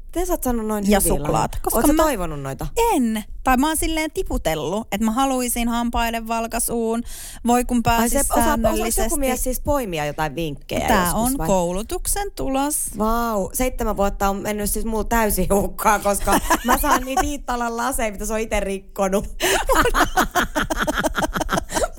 Miten 0.05 0.27
sä 0.27 0.33
oot 0.33 0.43
sanonut 0.43 0.67
noin 0.67 0.91
Ja 0.91 0.99
suklaata, 0.99 1.57
koska 1.61 1.79
Oot 1.79 1.87
sä 1.87 1.93
mä- 1.93 2.03
toivonut 2.03 2.41
noita? 2.41 2.67
En. 2.93 3.23
Tai 3.43 3.57
mä 3.57 3.67
oon 3.67 3.77
silleen 3.77 4.11
tiputellut, 4.11 4.87
että 4.91 5.05
mä 5.05 5.11
haluaisin 5.11 5.67
hampaiden 5.69 6.27
valkaisuun. 6.27 7.03
Voi 7.47 7.65
kun 7.65 7.77
Ai 7.77 7.81
pääsis 7.83 8.11
se, 8.11 8.19
osaat, 8.19 8.37
osaako 8.39 8.61
säännöllisesti. 8.61 9.01
joku 9.01 9.15
mies 9.17 9.43
siis 9.43 9.59
poimia 9.61 10.05
jotain 10.05 10.35
vinkkejä 10.35 10.87
Tää 10.87 11.03
joskus, 11.05 11.21
on 11.31 11.37
vai? 11.37 11.47
koulutuksen 11.47 12.31
tulos. 12.35 12.97
Vau, 12.97 13.49
seitsemän 13.53 13.97
vuotta 13.97 14.29
on 14.29 14.35
mennyt 14.35 14.69
siis 14.69 14.85
mulla 14.85 15.03
täysin 15.03 15.47
hukkaan, 15.53 16.01
koska 16.01 16.39
mä 16.65 16.77
saan 16.77 17.01
niitä 17.05 17.21
Iittalan 17.25 17.77
laseja, 17.77 18.11
mitä 18.11 18.25
se 18.25 18.33
on 18.33 18.39
itse 18.39 18.59
rikkonut. 18.59 19.27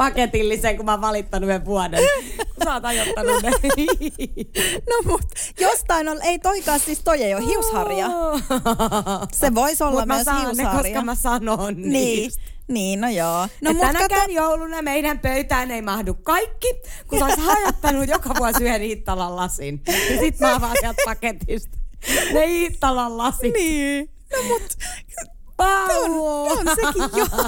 Paketillisen, 0.02 0.76
kun 0.76 0.84
mä 0.86 0.92
oon 0.92 1.00
valittanut 1.00 1.48
yhden 1.50 1.64
vuoden. 1.64 2.00
Kun 2.36 2.64
sä 2.64 2.74
oot 2.74 2.84
ajottanut 2.84 3.42
ne. 3.42 3.50
No 4.90 5.10
mut 5.10 5.22
jostain 5.60 6.08
on, 6.08 6.22
ei 6.22 6.38
toikaan 6.38 6.80
siis 6.80 7.00
toi 7.04 7.22
ei 7.22 7.34
ole 7.34 7.44
hiusharja. 7.46 8.06
Se 9.32 9.54
voisi 9.54 9.84
olla 9.84 10.00
Mut 10.00 10.06
mä 10.06 10.14
myös 10.14 10.26
ne, 10.26 10.32
hiusharja. 10.40 10.82
koska 10.82 11.02
mä 11.02 11.14
sanon 11.14 11.74
Niin, 11.76 11.92
niistä. 11.92 12.42
niin 12.68 13.00
no 13.00 13.08
joo. 13.08 13.48
No 13.60 13.72
mut 13.72 13.80
tänäkään 13.80 14.08
kato, 14.20 14.32
jouluna 14.32 14.82
meidän 14.82 15.18
pöytään 15.18 15.70
ei 15.70 15.82
mahdu 15.82 16.14
kaikki, 16.14 16.74
kun 17.08 17.18
sä 17.18 17.26
hajottanut 17.42 18.08
joka 18.08 18.30
vuosi 18.38 18.64
yhden 18.64 18.82
Iittalan 18.82 19.36
lasin. 19.36 19.82
Ja 20.10 20.18
sit 20.20 20.40
mä 20.40 20.54
avaan 20.54 20.76
sieltä 20.80 21.02
paketista. 21.04 21.78
Ne 22.32 22.44
Iittalan 22.46 23.18
lasit. 23.18 23.54
niin. 23.54 24.08
No 24.36 24.42
mut 24.48 24.62
Vau. 25.58 26.02
on, 26.02 26.58
on 26.58 26.66
sekin 26.76 27.18
jo. 27.18 27.26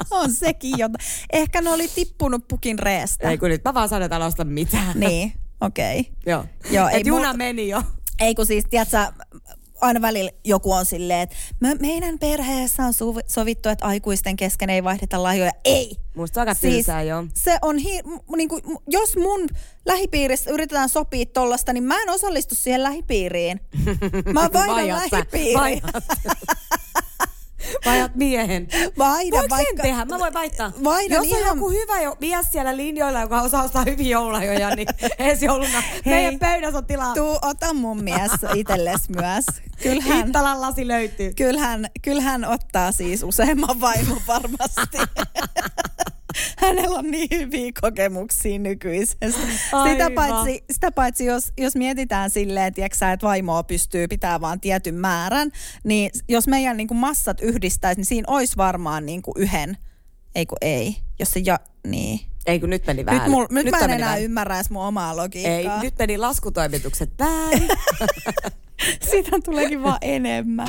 on 0.10 0.32
sekin 0.32 0.78
jo. 0.78 0.88
Ehkä 1.32 1.60
ne 1.60 1.70
oli 1.70 1.88
tippunut 1.88 2.48
pukin 2.48 2.78
reestä. 2.78 3.30
Ei 3.30 3.38
kun 3.38 3.48
nyt 3.48 3.64
mä 3.64 3.74
vaan 3.74 3.88
sanon, 3.88 4.02
että 4.02 4.16
älä 4.16 4.26
osta 4.26 4.44
mitään. 4.44 5.00
Niin, 5.00 5.32
okei. 5.60 6.00
Okay. 6.00 6.12
Joo. 6.26 6.44
Joo, 6.70 6.88
ei 6.88 7.02
juna 7.06 7.32
mul- 7.32 7.36
meni 7.36 7.68
jo. 7.68 7.82
Ei 8.20 8.34
kun 8.34 8.46
siis, 8.46 8.64
tiedätkö, 8.70 8.96
aina 9.80 10.00
välillä 10.00 10.30
joku 10.44 10.72
on 10.72 10.86
silleen, 10.86 11.20
että 11.20 11.36
me, 11.60 11.74
meidän 11.74 12.18
perheessä 12.18 12.82
on 12.82 12.92
suvi- 12.94 13.24
sovittu, 13.26 13.68
että 13.68 13.86
aikuisten 13.86 14.36
kesken 14.36 14.70
ei 14.70 14.84
vaihdeta 14.84 15.22
lahjoja. 15.22 15.52
Ei! 15.64 15.96
Musta 16.16 16.40
aika 16.40 16.54
Siis 16.54 16.74
tylsää 16.74 17.02
jo. 17.02 17.24
se 17.34 17.58
on, 17.62 17.78
hi- 17.78 18.02
m- 18.02 18.36
niinku, 18.36 18.56
m- 18.56 18.76
jos 18.88 19.16
mun 19.16 19.48
lähipiirissä 19.86 20.50
yritetään 20.50 20.88
sopia 20.88 21.26
tollasta, 21.26 21.72
niin 21.72 21.84
mä 21.84 22.02
en 22.02 22.10
osallistu 22.10 22.54
siihen 22.54 22.82
lähipiiriin. 22.82 23.60
Mä 24.34 24.48
vaihdan 24.52 24.88
lähipiiriin. 24.88 25.82
Vaihdat 27.90 28.14
miehen. 28.14 28.68
Voinko 28.98 29.36
vaikka... 29.36 29.56
sen 29.56 29.76
tehdä? 29.82 30.04
Mä 30.04 30.18
voin 30.18 30.34
vaihtaa. 30.34 30.72
Vaihdan 30.84 31.16
Jos 31.24 31.32
on 31.32 31.38
ihan- 31.38 31.56
joku 31.56 31.70
hyvä 31.70 32.00
jo, 32.00 32.16
mies 32.20 32.46
siellä 32.52 32.76
linjoilla, 32.76 33.20
joka 33.20 33.40
osaa 33.42 33.62
ostaa 33.62 33.84
hyviä 33.84 34.08
joulajoja, 34.08 34.76
niin 34.76 34.88
ensi 35.18 35.46
jouluna 35.46 35.82
meidän 36.04 36.38
pöydässä 36.38 36.78
on 36.78 36.86
tilaa. 36.86 37.14
Tuu, 37.14 37.38
ota 37.42 37.74
mun 37.74 38.04
mies 38.04 38.30
itelles 38.54 39.08
myös. 39.08 39.44
Kyllähän, 39.82 40.26
Iittalan 40.26 40.60
lasi 40.60 40.88
löytyy. 40.88 41.32
kyllähän, 41.34 41.86
kyllähän 42.02 42.44
ottaa 42.44 42.92
siis 42.92 43.22
useamman 43.22 43.80
vaimon 43.80 44.20
varmasti. 44.26 44.98
Hänellä 46.58 46.98
on 46.98 47.10
niin 47.10 47.28
hyviä 47.32 47.72
kokemuksia 47.80 48.58
nykyisestä. 48.58 49.26
Sitä 49.90 50.10
paitsi, 50.14 50.64
sitä 50.70 50.92
paitsi 50.92 51.24
jos, 51.24 51.52
jos 51.58 51.76
mietitään 51.76 52.30
silleen, 52.30 52.74
tiiäksä, 52.74 53.12
että 53.12 53.26
vaimoa 53.26 53.62
pystyy 53.62 54.08
pitää 54.08 54.40
vaan 54.40 54.60
tietyn 54.60 54.94
määrän, 54.94 55.50
niin 55.84 56.10
jos 56.28 56.48
meidän 56.48 56.76
niin 56.76 56.88
kuin 56.88 56.98
massat 56.98 57.40
yhdistäisi, 57.40 57.98
niin 58.00 58.06
siinä 58.06 58.24
olisi 58.28 58.56
varmaan 58.56 59.06
niin 59.06 59.22
kuin 59.22 59.34
yhden, 59.38 59.76
ei 60.34 60.46
kun 60.46 60.58
ei, 60.60 60.96
jos 61.18 61.30
se 61.30 61.40
ja, 61.44 61.60
niin. 61.86 62.20
Ei 62.46 62.60
kun 62.60 62.70
nyt 62.70 62.86
meni 62.86 62.96
Nyt, 63.02 63.06
väärin. 63.06 63.30
mul, 63.30 63.46
nyt, 63.50 63.64
nyt 63.64 63.70
mä 63.72 63.78
en 63.78 63.90
enää 63.90 64.08
väärin. 64.08 64.24
ymmärrä 64.24 64.54
edes 64.56 64.70
mun 64.70 64.82
omaa 64.82 65.10
Ei, 65.10 65.16
logiikkaa. 65.16 65.82
nyt 65.82 65.94
meni 65.98 66.18
laskutoimitukset 66.18 67.10
väärin. 67.18 67.68
Siitä 69.10 69.30
tuleekin 69.44 69.82
vaan 69.82 69.98
enemmän. 70.02 70.68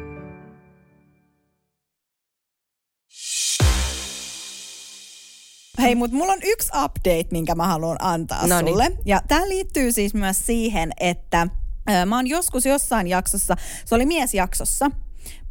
Hei, 5.81 5.95
mutta 5.95 6.17
mulla 6.17 6.33
on 6.33 6.39
yksi 6.43 6.69
update, 6.85 7.25
minkä 7.31 7.55
mä 7.55 7.67
haluan 7.67 7.97
antaa 7.99 8.47
Noniin. 8.47 8.73
sulle. 8.73 8.91
Ja 9.05 9.21
tämä 9.27 9.49
liittyy 9.49 9.91
siis 9.91 10.13
myös 10.13 10.45
siihen, 10.45 10.91
että 10.99 11.47
ö, 11.89 12.05
mä 12.05 12.15
oon 12.15 12.27
joskus 12.27 12.65
jossain 12.65 13.07
jaksossa, 13.07 13.55
se 13.85 13.95
oli 13.95 14.05
miesjaksossa, 14.05 14.91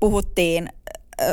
puhuttiin 0.00 0.68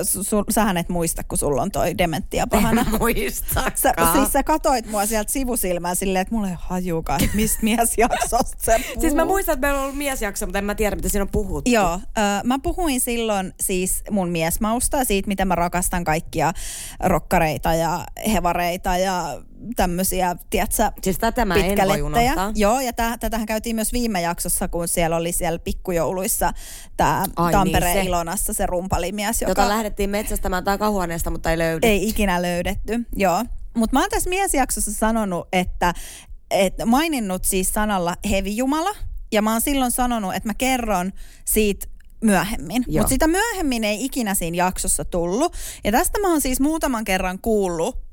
su, 0.03 0.23
su, 0.23 0.43
sähän 0.49 0.77
et 0.77 0.89
muista, 0.89 1.23
kun 1.23 1.37
sulla 1.37 1.61
on 1.61 1.71
toi 1.71 1.97
dementia 1.97 2.47
pahana. 2.47 2.83
Sä, 2.91 2.97
Muistakaa. 2.99 4.13
siis 4.13 4.31
sä 4.33 4.43
katoit 4.43 4.91
mua 4.91 5.05
sieltä 5.05 5.31
sivusilmää 5.31 5.95
silleen, 5.95 6.21
että 6.21 6.35
mulla 6.35 6.47
ei 6.47 6.53
ole 6.53 6.59
hajukaan, 6.61 7.23
että 7.23 7.35
mistä 7.35 7.59
miesjaksosta 7.61 8.57
se 8.63 8.77
Siis 9.01 9.13
mä 9.13 9.21
puhuu. 9.21 9.33
muistan, 9.35 9.53
että 9.53 9.67
meillä 9.67 9.77
on 9.79 9.83
ollut 9.83 9.97
miesjakso, 9.97 10.45
mutta 10.45 10.57
en 10.59 10.65
mä 10.65 10.75
tiedä, 10.75 10.95
mitä 10.95 11.09
siinä 11.09 11.21
on 11.23 11.29
puhuttu. 11.29 11.71
Joo, 11.71 11.93
ö, 11.93 12.21
mä 12.43 12.59
puhuin 12.63 13.01
silloin 13.01 13.53
siis 13.61 14.03
mun 14.11 14.29
miesmausta 14.29 15.03
siitä, 15.03 15.27
miten 15.27 15.47
mä 15.47 15.55
rakastan 15.55 16.03
kaikkia 16.03 16.53
rokkareita 17.03 17.73
ja 17.73 18.05
hevareita 18.33 18.97
ja 18.97 19.41
tämmöisiä, 19.75 20.35
tiedätkö, 20.49 20.91
Siis 21.03 21.19
tätä 21.19 21.45
mä 21.45 21.55
en 21.55 21.77
voi 21.87 22.01
unohtaa. 22.01 22.51
Joo, 22.55 22.79
ja 22.79 22.93
täh, 22.93 23.19
tätähän 23.19 23.45
käytiin 23.45 23.75
myös 23.75 23.93
viime 23.93 24.21
jaksossa, 24.21 24.67
kun 24.67 24.87
siellä 24.87 25.15
oli 25.15 25.31
siellä 25.31 25.59
pikkujouluissa 25.59 26.53
tämä 26.97 27.25
Ai 27.35 27.51
Tampereen 27.51 27.93
niin, 27.93 28.03
se. 28.03 28.09
Ilonassa 28.09 28.53
se 28.53 28.65
rumpalimies, 28.65 29.41
joka 29.41 29.51
Jota 29.51 29.69
lähdettiin 29.69 30.09
metsästämään 30.09 30.63
takahuoneesta, 30.63 31.29
mutta 31.29 31.51
ei 31.51 31.57
löydy. 31.57 31.87
ei 31.87 32.09
ikinä 32.09 32.41
löydetty. 32.41 33.05
Joo. 33.15 33.45
Mutta 33.73 33.93
mä 33.93 33.99
oon 33.99 34.09
tässä 34.09 34.29
miesjaksossa 34.29 34.93
sanonut, 34.93 35.47
että, 35.53 35.93
että 36.51 36.85
maininnut 36.85 37.45
siis 37.45 37.73
sanalla 37.73 38.15
hevijumala, 38.29 38.91
ja 39.31 39.41
mä 39.41 39.51
oon 39.51 39.61
silloin 39.61 39.91
sanonut, 39.91 40.35
että 40.35 40.49
mä 40.49 40.53
kerron 40.53 41.11
siitä 41.45 41.87
myöhemmin. 42.21 42.85
Mutta 42.87 43.09
sitä 43.09 43.27
myöhemmin 43.27 43.83
ei 43.83 44.05
ikinä 44.05 44.35
siinä 44.35 44.57
jaksossa 44.57 45.05
tullut. 45.05 45.53
Ja 45.83 45.91
tästä 45.91 46.19
mä 46.19 46.27
oon 46.27 46.41
siis 46.41 46.59
muutaman 46.59 47.03
kerran 47.03 47.39
kuullut 47.39 48.06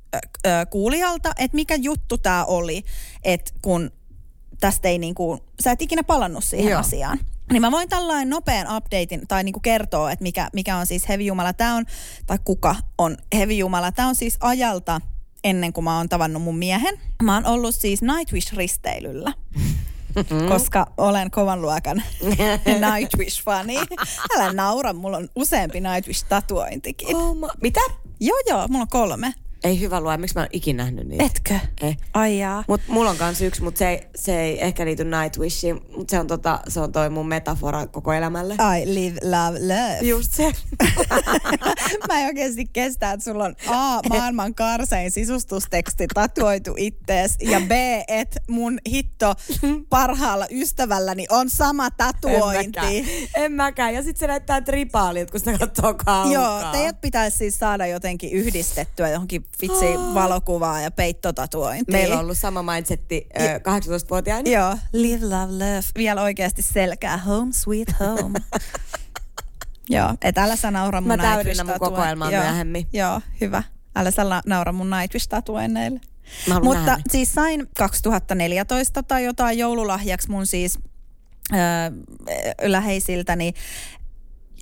kuulijalta, 0.70 1.32
että 1.38 1.54
mikä 1.54 1.74
juttu 1.74 2.18
tämä 2.18 2.44
oli, 2.44 2.84
että 3.22 3.52
kun 3.62 3.90
tästä 4.60 4.88
ei 4.88 4.98
niinku, 4.98 5.38
sä 5.62 5.72
et 5.72 5.82
ikinä 5.82 6.02
palannut 6.04 6.44
siihen 6.44 6.70
Joo. 6.70 6.80
asiaan. 6.80 7.18
Niin 7.52 7.60
mä 7.60 7.70
voin 7.70 7.88
tällainen 7.88 8.30
nopean 8.30 8.76
updatein 8.76 9.28
tai 9.28 9.44
niinku 9.44 9.60
kertoa, 9.60 10.12
että 10.12 10.22
mikä, 10.22 10.48
mikä 10.52 10.76
on 10.76 10.86
siis 10.86 11.08
hevijumala. 11.08 11.52
Tämä 11.52 11.74
on, 11.76 11.84
tai 12.26 12.38
kuka 12.44 12.76
on 12.98 13.16
hevijumala. 13.36 13.92
Tämä 13.92 14.08
on 14.08 14.14
siis 14.14 14.36
ajalta 14.40 15.00
ennen 15.44 15.72
kuin 15.72 15.84
mä 15.84 15.96
oon 15.96 16.08
tavannut 16.08 16.42
mun 16.42 16.58
miehen. 16.58 17.00
Mä 17.22 17.34
oon 17.34 17.46
ollut 17.46 17.74
siis 17.74 18.00
Nightwish-risteilyllä. 18.02 19.32
Koska 20.48 20.86
olen 20.96 21.30
kovan 21.30 21.62
luokan 21.62 22.02
Nightwish-fani. 22.90 23.76
Älä 24.36 24.52
naura, 24.52 24.92
mulla 24.92 25.16
on 25.16 25.28
useampi 25.36 25.80
Nightwish-tatuointikin. 25.80 27.16
Oh, 27.16 27.36
ma- 27.36 27.50
Mitä? 27.62 27.80
Joo, 28.20 28.38
joo, 28.48 28.68
mulla 28.68 28.82
on 28.82 28.88
kolme. 28.88 29.34
Ei 29.64 29.80
hyvä 29.80 30.00
lue, 30.00 30.16
miksi 30.16 30.34
mä 30.34 30.42
en 30.42 30.48
ikinä 30.52 30.82
nähnyt 30.84 31.08
niitä. 31.08 31.24
Etkö? 31.24 31.54
Eh. 31.80 31.96
Ai 32.14 32.38
jaa. 32.38 32.64
Mut 32.68 32.80
mulla 32.88 33.10
on 33.10 33.16
kans 33.16 33.42
yksi, 33.42 33.62
mutta 33.62 33.78
se 33.78 33.88
ei, 33.88 34.00
se 34.16 34.40
ei 34.40 34.64
ehkä 34.64 34.84
liity 34.84 35.04
Nightwishiin, 35.04 35.80
mutta 35.96 36.10
se 36.10 36.20
on, 36.20 36.26
tota, 36.26 36.60
se 36.68 36.80
on 36.80 36.92
toi 36.92 37.10
mun 37.10 37.28
metafora 37.28 37.86
koko 37.86 38.12
elämälle. 38.12 38.54
I 38.54 38.94
live, 38.94 39.18
love, 39.22 39.58
love. 39.60 39.98
Just 40.02 40.32
se. 40.32 40.52
Mä 42.08 42.20
en 42.20 42.26
oikeasti 42.26 42.64
kestä, 42.72 43.12
että 43.12 43.24
sulla 43.24 43.44
on 43.44 43.54
A, 43.66 44.00
maailman 44.08 44.54
karsein 44.54 45.10
sisustusteksti 45.10 46.06
tatuoitu 46.14 46.74
ittees 46.76 47.36
ja 47.40 47.60
B, 47.60 47.70
että 48.08 48.40
mun 48.48 48.78
hitto 48.88 49.34
parhaalla 49.90 50.46
ystävälläni 50.50 51.26
on 51.30 51.50
sama 51.50 51.86
En 51.86 51.92
tatuointi. 51.96 52.78
mäkään. 52.80 53.28
En 53.36 53.52
mäkään. 53.52 53.94
Ja 53.94 54.02
sit 54.02 54.16
se 54.16 54.26
näyttää 54.26 54.60
tripaalilta, 54.60 55.30
kun 55.30 55.40
sitä 55.40 55.58
katsoo 55.58 55.94
kaukaa. 55.94 56.32
Joo, 56.32 56.72
teidät 56.72 57.00
pitäisi 57.00 57.36
siis 57.36 57.58
saada 57.58 57.86
jotenkin 57.86 58.32
yhdistettyä 58.32 59.08
johonkin 59.08 59.44
vitsi 59.60 59.86
valokuvaa 60.14 60.80
ja 60.80 60.90
peittotatuointiin. 60.90 61.98
Meillä 61.98 62.14
on 62.14 62.20
ollut 62.20 62.38
sama 62.38 62.62
mindsetti 62.62 63.26
ö, 63.40 63.58
18-vuotiaina. 63.58 64.50
Joo, 64.50 64.76
live, 64.92 65.24
love, 65.26 65.52
love. 65.52 65.84
Vielä 65.96 66.22
oikeasti 66.22 66.62
selkää. 66.62 67.18
Home, 67.18 67.52
sweet 67.52 67.88
home. 68.00 68.40
Joo, 69.88 70.14
et 70.22 70.38
älä 70.38 70.56
sä 70.56 70.70
naura 70.70 71.00
mun 71.00 71.08
Mä 71.08 71.16
täydennän 71.16 71.66
mun 71.66 71.78
kokoelmaa 71.78 72.30
Joo, 72.30 72.42
myöhemmin. 72.42 72.86
Joo, 72.92 73.20
hyvä. 73.40 73.62
Älä 73.96 74.10
sä 74.10 74.22
naura 74.46 74.72
mun 74.72 74.90
Nightwish-tatuoinneille. 74.90 76.00
Mutta 76.62 76.86
nähdä 76.86 77.02
siis 77.10 77.34
sain 77.34 77.68
2014 77.78 79.02
tai 79.02 79.24
jotain 79.24 79.58
joululahjaksi 79.58 80.30
mun 80.30 80.46
siis 80.46 80.78
öö, 81.52 81.58
läheisiltäni 82.62 83.54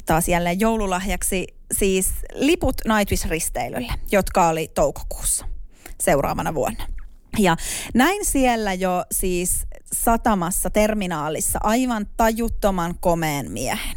taas 0.06 0.28
jälleen 0.28 0.60
joululahjaksi 0.60 1.46
siis 1.72 2.12
liput 2.34 2.76
Nightwish-risteilylle, 2.88 3.92
jotka 4.12 4.48
oli 4.48 4.70
toukokuussa 4.74 5.46
seuraavana 6.00 6.54
vuonna. 6.54 6.86
Ja 7.38 7.56
näin 7.94 8.24
siellä 8.24 8.74
jo 8.74 9.04
siis 9.12 9.66
satamassa, 9.94 10.70
terminaalissa 10.70 11.58
aivan 11.62 12.06
tajuttoman 12.16 12.94
komeen 13.00 13.52
miehen, 13.52 13.96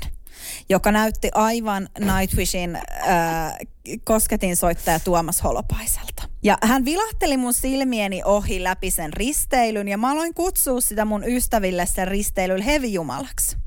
joka 0.70 0.92
näytti 0.92 1.30
aivan 1.34 1.90
Nightwishin 2.00 2.76
äh, 2.76 2.84
kosketinsoittaja 4.04 5.00
Tuomas 5.00 5.44
Holopaiselta. 5.44 6.24
Ja 6.44 6.58
hän 6.62 6.86
vilahteli 6.86 7.38
mun 7.38 7.54
silmieni 7.54 8.22
ohi 8.24 8.64
läpi 8.64 8.92
sen 8.92 9.14
risteilyn 9.14 9.88
ja 9.88 9.98
mä 9.98 10.12
aloin 10.12 10.34
kutsua 10.34 10.82
sitä 10.82 11.06
mun 11.06 11.24
ystäville 11.28 11.86
sen 11.86 12.08
risteilyn 12.08 12.62
hevijumalaksi. 12.62 13.58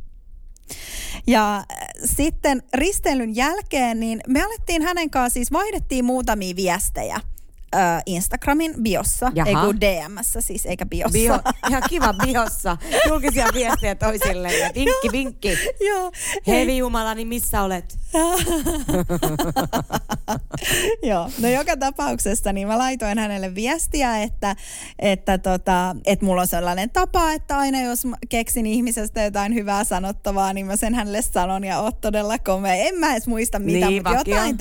Ja 1.27 1.57
äh, 1.57 1.65
sitten 2.05 2.63
risteilyn 2.75 3.37
jälkeen, 3.37 4.01
niin 4.01 4.21
me 4.29 4.43
alettiin 4.43 4.83
hänen 4.83 5.11
kanssa, 5.11 5.35
siis 5.35 5.53
vaihdettiin 5.53 6.05
muutamia 6.05 6.57
viestejä 6.57 7.21
äh, 7.75 8.03
Instagramin 8.07 8.75
biossa, 8.83 9.33
Jaha. 9.35 9.49
ei 9.51 9.55
kun 9.57 9.81
DMssä 9.81 10.41
siis, 10.41 10.67
eikä 10.67 10.87
biossa. 10.87 11.13
Bio, 11.13 11.39
ihan 11.71 11.83
kiva 11.89 12.15
biossa. 12.15 12.77
Julkisia 13.09 13.47
viestejä 13.55 13.95
toisille. 13.95 14.57
Ja 14.59 14.71
vinkki, 14.75 15.13
vinkki. 15.13 15.59
Joo. 15.89 16.13
Hevi 16.47 16.79
Jumala, 16.79 17.15
niin 17.15 17.29
missä 17.29 17.63
olet? 17.63 17.99
Joo, 21.03 21.31
no 21.41 21.49
joka 21.49 21.77
tapauksessa 21.77 22.53
niin 22.53 22.69
mä 22.69 22.79
laitoin 22.79 23.19
hänelle 23.19 23.55
viestiä, 23.55 24.23
että, 24.23 24.57
että, 24.99 25.39
tota, 25.39 25.97
että 26.07 26.25
mulla 26.25 26.41
on 26.41 26.47
sellainen 26.47 26.91
tapa, 26.91 27.33
että 27.33 27.59
aina 27.59 27.83
jos 27.83 28.03
keksin 28.29 28.67
ihmisestä 28.67 29.23
jotain 29.23 29.55
hyvää 29.55 29.85
sanottavaa, 29.85 30.53
niin 30.53 30.67
mä 30.67 30.77
sen 30.77 30.95
hänelle 30.95 31.23
sanon 31.23 31.65
ja 31.65 31.81
oot 31.81 32.01
todella 32.01 32.39
komea. 32.39 32.75
En 32.75 32.95
mä 32.99 33.13
edes 33.13 33.27
muista 33.27 33.59
mitä, 33.59 33.87
Niin, 33.87 34.03
mutta 34.03 34.19
vakio. 34.19 34.35
jotain 34.35 34.57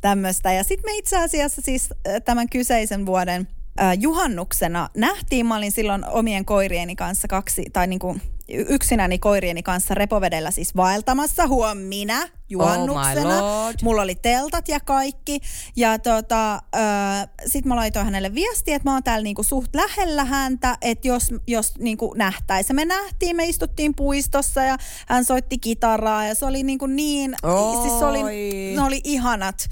tämmöistä. 0.00 0.52
Ja 0.52 0.64
sitten 0.64 0.92
me 0.92 0.96
itse 0.98 1.18
asiassa 1.18 1.62
siis 1.64 1.88
tämän 2.24 2.48
kyseisen 2.48 3.06
vuoden 3.06 3.48
äh, 3.80 3.92
juhannuksena 4.00 4.90
nähtiin, 4.96 5.46
mä 5.46 5.56
olin 5.56 5.72
silloin 5.72 6.08
omien 6.08 6.44
koirieni 6.44 6.96
kanssa 6.96 7.28
kaksi, 7.28 7.64
tai 7.72 7.86
niin 7.86 7.98
kuin 7.98 8.20
yksinäni 8.48 9.18
koirieni 9.18 9.62
kanssa 9.62 9.94
repovedellä 9.94 10.50
siis 10.50 10.76
vaeltamassa, 10.76 11.46
huom 11.46 11.78
minä 11.78 12.28
juhannuksena. 12.48 13.42
Oh. 13.42 13.74
Mulla 13.82 14.02
oli 14.02 14.14
teltat 14.14 14.68
ja 14.68 14.80
kaikki. 14.80 15.40
Ja 15.76 15.98
tota, 15.98 16.54
äh, 16.54 17.28
sit 17.46 17.64
mä 17.64 17.76
laitoin 17.76 18.04
hänelle 18.04 18.34
viestiä, 18.34 18.76
että 18.76 18.90
mä 18.90 18.94
oon 18.94 19.02
täällä 19.02 19.24
niinku 19.24 19.42
suht 19.42 19.74
lähellä 19.74 20.24
häntä, 20.24 20.78
että 20.82 21.08
jos, 21.08 21.34
jos 21.46 21.78
niinku 21.78 22.14
nähtäisi. 22.16 22.72
Me 22.72 22.84
nähtiin, 22.84 23.36
me 23.36 23.44
istuttiin 23.44 23.94
puistossa 23.94 24.62
ja 24.62 24.76
hän 25.08 25.24
soitti 25.24 25.58
kitaraa 25.58 26.26
ja 26.26 26.34
se 26.34 26.44
oli 26.44 26.62
niinku 26.62 26.86
niin, 26.86 27.36
siis 27.82 27.98
se 27.98 28.04
oli, 28.04 28.22
Oi. 28.22 28.72
ne 28.76 28.82
oli 28.82 29.00
ihanat 29.04 29.68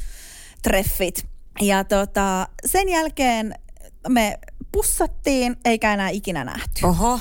treffit. 0.62 1.31
Ja 1.60 1.84
tota, 1.84 2.48
sen 2.66 2.88
jälkeen 2.88 3.54
me 4.08 4.38
pussattiin, 4.72 5.56
eikä 5.64 5.94
enää 5.94 6.08
ikinä 6.08 6.44
nähty. 6.44 6.86
Oho. 6.86 7.20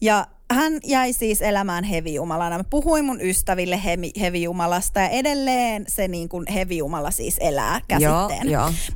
Ja 0.00 0.26
hän 0.52 0.72
jäi 0.84 1.12
siis 1.12 1.42
elämään 1.42 1.84
hevijumalana. 1.84 2.58
Mä 2.58 2.64
puhuin 2.64 3.04
mun 3.04 3.20
ystäville 3.20 3.84
hevi, 3.84 4.10
hevijumalasta 4.20 5.00
ja 5.00 5.08
edelleen 5.08 5.84
se 5.88 6.08
niin 6.08 6.28
kuin 6.28 6.44
hevijumala 6.54 7.10
siis 7.10 7.36
elää 7.40 7.80
käsitteen. 7.88 8.46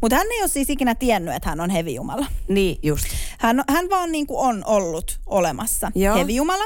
Mutta 0.01 0.17
hän 0.17 0.27
ei 0.33 0.41
ole 0.41 0.49
siis 0.49 0.71
ikinä 0.71 0.95
tiennyt, 0.95 1.35
että 1.35 1.49
hän 1.49 1.61
on 1.61 1.71
hevijumala. 1.71 2.27
Niin, 2.49 2.79
just. 2.83 3.05
Hän, 3.39 3.64
hän 3.69 3.91
vaan 3.91 4.12
niin 4.12 4.27
kuin 4.27 4.41
on 4.41 4.62
ollut 4.67 5.21
olemassa 5.27 5.93
Joo. 5.95 6.17
hevijumala. 6.17 6.64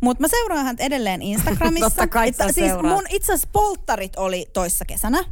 Mutta 0.00 0.20
mä 0.20 0.28
seuraan 0.28 0.64
häntä 0.64 0.84
edelleen 0.84 1.22
Instagramissa. 1.32 1.90
Totta 1.90 2.06
kai 2.06 2.28
Että 2.28 2.52
siis 2.52 2.72
mun 2.82 3.04
itse 3.08 3.32
asiassa 3.32 3.48
polttarit 3.52 4.16
oli 4.16 4.46
toissa 4.52 4.84
kesänä. 4.84 5.24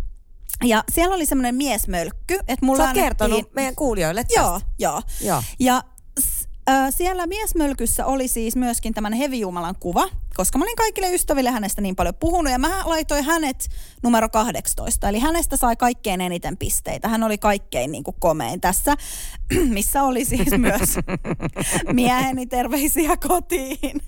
Ja 0.64 0.84
siellä 0.92 1.14
oli 1.14 1.26
semmoinen 1.26 1.55
miesmölkky, 1.55 2.34
että 2.49 2.66
mulla 2.66 2.76
Sä 2.78 2.82
oot 2.82 2.88
annettiin... 2.88 3.05
kertonut 3.05 3.55
meidän 3.55 3.76
kuulijoille 3.76 4.24
tästä. 4.24 4.40
Joo, 4.40 4.61
joo. 4.78 5.03
Joo. 5.20 5.42
Ja 5.61 5.82
s- 6.20 6.49
ö, 6.70 6.72
siellä 6.90 7.26
miesmölkyssä 7.26 8.07
oli 8.07 8.28
siis 8.28 8.57
myöskin 8.57 8.94
tämän 8.94 9.12
hevijumalan 9.12 9.74
kuva, 9.80 10.09
koska 10.37 10.59
mä 10.59 10.64
olin 10.64 10.76
kaikille 10.76 11.14
ystäville 11.14 11.51
hänestä 11.51 11.80
niin 11.80 11.97
paljon 11.97 12.14
puhunut 12.14 12.53
ja 12.53 12.59
mä 12.59 12.82
laitoin 12.84 13.24
hänet 13.24 13.68
numero 14.03 14.28
18. 14.28 15.09
Eli 15.09 15.18
hänestä 15.18 15.57
sai 15.57 15.76
kaikkein 15.76 16.20
eniten 16.20 16.57
pisteitä. 16.57 17.09
Hän 17.09 17.22
oli 17.22 17.39
kaikkein 17.39 17.93
niin 17.93 18.05
kuin 18.05 18.16
komein 18.18 18.61
tässä, 18.61 18.95
missä 19.68 20.03
oli 20.03 20.24
siis 20.24 20.51
myös 20.59 20.97
mieheni 21.93 22.47
terveisiä 22.47 23.16
kotiin. 23.28 23.78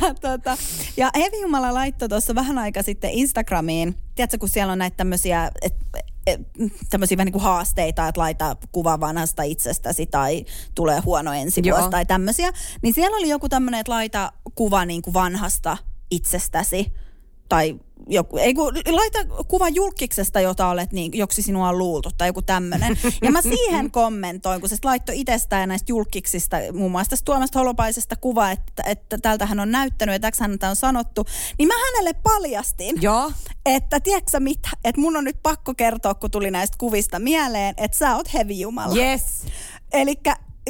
Ja, 0.00 0.14
tota, 0.14 0.56
ja 0.96 1.10
Hevijumala 1.16 1.74
laittoi 1.74 2.08
tuossa 2.08 2.34
vähän 2.34 2.58
aika 2.58 2.82
sitten 2.82 3.10
Instagramiin, 3.10 3.94
tiedätkö 4.14 4.38
kun 4.38 4.48
siellä 4.48 4.72
on 4.72 4.78
näitä 4.78 4.96
tämmöisiä, 4.96 5.50
et, 5.62 5.74
et, 5.94 6.07
tämmöisiä 6.90 7.16
vähän 7.16 7.26
niin 7.26 7.32
kuin 7.32 7.42
haasteita, 7.42 8.08
että 8.08 8.20
laita 8.20 8.56
kuva 8.72 9.00
vanhasta 9.00 9.42
itsestäsi 9.42 10.06
tai 10.06 10.44
tulee 10.74 11.00
huono 11.00 11.32
ensi 11.32 11.60
Joo. 11.64 11.76
vuosi 11.76 11.90
tai 11.90 12.06
tämmöisiä. 12.06 12.52
Niin 12.82 12.94
siellä 12.94 13.16
oli 13.16 13.28
joku 13.28 13.48
tämmöinen, 13.48 13.80
että 13.80 13.92
laita 13.92 14.32
kuva 14.54 14.84
niin 14.84 15.02
kuin 15.02 15.14
vanhasta 15.14 15.76
itsestäsi 16.10 16.92
tai 17.48 17.80
joku, 18.08 18.36
ei 18.36 18.54
kun, 18.54 18.74
laita 18.90 19.18
kuva 19.48 19.68
julkiksesta, 19.68 20.40
jota 20.40 20.68
olet 20.68 20.92
niin, 20.92 21.10
joksi 21.14 21.42
sinua 21.42 21.68
on 21.68 21.78
luultu 21.78 22.10
tai 22.18 22.28
joku 22.28 22.42
tämmöinen. 22.42 22.98
Ja 23.22 23.30
mä 23.30 23.42
siihen 23.42 23.90
kommentoin, 24.00 24.60
kun 24.60 24.68
se 24.68 24.76
laittoi 24.84 25.20
itsestään 25.20 25.60
ja 25.60 25.66
näistä 25.66 25.92
julkiksista, 25.92 26.56
muun 26.72 26.90
muassa 26.90 27.10
tästä 27.10 27.24
Tuomasta 27.24 27.58
Holopaisesta 27.58 28.16
kuva, 28.16 28.50
että, 28.50 28.82
että 28.86 29.18
tältä 29.18 29.46
hän 29.46 29.60
on 29.60 29.70
näyttänyt 29.70 30.12
ja 30.12 30.20
täksi 30.20 30.40
häntä 30.40 30.70
on 30.70 30.76
sanottu, 30.76 31.24
niin 31.58 31.68
mä 31.68 31.74
hänelle 31.86 32.12
paljastin, 32.12 33.02
Joo. 33.02 33.32
että 33.66 34.00
tiedätkö 34.00 34.40
mitä, 34.40 34.68
että 34.84 35.00
mun 35.00 35.16
on 35.16 35.24
nyt 35.24 35.42
pakko 35.42 35.74
kertoa, 35.74 36.14
kun 36.14 36.30
tuli 36.30 36.50
näistä 36.50 36.76
kuvista 36.78 37.18
mieleen, 37.18 37.74
että 37.76 37.98
sä 37.98 38.16
oot 38.16 38.34
heavy 38.34 38.52
jumala. 38.52 38.94
Yes. 38.94 39.22
Eli 39.92 40.14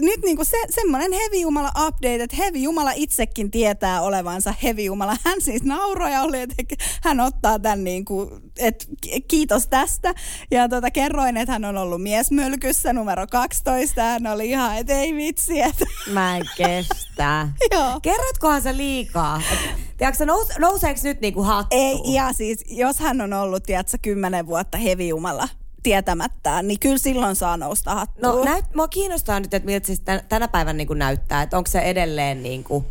nyt 0.00 0.20
niinku 0.24 0.44
se, 0.44 0.56
semmoinen 0.70 1.12
heavy 1.12 1.36
jumala 1.36 1.68
update, 1.68 2.22
että 2.22 2.36
heavy 2.36 2.58
jumala 2.58 2.92
itsekin 2.94 3.50
tietää 3.50 4.02
olevansa 4.02 4.54
heavy 4.62 4.82
jumala. 4.82 5.16
Hän 5.24 5.40
siis 5.40 5.62
nauroi 5.62 6.12
ja 6.12 6.22
oli, 6.22 6.40
että 6.40 6.74
hän 7.02 7.20
ottaa 7.20 7.58
tämän 7.58 7.84
niinku, 7.84 8.30
että 8.58 8.84
kiitos 9.28 9.68
tästä. 9.68 10.14
Ja 10.50 10.68
tota, 10.68 10.90
kerroin, 10.90 11.36
että 11.36 11.52
hän 11.52 11.64
on 11.64 11.76
ollut 11.76 12.02
miesmölkyssä 12.02 12.92
numero 12.92 13.26
12. 13.26 14.02
Hän 14.02 14.26
oli 14.26 14.50
ihan, 14.50 14.76
että 14.76 14.92
ei 14.92 15.14
vitsi, 15.14 15.60
että 15.60 15.84
Mä 16.12 16.36
en 16.36 16.44
kestä. 16.56 17.48
Joo. 17.72 18.00
Kerrotkohan 18.02 18.62
sä 18.62 18.76
liikaa? 18.76 19.42
Et, 19.52 19.58
Tiedätkö, 19.96 20.26
nous, 20.26 20.48
nouseeko 20.58 21.00
nyt 21.02 21.20
niinku 21.20 21.42
hattu? 21.42 21.76
ei, 21.76 22.00
ja 22.04 22.32
siis 22.32 22.64
jos 22.68 22.98
hän 22.98 23.20
on 23.20 23.32
ollut, 23.32 23.62
tiedätkö, 23.62 23.98
kymmenen 24.02 24.46
vuotta 24.46 24.78
heavy 24.78 25.02
jumala 25.02 25.48
tietämättään, 25.88 26.68
niin 26.68 26.80
kyllä 26.80 26.98
silloin 26.98 27.36
saa 27.36 27.56
nousta 27.56 27.94
hattuun. 27.94 28.36
No 28.38 28.44
näyt, 28.44 28.64
mua 28.74 28.88
kiinnostaa 28.88 29.40
nyt, 29.40 29.54
että 29.54 29.66
miltä 29.66 29.86
se 29.86 29.92
tän- 29.94 30.24
tänä 30.28 30.48
päivänä 30.48 30.76
niin 30.76 30.86
kuin 30.86 30.98
näyttää. 30.98 31.42
Että 31.42 31.56
onko 31.58 31.70
se 31.70 31.78
edelleen 31.78 32.42
niin 32.42 32.64
kuin, 32.64 32.84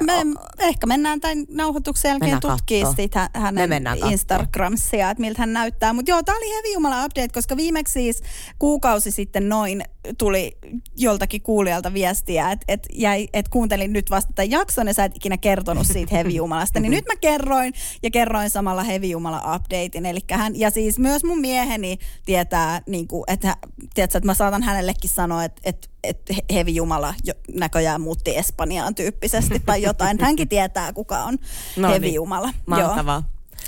Me, 0.00 0.12
ehkä 0.58 0.86
mennään 0.86 1.20
tämän 1.20 1.38
nauhoituksen 1.48 2.08
jälkeen 2.08 2.34
Mennään 2.34 2.56
tutkii 2.58 2.82
kattoo. 2.82 2.96
sit 3.04 3.14
hä- 3.14 3.30
Me 3.34 3.40
hänen 3.60 3.84
kattoo. 3.84 4.08
Instagramsia, 4.08 5.10
että 5.10 5.20
miltä 5.20 5.42
hän 5.42 5.52
näyttää. 5.52 5.92
Mutta 5.92 6.10
joo, 6.10 6.22
tämä 6.22 6.38
oli 6.38 6.48
Heavy 6.54 6.72
Jumala 6.72 7.04
update, 7.04 7.28
koska 7.28 7.56
viimeksi 7.56 7.92
siis 7.92 8.22
kuukausi 8.58 9.10
sitten 9.10 9.48
noin 9.48 9.84
tuli 10.18 10.56
joltakin 10.96 11.42
kuulijalta 11.42 11.92
viestiä, 11.92 12.50
että 12.50 12.64
et 12.68 12.86
jäi, 12.92 13.28
et 13.32 13.48
kuuntelin 13.48 13.92
nyt 13.92 14.10
vasta 14.10 14.32
tämän 14.34 14.50
jakson 14.50 14.86
ja 14.86 14.94
sä 14.94 15.04
et 15.04 15.16
ikinä 15.16 15.36
kertonut 15.36 15.86
siitä 15.86 16.14
Heavy 16.14 16.28
Jumalasta. 16.30 16.80
niin 16.80 16.90
nyt 16.90 17.04
mä 17.08 17.16
kerroin 17.16 17.72
ja 18.02 18.10
kerroin 18.10 18.50
samalla 18.50 18.82
Heavy 18.82 19.06
Jumala 19.06 19.56
updatein. 19.56 20.06
Eli 20.06 20.20
hän, 20.30 20.58
ja 20.58 20.70
siis 20.70 20.98
myös 20.98 21.24
mun 21.24 21.40
mieheni 21.40 21.98
tietää, 22.26 22.82
niin 22.86 23.08
kuin, 23.08 23.24
että, 23.26 23.56
tiedätkö, 23.94 24.18
että 24.18 24.26
mä 24.26 24.34
saatan 24.34 24.62
hänellekin 24.62 25.10
sanoa, 25.10 25.44
että, 25.44 25.60
että 25.64 25.88
että 26.04 26.34
Hevi 26.52 26.74
Jumala 26.74 27.14
jo, 27.24 27.34
näköjään 27.54 28.00
muutti 28.00 28.36
Espanjaan 28.36 28.94
tyyppisesti 28.94 29.62
tai 29.66 29.82
jotain. 29.82 30.20
Hänkin 30.20 30.48
tietää, 30.48 30.92
kuka 30.92 31.18
on 31.24 31.38
No 31.76 31.88
Hevi 31.88 32.06
niin. 32.06 32.14
Jumala. 32.14 32.50
mahtavaa. 32.66 33.22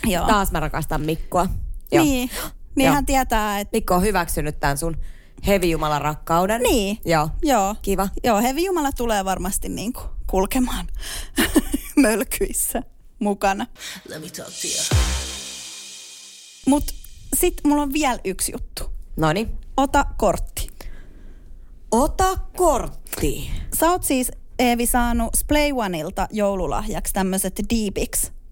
Joo. 0.07 0.26
Taas 0.26 0.53
mä 0.53 0.61
rakastan 0.61 1.01
Mikkoa. 1.01 1.47
Joo. 1.47 1.55
Joo. 1.93 2.05
Niin, 2.05 2.30
niin 2.74 2.87
Joo. 2.87 2.95
hän 2.95 3.07
tietää, 3.07 3.61
että 3.61 3.76
Mikko 3.76 3.95
on 3.95 4.03
hyväksynyt 4.03 4.61
tämän 4.61 4.78
sun 4.78 4.97
heavy 5.47 5.66
jumalan 5.66 6.03
rakkauden. 6.03 6.62
Niin. 6.62 6.99
Joo. 7.05 7.28
Joo. 7.43 7.74
Kiva. 7.82 8.09
Joo, 8.24 8.43
Hevi 8.43 8.64
Jumala 8.64 8.93
tulee 8.93 9.24
varmasti 9.24 9.68
niin 9.68 9.93
kuin 9.93 10.07
kulkemaan 10.26 10.87
mölkyissä 11.97 12.82
mukana. 13.18 13.66
Let 14.09 14.22
me 14.22 14.30
talk 14.30 14.49
to 14.49 14.66
you. 14.66 15.01
Mutta 16.66 16.95
sitten 17.37 17.70
mulla 17.70 17.82
on 17.82 17.93
vielä 17.93 18.18
yksi 18.24 18.53
juttu. 18.53 18.84
Noni. 19.16 19.49
Ota 19.76 20.05
kortti. 20.16 20.70
Ota 21.93 22.39
kortti. 22.57 23.51
Sä 23.78 23.91
oot 23.91 24.05
siis, 24.05 24.32
Eevi, 24.59 24.87
saanut 24.87 25.34
Splay 25.37 25.72
Oneilta 25.76 26.28
joululahjaksi 26.30 27.14
tämmöiset 27.14 27.61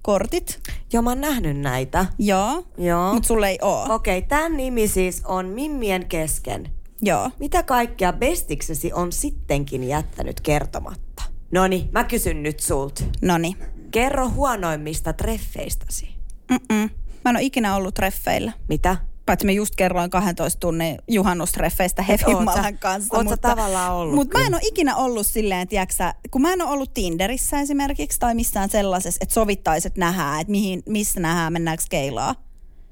D-Bix-kortit. 0.04 0.60
Joo, 0.92 1.02
mä 1.02 1.10
oon 1.10 1.20
nähnyt 1.20 1.56
näitä. 1.56 2.06
Joo. 2.18 2.66
Joo. 2.78 3.14
Mutta 3.14 3.26
sulle 3.26 3.48
ei 3.48 3.58
oo. 3.62 3.94
Okei, 3.94 4.18
okay, 4.18 4.28
tämän 4.28 4.56
nimi 4.56 4.88
siis 4.88 5.22
on 5.24 5.46
Mimmien 5.46 6.06
kesken. 6.06 6.70
Joo. 7.02 7.30
Mitä 7.40 7.62
kaikkea 7.62 8.12
bestiksesi 8.12 8.92
on 8.92 9.12
sittenkin 9.12 9.84
jättänyt 9.84 10.40
kertomatta? 10.40 11.22
Noni, 11.52 11.88
mä 11.92 12.04
kysyn 12.04 12.42
nyt 12.42 12.60
sulta. 12.60 13.04
Noni. 13.22 13.56
Kerro 13.90 14.30
huonoimmista 14.30 15.12
treffeistäsi. 15.12 16.08
Mm-mm. 16.50 16.90
Mä 17.24 17.30
en 17.30 17.36
ole 17.36 17.42
ikinä 17.42 17.76
ollut 17.76 17.94
treffeillä. 17.94 18.52
Mitä? 18.68 18.96
Paitsi 19.26 19.46
mä 19.46 19.52
just 19.52 19.76
kerroin 19.76 20.10
12 20.10 20.60
tunnin 20.60 20.98
juhannustreffeistä 21.08 22.02
Hevimalan 22.02 22.78
kanssa. 22.78 23.16
oot 23.16 23.28
sä 23.28 23.36
tavallaan 23.36 23.92
ollut 23.92 24.14
Mutta 24.14 24.38
mä 24.38 24.46
en 24.46 24.54
ole 24.54 24.62
ikinä 24.64 24.96
ollut 24.96 25.26
silleen, 25.26 25.68
tiiäksä, 25.68 26.14
kun 26.30 26.42
mä 26.42 26.52
en 26.52 26.62
ole 26.62 26.70
ollut 26.70 26.94
Tinderissä 26.94 27.60
esimerkiksi 27.60 28.20
tai 28.20 28.34
missään 28.34 28.70
sellaisessa, 28.70 29.18
että 29.22 29.34
sovittaisi, 29.34 29.86
että 29.86 30.00
nähdään, 30.00 30.40
että 30.40 30.50
mihin, 30.50 30.82
missä 30.88 31.20
nähdään, 31.20 31.52
mennäänkö 31.52 31.84
keilaa. 31.90 32.34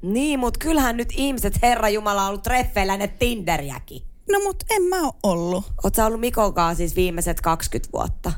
Niin, 0.02 0.40
mut 0.40 0.58
kyllähän 0.58 0.96
nyt 0.96 1.08
ihmiset, 1.16 1.62
Herra 1.62 1.88
Jumala, 1.88 2.22
on 2.22 2.28
ollut 2.28 2.42
treffeillä 2.42 2.96
ne 2.96 3.08
Tinderiäkin. 3.08 4.02
No 4.32 4.40
mut 4.44 4.64
en 4.70 4.82
mä 4.82 5.02
ole 5.02 5.12
ollut. 5.22 5.64
Oot 5.84 5.94
sä 5.94 6.06
ollut 6.06 6.20
Mikon 6.20 6.54
siis 6.76 6.96
viimeiset 6.96 7.40
20 7.40 7.92
vuotta? 7.92 8.32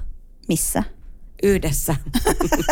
Missä? 0.48 0.82
Yhdessä. 1.42 1.96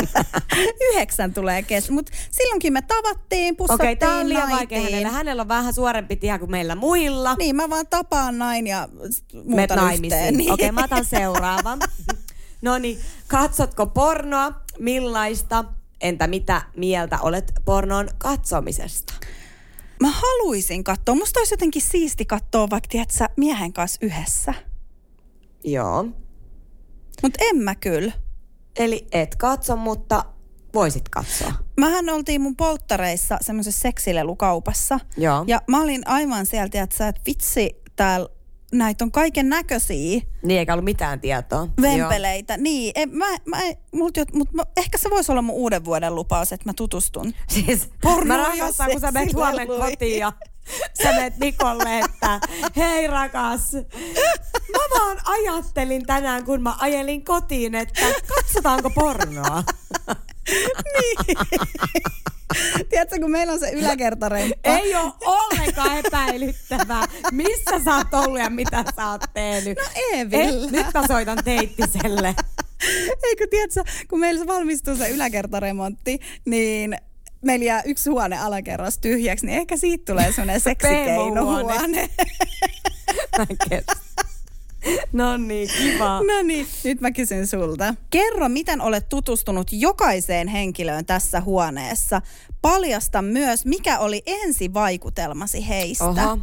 Yhdeksän 0.91 1.35
tulee 1.35 1.63
kes, 1.63 1.91
mutta 1.91 2.13
silloinkin 2.31 2.73
me 2.73 2.83
tavattiin, 2.83 3.53
Okei, 3.53 3.57
pussattiin, 3.57 3.89
okay, 3.89 3.97
tää 3.97 4.19
on 4.19 4.29
liian 4.29 4.51
vaikea 4.51 4.83
hänelle. 4.83 5.09
Hänellä 5.09 5.43
on 5.43 5.49
vähän 5.49 5.75
suorempi 5.75 6.17
tie 6.17 6.39
kuin 6.39 6.51
meillä 6.51 6.75
muilla. 6.75 7.35
Niin, 7.35 7.57
mä 7.57 7.71
vaan 7.71 7.87
tapaan 7.87 8.39
nain 8.39 8.67
ja 8.67 8.89
muutan 9.45 9.77
naimisiin. 9.77 10.37
Niin. 10.37 10.53
Okei, 10.53 10.73
mä 10.73 10.85
otan 10.85 11.05
seuraavan. 11.05 11.79
no 12.63 12.79
niin, 12.79 12.99
katsotko 13.29 13.87
pornoa? 13.87 14.53
Millaista? 14.79 15.65
Entä 16.01 16.27
mitä 16.27 16.63
mieltä 16.77 17.19
olet 17.21 17.53
pornon 17.65 18.09
katsomisesta? 18.19 19.13
Mä 20.01 20.11
haluaisin 20.11 20.85
katsoa. 20.85 21.15
Musta 21.15 21.41
olisi 21.41 21.53
jotenkin 21.55 21.83
siisti 21.83 22.25
katsoa 22.25 22.71
vaikka, 22.71 22.89
tiedätkö, 22.89 23.25
miehen 23.37 23.73
kanssa 23.73 23.99
yhdessä. 24.03 24.55
Joo. 25.65 26.05
Mutta 27.23 27.45
en 27.51 27.57
mä 27.57 27.75
kyllä. 27.75 28.13
Eli 28.77 29.07
et 29.12 29.37
katso, 29.37 29.77
mutta 29.77 30.25
voisit 30.75 31.09
katsoa. 31.09 31.53
Mähän 31.81 32.09
oltiin 32.09 32.41
mun 32.41 32.57
polttareissa 32.57 33.39
semmoisessa 33.41 33.81
seksilelukaupassa. 33.81 35.01
Joo. 35.16 35.45
Ja 35.47 35.62
mä 35.68 35.83
olin 35.83 36.03
aivan 36.09 36.47
sieltä, 36.47 36.83
että 36.83 36.97
sä 36.97 37.09
et 37.09 37.20
vitsi, 37.27 37.83
täällä 37.97 38.29
näitä 38.73 39.05
on 39.05 39.12
kaiken 39.12 39.49
näköisiä 39.49 40.20
Niin, 40.43 40.59
eikä 40.59 40.73
ollut 40.73 40.85
mitään 40.85 41.20
tietoa. 41.20 41.68
vempeleitä. 41.83 42.57
Niin, 42.57 42.93
en, 42.95 43.16
mä, 43.16 43.27
mä, 43.47 43.59
mut, 43.93 44.14
mut, 44.35 44.53
mä, 44.53 44.62
ehkä 44.77 44.99
se 44.99 45.11
voisi 45.11 45.33
olla 45.33 45.43
mun 45.43 45.57
uuden 45.57 45.85
vuoden 45.85 46.14
lupaus, 46.14 46.53
että 46.53 46.68
mä 46.68 46.73
tutustun. 46.77 47.25
Joo. 47.25 47.35
Siis 47.49 47.91
Porno 48.03 48.37
mä 48.37 48.43
ja 48.43 48.49
rakastan, 48.49 48.91
kun 48.91 49.01
sä 49.01 49.12
menet 49.12 49.35
huomenna 49.35 49.66
kotiin 49.66 50.18
ja 50.18 50.33
sä 51.03 51.13
menet 51.13 51.39
Mikolle, 51.39 51.99
että 51.99 52.41
hei 52.77 53.07
rakas. 53.07 53.73
Mä 54.73 54.99
vaan 54.99 55.19
ajattelin 55.25 56.07
tänään, 56.07 56.45
kun 56.45 56.63
mä 56.63 56.75
ajelin 56.79 57.25
kotiin, 57.25 57.75
että 57.75 58.01
katsotaanko 58.37 58.91
pornoa. 58.91 59.63
Tiedätkö, 62.91 63.19
kun 63.21 63.31
meillä 63.31 63.53
on 63.53 63.61
se 63.61 63.71
yläkertaremppa. 63.71 64.57
Ei 64.65 64.95
ole 64.95 65.13
ollenkaan 65.25 65.99
epäilyttävää, 65.99 67.07
missä 67.33 67.81
sä 67.85 67.97
oot 67.97 68.15
ollut 68.15 68.39
ja 68.39 68.51
mitä 68.51 68.85
sä 68.97 69.11
oot 69.11 69.23
tehnyt. 69.35 69.79
No 69.79 69.85
Eevillä. 70.13 70.67
Et, 70.67 70.71
nyt 70.71 70.87
mä 70.95 71.07
soitan 71.07 71.39
teittiselle. 71.45 72.35
Eikö 73.23 73.47
tiedätkö, 73.51 73.85
kun 74.09 74.21
meillä 74.21 74.41
se 74.41 74.47
valmistuu 74.47 74.97
se 74.97 75.09
yläkertaremontti, 75.09 76.21
niin 76.45 76.97
meillä 77.43 77.64
jää 77.64 77.82
yksi 77.82 78.11
huone 78.11 78.38
alakerras 78.38 78.99
tyhjäksi, 78.99 79.47
niin 79.47 79.59
ehkä 79.59 79.76
siitä 79.76 80.12
tulee 80.12 80.32
semmoinen 80.32 80.61
seksikeinohuone. 80.70 82.09
No 85.12 85.36
niin, 85.36 85.68
kiva. 85.78 86.18
No 86.18 86.43
niin, 86.45 86.66
nyt 86.84 87.01
mä 87.01 87.11
kysyn 87.11 87.47
sulta. 87.47 87.95
Kerro, 88.11 88.49
miten 88.49 88.80
olet 88.80 89.09
tutustunut 89.09 89.68
jokaiseen 89.72 90.49
henkilöön 90.49 91.07
tässä 91.07 91.40
huoneessa. 91.40 92.22
Paljasta 92.62 93.22
myös, 93.22 93.66
mikä 93.66 93.99
oli 93.99 94.22
ensivaikutelmasi 94.26 95.68
heistä. 95.68 96.05
Oho. 96.05 96.38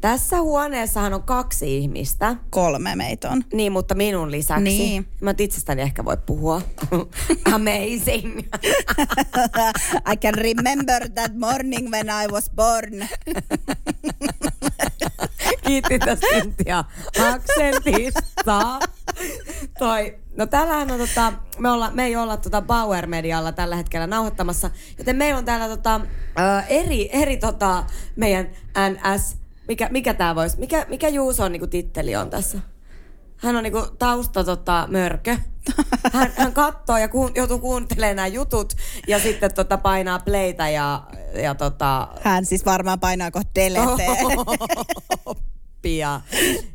Tässä 0.00 0.40
huoneessahan 0.40 1.14
on 1.14 1.22
kaksi 1.22 1.76
ihmistä. 1.76 2.36
Kolme 2.50 2.96
meitä 2.96 3.30
on. 3.30 3.44
Niin, 3.52 3.72
mutta 3.72 3.94
minun 3.94 4.30
lisäksi. 4.30 4.62
Niin. 4.62 5.08
Mä 5.20 5.30
nyt 5.30 5.40
itsestäni 5.40 5.82
ehkä 5.82 6.04
voi 6.04 6.16
puhua. 6.26 6.62
Amazing. 7.54 8.38
I 10.12 10.16
can 10.16 10.34
remember 10.34 11.10
that 11.14 11.34
morning 11.38 11.90
when 11.90 12.06
I 12.06 12.32
was 12.32 12.50
born. 12.50 12.92
Kiitti 15.66 15.98
tästä 15.98 16.26
Intia 16.36 16.84
aksentista. 17.34 18.78
Toi, 19.78 20.18
no 20.36 20.46
tällähän 20.46 20.90
on 20.90 20.98
tota, 20.98 21.32
me, 21.58 21.70
olla, 21.70 21.90
me 21.90 22.04
ei 22.04 22.16
olla 22.16 22.36
tota 22.36 22.62
Bauer 22.62 23.06
Medialla 23.06 23.52
tällä 23.52 23.76
hetkellä 23.76 24.06
nauhoittamassa, 24.06 24.70
joten 24.98 25.16
meillä 25.16 25.38
on 25.38 25.44
täällä 25.44 25.68
tota, 25.68 26.00
eri, 26.68 27.08
eri 27.12 27.36
tota, 27.36 27.84
meidän 28.16 28.48
NS, 28.90 29.36
mikä, 29.68 29.88
mikä 29.90 30.14
tää 30.14 30.34
voisi, 30.34 30.58
mikä, 30.58 30.86
mikä 30.88 31.08
Juuson 31.08 31.52
niinku 31.52 31.66
titteli 31.66 32.16
on 32.16 32.30
tässä? 32.30 32.58
hän 33.38 33.56
on 33.56 33.62
niinku 33.62 33.86
tausta 33.98 34.44
tota, 34.44 34.88
mörkö. 34.90 35.36
Hän, 36.12 36.32
hän 36.36 36.52
katsoo 36.52 36.98
ja 36.98 37.08
kuun, 37.08 37.30
joutuu 37.34 37.58
kuuntelemaan 37.58 38.16
nämä 38.16 38.26
jutut 38.26 38.72
ja 39.08 39.18
sitten 39.18 39.54
tota, 39.54 39.78
painaa 39.78 40.18
playtä 40.18 40.68
ja, 40.68 41.02
ja 41.42 41.54
tota, 41.54 42.08
Hän 42.20 42.46
siis 42.46 42.66
varmaan 42.66 43.00
painaa 43.00 43.30
kohta 43.30 43.50
delete. 43.54 44.06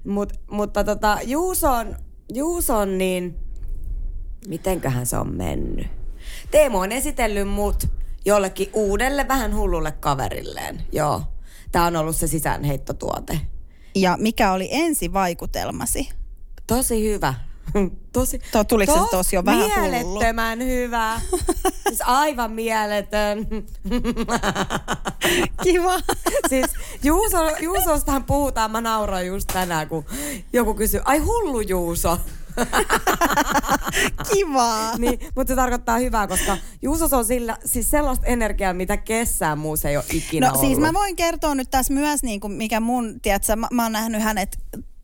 Mut, 0.05 0.33
mutta 0.51 0.83
tota, 0.83 1.17
Juuson, 1.23 1.95
Juuson, 2.33 2.97
niin 2.97 3.39
mitenköhän 4.47 5.05
se 5.05 5.17
on 5.17 5.35
mennyt? 5.35 5.87
Teemu 6.51 6.79
on 6.79 6.91
esitellyt 6.91 7.47
mut 7.47 7.87
jollekin 8.25 8.69
uudelle, 8.73 9.27
vähän 9.27 9.55
hullulle 9.55 9.91
kaverilleen. 9.91 10.81
Joo. 10.91 11.21
Tämä 11.74 11.86
on 11.86 11.95
ollut 11.95 12.15
se 12.15 12.28
sisäänheittotuote. 12.28 13.39
Ja 13.95 14.17
mikä 14.19 14.51
oli 14.51 14.67
ensivaikutelmasi? 14.71 16.09
Tosi 16.67 17.03
hyvä. 17.09 17.34
Tosi, 18.13 18.39
To- 18.51 18.63
tuliko 18.63 18.93
se 18.93 18.99
tos 19.11 19.34
jo 19.34 19.45
vähän 19.45 19.71
hullu? 19.76 19.89
Mielettömän 19.91 20.59
hyvä. 20.63 21.21
siis 21.88 22.01
aivan 22.05 22.51
mieletön. 22.51 23.47
Kiva. 25.63 25.93
siis 26.49 26.65
Juuso, 27.03 27.38
Juusostahan 27.59 28.24
puhutaan, 28.24 28.71
mä 28.71 28.82
nauroin 28.82 29.28
just 29.28 29.47
tänään, 29.53 29.88
kun 29.88 30.05
joku 30.53 30.74
kysyy, 30.74 31.01
ai 31.05 31.17
hullu 31.19 31.61
Juuso. 31.61 32.17
Kiva. 34.34 34.97
niin, 34.97 35.20
mutta 35.36 35.51
se 35.51 35.56
tarkoittaa 35.56 35.97
hyvää, 35.97 36.28
koska 36.28 36.58
Juusos 36.82 37.14
on 37.14 37.26
sillä, 37.26 37.58
siis 37.66 37.89
sellaista 37.89 38.26
energiaa, 38.26 38.74
mitä 38.74 38.97
kessään 38.97 39.58
muussa 39.58 39.89
ei 39.89 39.97
ole 39.97 40.06
ikinä 40.14 40.47
No 40.47 40.54
ollut. 40.54 40.68
siis 40.68 40.80
mä 40.80 40.93
voin 40.93 41.16
kertoa 41.16 41.56
nyt 41.56 41.72
tässä 41.72 41.93
myös, 41.93 42.24
niin 42.24 42.39
kuin 42.39 42.54
mikä 42.54 42.80
mun, 42.80 43.20
tiedätkö, 43.22 43.56
mä, 43.56 43.68
mä 43.72 43.84
oon 43.84 43.91
nähnyt 43.91 44.22
hänet 44.24 44.58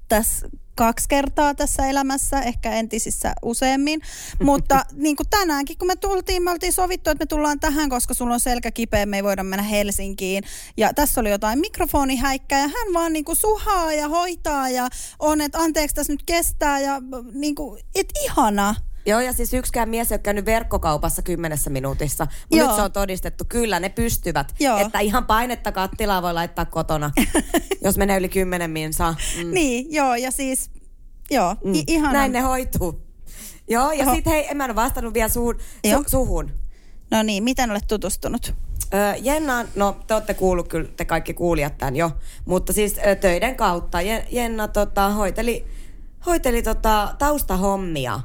tässä 0.08 0.50
kaksi 0.80 1.10
kertaa 1.10 1.56
tässä 1.56 1.88
elämässä, 1.88 2.42
ehkä 2.42 2.72
entisissä 2.72 3.34
useammin. 3.42 4.02
Mutta 4.44 4.86
niin 4.94 5.16
kuin 5.16 5.30
tänäänkin, 5.30 5.78
kun 5.78 5.88
me 5.88 5.96
tultiin, 5.96 6.44
me 6.44 6.52
oltiin 6.52 6.74
sovittu, 6.74 7.10
että 7.10 7.22
me 7.22 7.26
tullaan 7.26 7.60
tähän, 7.60 7.90
koska 7.90 8.14
sulla 8.14 8.34
on 8.34 8.40
selkä 8.40 8.72
kipeä, 8.72 9.06
me 9.06 9.18
ei 9.18 9.24
voida 9.24 9.44
mennä 9.44 9.64
Helsinkiin. 9.64 10.44
Ja 10.78 10.94
tässä 10.94 11.22
oli 11.22 11.30
jotain 11.30 11.60
mikrofonihäikkää 11.60 12.60
ja 12.60 12.68
hän 12.68 12.94
vaan 12.94 13.14
niin 13.14 13.26
kuin 13.26 13.36
suhaa 13.36 13.94
ja 13.94 14.08
hoitaa 14.08 14.70
ja 14.70 14.88
on, 15.20 15.42
että 15.42 15.60
anteeksi 15.60 15.96
tässä 15.96 16.14
nyt 16.14 16.24
kestää 16.26 16.80
ja 16.80 17.02
niin 17.34 17.56
kuin, 17.56 17.82
et 17.96 18.10
ihana. 18.24 18.76
Joo, 19.06 19.20
ja 19.20 19.34
siis 19.34 19.54
yksikään 19.54 19.90
mies 19.90 20.12
ei 20.12 20.16
ole 20.16 20.20
käynyt 20.20 20.46
verkkokaupassa 20.46 21.22
kymmenessä 21.22 21.70
minuutissa. 21.70 22.28
Mutta 22.50 22.66
nyt 22.66 22.76
se 22.76 22.82
on 22.82 22.92
todistettu, 22.92 23.44
kyllä 23.50 23.80
ne 23.80 23.90
pystyvät. 23.90 24.56
Joo. 24.60 24.78
Että 24.78 25.00
ihan 25.00 25.26
painetta 25.26 25.72
kattilaa 25.72 26.22
voi 26.22 26.34
laittaa 26.34 26.66
kotona, 26.66 27.12
jos 27.86 27.98
menee 27.98 28.18
yli 28.18 28.30
kymmenen 28.30 28.72
minsaa. 28.72 29.16
Mm. 29.44 29.54
Niin, 29.54 29.94
joo, 29.94 30.16
ja 30.16 30.32
siis, 30.32 30.72
joo, 31.32 31.56
mm. 31.64 31.74
i-. 31.74 32.00
Näin 32.12 32.32
ne 32.32 32.40
hoituu. 32.40 33.02
Joo, 33.70 33.92
ja 33.92 34.14
sitten 34.14 34.34
hei, 34.34 34.48
en 34.52 34.58
mä 34.58 34.66
ole 34.66 34.76
vastannut 34.76 35.14
vielä 35.14 35.30
suhun. 35.30 35.56
Su- 35.88 36.04
suhun. 36.08 36.52
No 37.12 37.24
niin, 37.24 37.44
miten 37.44 37.72
olet 37.72 37.88
tutustunut? 37.88 38.54
Öö, 38.94 39.16
Jenna, 39.16 39.66
no 39.76 39.98
te 40.08 40.14
olette 40.14 40.34
kuullut 40.34 40.68
kyllä, 40.68 40.90
te 40.98 41.06
kaikki 41.06 41.34
kuulijat 41.34 41.78
tämän 41.78 41.96
jo, 41.96 42.12
mutta 42.46 42.74
siis 42.74 43.00
ö, 43.08 43.16
töiden 43.16 43.56
kautta 43.56 44.02
Je- 44.02 44.28
Jenna 44.32 44.68
tota, 44.68 45.10
hoiteli, 45.10 45.66
hoiteli 46.26 46.64
tota, 46.64 47.16
taustahommia 47.20 48.20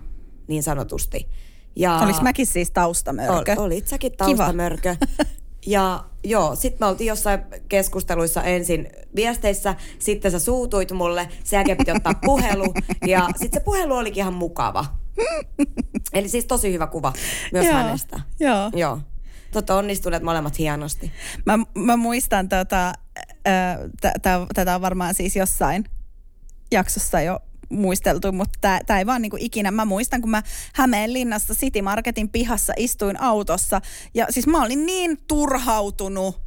niin 0.48 0.62
sanotusti. 0.62 1.28
Ja 1.76 1.98
Olis 1.98 2.20
mäkin 2.22 2.46
siis 2.46 2.70
taustamörkö? 2.70 3.52
Ol, 3.56 3.64
olit 3.64 3.88
säkin 3.88 4.12
Kiva. 4.12 4.36
taustamörkö. 4.36 4.96
Ja 5.66 6.04
joo, 6.24 6.56
sit 6.56 6.80
me 6.80 6.86
oltiin 6.86 7.08
jossain 7.08 7.40
keskusteluissa 7.68 8.42
ensin 8.42 8.88
viesteissä, 9.16 9.74
sitten 9.98 10.30
sä 10.30 10.38
suutuit 10.38 10.92
mulle, 10.92 11.28
sen 11.44 11.56
jälkeen 11.56 11.78
piti 11.78 11.90
ottaa 11.92 12.14
puhelu, 12.26 12.74
ja 13.06 13.28
sitten 13.36 13.60
se 13.60 13.64
puhelu 13.64 13.94
olikin 13.94 14.20
ihan 14.20 14.34
mukava. 14.34 14.84
Eli 16.14 16.28
siis 16.28 16.44
tosi 16.44 16.72
hyvä 16.72 16.86
kuva 16.86 17.12
myös 17.52 17.64
Joo, 17.64 17.74
hänestä. 17.74 18.20
joo. 18.40 18.70
Joo. 18.74 18.98
Totta 19.52 19.74
onnistuneet 19.76 20.22
molemmat 20.22 20.58
hienosti. 20.58 21.12
Mä, 21.46 21.58
mä 21.74 21.96
muistan, 21.96 22.48
tota, 22.48 22.92
t- 24.00 24.22
tätä 24.54 24.74
on 24.74 24.80
varmaan 24.80 25.14
siis 25.14 25.36
jossain 25.36 25.84
jaksossa 26.72 27.20
jo 27.20 27.40
muisteltu, 27.68 28.32
mutta 28.32 28.78
tämä 28.86 28.98
ei 28.98 29.06
vaan 29.06 29.22
niinku 29.22 29.36
ikinä. 29.40 29.70
Mä 29.70 29.84
muistan, 29.84 30.20
kun 30.20 30.30
mä 30.30 30.42
Hämeenlinnassa 30.74 31.54
City 31.54 31.82
Marketin 31.82 32.28
pihassa 32.28 32.72
istuin 32.76 33.20
autossa 33.20 33.80
ja 34.14 34.26
siis 34.30 34.46
mä 34.46 34.62
olin 34.62 34.86
niin 34.86 35.18
turhautunut 35.28 36.43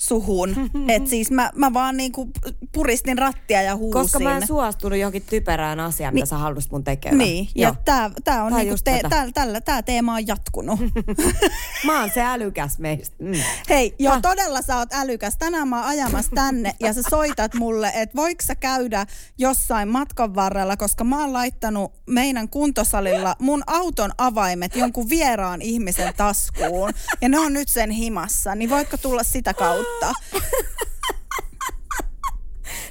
suhun, 0.00 0.70
että 0.94 1.10
siis 1.10 1.30
mä, 1.30 1.50
mä 1.54 1.72
vaan 1.72 1.96
niinku 1.96 2.30
puristin 2.72 3.18
rattia 3.18 3.62
ja 3.62 3.76
huusin. 3.76 4.02
Koska 4.02 4.18
mä 4.18 4.36
en 4.36 4.46
suostunut 4.46 4.98
johonkin 4.98 5.22
typerään 5.22 5.80
asiaan, 5.80 6.14
mitä 6.14 6.22
Niin. 6.22 6.26
sä 6.28 6.38
haluaisit 6.38 6.72
mun 6.72 6.84
tekevän. 6.84 7.18
Niin, 7.18 7.48
ja 7.54 7.74
tää, 7.84 8.10
tää 8.24 8.44
on 8.44 8.52
Tää 8.52 8.58
niinku 8.62 8.76
te, 8.84 9.00
tää, 9.10 9.28
tällä, 9.34 9.60
tää 9.60 9.82
teema 9.82 10.14
on 10.14 10.26
jatkunut. 10.26 10.80
Mä 11.86 12.00
oon 12.00 12.10
se 12.14 12.22
älykäs 12.22 12.78
meistä. 12.78 13.16
Mm. 13.18 13.32
Hei, 13.68 13.94
joo, 13.98 14.14
Ah. 14.14 14.22
todella 14.22 14.62
sä 14.62 14.76
oot 14.78 14.92
älykäs. 14.92 15.36
Tänään 15.38 15.68
mä 15.68 15.76
oon 15.78 15.86
ajamassa 15.88 16.30
tänne 16.34 16.74
ja 16.80 16.92
sä 16.92 17.02
soitat 17.10 17.54
mulle, 17.54 17.92
että 17.94 18.16
voiko 18.16 18.42
sä 18.44 18.54
käydä 18.54 19.06
jossain 19.38 19.88
matkan 19.88 20.34
varrella, 20.34 20.76
koska 20.76 21.04
mä 21.04 21.20
oon 21.20 21.32
laittanut 21.32 21.92
meidän 22.06 22.48
kuntosalilla 22.48 23.36
mun 23.38 23.62
auton 23.66 24.10
avaimet 24.18 24.76
jonkun 24.76 25.08
vieraan 25.08 25.62
ihmisen 25.62 26.14
taskuun 26.16 26.92
ja 27.22 27.28
ne 27.28 27.38
on 27.38 27.52
nyt 27.52 27.68
sen 27.68 27.90
himassa, 27.90 28.54
niin 28.54 28.70
voitko 28.70 28.96
tulla 28.96 29.22
sitä 29.22 29.54
kautta? 29.54 29.89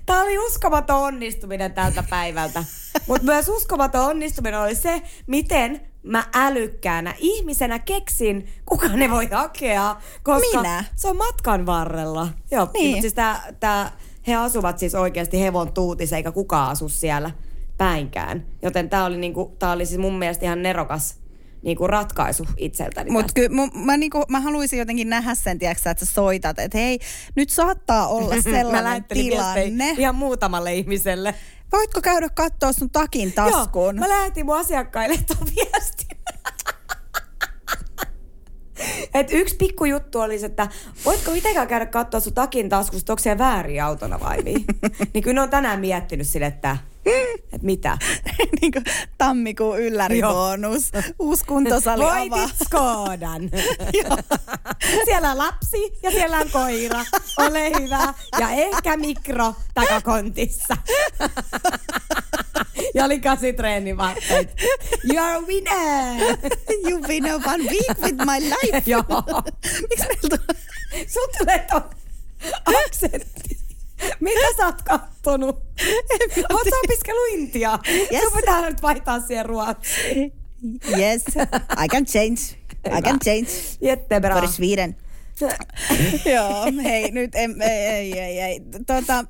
Tämä 0.05 0.21
oli 0.21 0.39
uskomaton 0.39 0.97
onnistuminen 0.97 1.73
tältä 1.73 2.03
päivältä. 2.09 2.63
Mutta 3.07 3.23
myös 3.25 3.49
uskomaton 3.49 4.05
onnistuminen 4.05 4.59
oli 4.59 4.75
se, 4.75 5.01
miten 5.27 5.81
mä 6.03 6.23
älykkäänä 6.33 7.13
ihmisenä 7.17 7.79
keksin, 7.79 8.47
kuka 8.65 8.87
ne 8.87 9.09
voi 9.11 9.27
hakea. 9.31 9.95
Koska 10.23 10.57
Minä? 10.61 10.83
se 10.95 11.07
on 11.07 11.17
matkan 11.17 11.65
varrella. 11.65 12.27
Joo, 12.51 12.67
Niin. 12.73 12.87
mutta 12.89 13.01
siis 13.01 13.13
tää, 13.13 13.53
tää, 13.59 13.91
he 14.27 14.35
asuvat 14.35 14.79
siis 14.79 14.95
oikeasti 14.95 15.39
hevon 15.41 15.73
tuutis, 15.73 16.13
eikä 16.13 16.31
kukaan 16.31 16.71
asu 16.71 16.89
siellä 16.89 17.31
päinkään. 17.77 18.45
Joten 18.61 18.89
tämä 18.89 19.05
oli, 19.05 19.17
niinku, 19.17 19.55
tää 19.59 19.71
oli 19.71 19.85
siis 19.85 19.99
mun 19.99 20.19
mielestä 20.19 20.45
ihan 20.45 20.63
nerokas 20.63 21.18
niinku 21.61 21.87
ratkaisu 21.87 22.45
itseltäni. 22.57 23.11
Mutta 23.11 23.33
kyllä 23.35 23.49
mun- 23.49 23.71
mä, 23.85 23.97
niinku, 23.97 24.23
mä 24.29 24.39
haluaisin 24.39 24.79
jotenkin 24.79 25.09
nähdä 25.09 25.35
sen, 25.35 25.59
tiedätkö, 25.59 25.89
että 25.89 26.05
sä 26.05 26.13
soitat, 26.13 26.59
että 26.59 26.77
hei, 26.77 26.99
nyt 27.35 27.49
saattaa 27.49 28.07
olla 28.07 28.35
mä 28.35 28.41
sellainen 28.41 29.03
tilanne. 29.03 29.95
ihan 29.97 30.15
muutamalle 30.15 30.73
ihmiselle. 30.75 31.35
Voitko 31.71 32.01
käydä 32.01 32.29
katsoa 32.29 32.73
sun 32.73 32.89
takin 32.89 33.33
taskuun? 33.33 33.95
Joo, 33.95 34.07
mä 34.07 34.09
lähetin 34.09 34.45
mun 34.45 34.57
asiakkaille 34.57 35.17
tuon 35.27 35.49
viestin. 35.55 36.17
Et 39.13 39.27
yksi 39.31 39.55
pikku 39.55 39.85
juttu 39.85 40.19
olisi, 40.19 40.45
että 40.45 40.67
voitko 41.05 41.31
mitenkään 41.31 41.67
käydä 41.67 41.85
katsoa 41.85 42.19
sun 42.19 42.33
takin 42.33 42.69
taskusta, 42.69 43.13
onko 43.13 43.21
siellä 43.23 43.37
väärin 43.37 43.83
autona 43.83 44.19
vai 44.19 44.41
niin? 44.43 44.65
niin 45.13 45.23
kyllä 45.23 45.33
ne 45.33 45.41
on 45.41 45.49
tänään 45.49 45.79
miettinyt 45.79 46.27
sille, 46.27 46.45
että, 46.45 46.77
että 47.53 47.65
mitä. 47.65 47.97
niin 48.61 48.71
kuin 48.71 48.83
tammikuun 49.17 49.79
ylläribonus. 49.79 50.91
Uusi 51.19 51.45
kuntosali 51.45 52.03
Voitit 52.03 52.33
avaa. 52.33 52.49
Skoodan. 52.65 53.49
siellä 55.05 55.31
on 55.31 55.37
lapsi 55.37 55.93
ja 56.03 56.11
siellä 56.11 56.37
on 56.37 56.49
koira. 56.51 57.05
Ole 57.37 57.71
hyvä. 57.79 58.13
Ja 58.39 58.49
ehkä 58.49 58.97
mikro 58.97 59.55
takakontissa. 59.73 60.77
ja 62.93 63.05
oli 63.05 63.19
kasitreenivaatteet. 63.19 64.61
You 65.03 65.23
are 65.23 65.35
a 65.35 65.41
winner. 65.41 66.37
You've 66.87 67.07
been 67.07 67.25
a 67.25 67.35
one 67.35 67.63
week 67.63 68.01
with 68.01 68.17
my 68.25 68.39
life. 68.39 68.83
Joo. 68.85 69.03
Miksi 69.89 70.07
meillä 70.07 70.29
tulee? 70.29 70.59
Sun 71.07 71.29
tulee 71.37 71.67
ton 71.69 71.83
aksentti. 72.65 73.68
Mitä 74.19 74.41
sä 74.57 74.65
oot 74.65 74.81
kattonut? 74.81 75.55
Oot 76.53 76.63
sä 76.69 76.75
opiskellut 76.83 77.27
Intiaa? 77.31 77.79
Yes. 77.87 78.23
Sun 78.23 78.31
pitää 78.35 78.69
nyt 78.69 78.81
vaihtaa 78.81 79.19
siihen 79.19 79.45
ruotsiin. 79.45 80.33
Yes, 80.97 81.23
I 81.83 81.87
can 81.91 82.05
change. 82.05 82.39
I 82.97 83.01
can 83.01 83.19
change. 83.19 83.49
Jättebra. 83.81 84.35
For 84.35 84.47
Sweden. 84.47 84.95
Joo, 86.33 86.65
hei, 86.83 87.11
nyt 87.11 87.35
em, 87.35 87.61
ei, 87.61 87.85
ei, 87.85 88.19
ei, 88.19 88.39
ei. 88.39 88.61
Tota, 88.87 89.25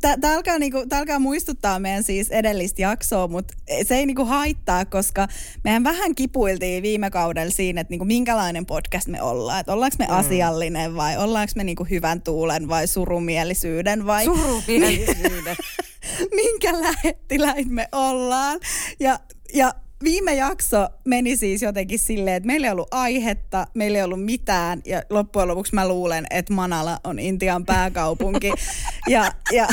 Tämä 0.00 0.34
alkaa, 0.34 0.58
niinku, 0.58 0.84
alkaa 0.92 1.18
muistuttaa 1.18 1.78
meidän 1.78 2.02
siis 2.02 2.30
edellistä 2.30 2.82
jaksoa, 2.82 3.28
mutta 3.28 3.54
se 3.88 3.96
ei 3.96 4.06
niinku 4.06 4.24
haittaa, 4.24 4.84
koska 4.84 5.28
mehän 5.64 5.84
vähän 5.84 6.14
kipuiltiin 6.14 6.82
viime 6.82 7.10
kaudella 7.10 7.52
siinä, 7.52 7.80
että 7.80 7.90
niinku 7.90 8.04
minkälainen 8.04 8.66
podcast 8.66 9.08
me 9.08 9.22
ollaan. 9.22 9.60
Että 9.60 9.72
ollaanko 9.72 9.96
me 9.98 10.06
mm. 10.06 10.14
asiallinen 10.14 10.96
vai 10.96 11.16
ollaanko 11.16 11.52
me 11.56 11.64
niinku 11.64 11.84
hyvän 11.84 12.22
tuulen 12.22 12.68
vai 12.68 12.86
surumielisyyden 12.86 14.06
vai 14.06 14.24
Surumielisyyden. 14.34 15.56
minkä 16.40 16.80
lähettiläit 16.80 17.68
me 17.68 17.88
ollaan. 17.92 18.60
Ja, 19.00 19.20
ja 19.54 19.74
viime 20.04 20.34
jakso 20.34 20.88
meni 21.04 21.36
siis 21.36 21.62
jotenkin 21.62 21.98
silleen, 21.98 22.36
että 22.36 22.46
meillä 22.46 22.66
ei 22.66 22.72
ollut 22.72 22.88
aihetta, 22.94 23.66
meillä 23.74 23.98
ei 23.98 24.04
ollut 24.04 24.24
mitään. 24.24 24.82
Ja 24.84 25.02
loppujen 25.10 25.48
lopuksi 25.48 25.74
mä 25.74 25.88
luulen, 25.88 26.26
että 26.30 26.52
Manala 26.52 26.98
on 27.04 27.18
Intian 27.18 27.64
pääkaupunki. 27.64 28.52
ja, 29.08 29.32
ja, 29.52 29.68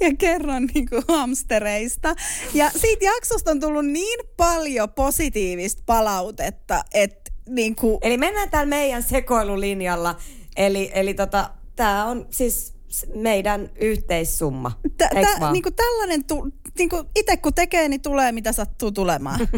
ja 0.00 0.16
kerron 0.18 0.66
niinku 0.74 1.02
hamstereista. 1.08 2.14
Ja 2.54 2.70
siitä 2.76 3.04
jaksosta 3.04 3.50
on 3.50 3.60
tullut 3.60 3.86
niin 3.86 4.20
paljon 4.36 4.90
positiivista 4.90 5.82
palautetta, 5.86 6.82
että 6.94 7.32
niinku, 7.48 7.98
Eli 8.02 8.16
mennään 8.16 8.50
täällä 8.50 8.70
meidän 8.70 9.02
sekoilulinjalla. 9.02 10.16
Eli, 10.56 10.90
eli 10.94 11.14
tota, 11.14 11.50
tämä 11.76 12.06
on 12.06 12.26
siis 12.30 12.74
meidän 13.14 13.70
yhteissumma. 13.80 14.72
tä, 14.96 15.08
tä, 15.08 15.40
vaan? 15.40 15.52
niinku 15.52 15.70
tällainen, 15.70 16.24
tu, 16.24 16.48
niinku 16.78 17.04
itse 17.16 17.36
kun 17.36 17.54
tekee, 17.54 17.88
niin 17.88 18.00
tulee 18.00 18.32
mitä 18.32 18.52
sattuu 18.52 18.92
tulemaan. 18.92 19.48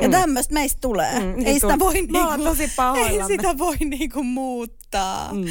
ja 0.00 0.08
tämmöistä 0.08 0.54
meistä 0.54 0.78
tulee. 0.80 1.20
Mm, 1.20 1.26
niin 1.36 1.46
ei 1.46 1.54
sitä 1.54 1.78
voi, 1.78 1.94
Me 1.94 2.00
niinku, 2.00 2.18
ollaan 2.18 2.40
tosi 2.40 2.70
ei 3.10 3.26
sitä 3.26 3.58
voi 3.58 3.76
niinku 3.76 4.22
muuttaa. 4.22 5.34
Mm. 5.34 5.44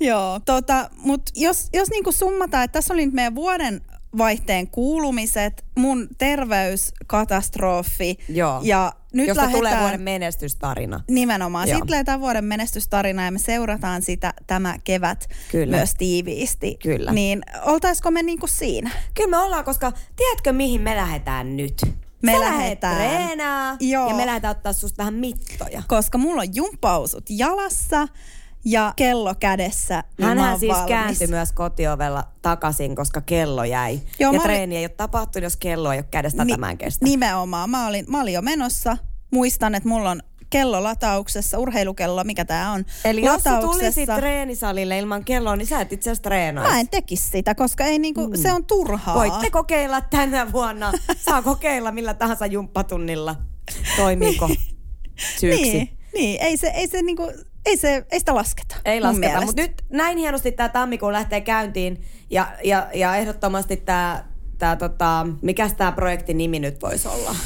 Joo, 0.00 0.40
tota, 0.44 0.90
mutta 0.96 1.32
jos, 1.34 1.68
jos 1.72 1.90
niinku 1.90 2.12
summataan, 2.12 2.64
että 2.64 2.72
tässä 2.72 2.94
oli 2.94 3.06
nyt 3.06 3.14
meidän 3.14 3.34
vuoden 3.34 3.80
vaihteen 4.18 4.68
kuulumiset, 4.68 5.64
mun 5.76 6.08
terveyskatastrofi 6.18 8.16
Joo. 8.28 8.60
ja 8.62 8.92
nyt 9.12 9.28
Josta 9.28 9.42
lähdetään... 9.42 9.58
tulee 9.58 9.80
vuoden 9.80 10.00
menestystarina. 10.00 11.00
Nimenomaan. 11.10 11.68
Joo. 11.68 11.78
Sitten 11.78 12.04
tämä 12.04 12.20
vuoden 12.20 12.44
menestystarina 12.44 13.24
ja 13.24 13.30
me 13.30 13.38
seurataan 13.38 14.02
sitä 14.02 14.34
tämä 14.46 14.76
kevät 14.84 15.28
Kyllä. 15.50 15.76
myös 15.76 15.94
tiiviisti. 15.94 16.76
Kyllä. 16.82 17.12
Niin 17.12 17.42
oltaisiko 17.62 18.10
me 18.10 18.22
niinku 18.22 18.46
siinä? 18.46 18.90
Kyllä 19.14 19.30
me 19.30 19.38
ollaan, 19.38 19.64
koska 19.64 19.92
tiedätkö 20.16 20.52
mihin 20.52 20.80
me 20.80 20.96
lähdetään 20.96 21.56
nyt? 21.56 21.74
Me 22.22 22.32
Sä 22.32 22.40
lähdetään. 22.40 22.96
treenaa 22.96 23.76
Joo. 23.80 24.08
ja 24.08 24.14
me 24.14 24.26
lähdetään 24.26 24.56
ottaa 24.56 24.72
susta 24.72 24.98
vähän 24.98 25.14
mittoja. 25.14 25.82
Koska 25.88 26.18
mulla 26.18 26.42
on 26.42 26.54
jumppausut 26.54 27.24
jalassa 27.30 28.08
ja 28.66 28.92
kello 28.96 29.34
kädessä. 29.40 29.94
niin 30.18 30.28
mä 30.28 30.34
Hänhän 30.34 30.58
siis 30.58 30.72
valmis. 30.72 30.88
kääntyi 30.88 31.26
myös 31.26 31.52
kotiovella 31.52 32.24
takaisin, 32.42 32.96
koska 32.96 33.20
kello 33.20 33.64
jäi. 33.64 33.94
Joo, 33.94 34.02
ja 34.18 34.26
mä 34.26 34.30
olin- 34.30 34.42
treeni 34.42 34.76
ei 34.76 34.82
ole 34.84 34.88
tapahtunut, 34.88 35.42
jos 35.44 35.56
kello 35.56 35.92
ei 35.92 35.98
ole 35.98 36.06
kädestä 36.10 36.44
Ni- 36.44 36.52
tämän 36.52 36.78
kestä. 36.78 37.04
Nimenomaan. 37.04 37.70
Mä 37.70 37.86
olin, 37.86 38.04
mä 38.08 38.20
olin 38.20 38.34
jo 38.34 38.42
menossa. 38.42 38.96
Muistan, 39.32 39.74
että 39.74 39.88
mulla 39.88 40.10
on 40.10 40.22
kello 40.50 40.82
latauksessa, 40.82 41.58
urheilukello, 41.58 42.24
mikä 42.24 42.44
tää 42.44 42.70
on. 42.70 42.84
Eli 43.04 43.20
jos 43.24 43.46
latauksessa. 43.46 43.78
tulisit 43.78 44.08
treenisalille 44.16 44.98
ilman 44.98 45.24
kelloa, 45.24 45.56
niin 45.56 45.66
sä 45.66 45.80
et 45.80 45.92
itse 45.92 46.10
asiassa 46.10 46.22
treenaisi. 46.22 46.72
Mä 46.72 46.80
en 46.80 46.88
tekisi 46.88 47.30
sitä, 47.30 47.54
koska 47.54 47.84
ei 47.84 47.98
niinku, 47.98 48.28
mm. 48.28 48.36
se 48.36 48.52
on 48.52 48.64
turhaa. 48.64 49.14
Voitte 49.14 49.50
kokeilla 49.50 50.00
tänä 50.00 50.52
vuonna. 50.52 50.92
Saa 51.16 51.42
kokeilla 51.42 51.92
millä 51.92 52.14
tahansa 52.14 52.46
jumppatunnilla. 52.46 53.36
Toimiiko 53.96 54.48
syyksi? 55.40 55.62
Niin, 55.72 55.98
niin. 56.14 56.42
Ei, 56.42 56.56
se, 56.56 56.66
ei, 56.68 56.88
se, 56.88 57.02
niinku, 57.02 57.32
ei, 57.66 57.76
se, 57.76 58.04
ei 58.12 58.18
sitä 58.18 58.34
lasketa. 58.34 58.76
Ei 58.84 59.00
lasketa, 59.00 59.40
mutta 59.40 59.62
nyt 59.62 59.72
näin 59.90 60.18
hienosti 60.18 60.52
tämä 60.52 60.68
tammikuu 60.68 61.12
lähtee 61.12 61.40
käyntiin 61.40 62.02
ja, 62.30 62.52
ja, 62.64 62.86
ja 62.94 63.16
ehdottomasti 63.16 63.76
tämä, 63.76 64.24
tää, 64.58 64.76
tota, 64.76 65.26
mikäs 65.42 65.74
tämä 65.74 65.92
projektin 65.92 66.38
nimi 66.38 66.58
nyt 66.58 66.82
voisi 66.82 67.08
olla? 67.08 67.36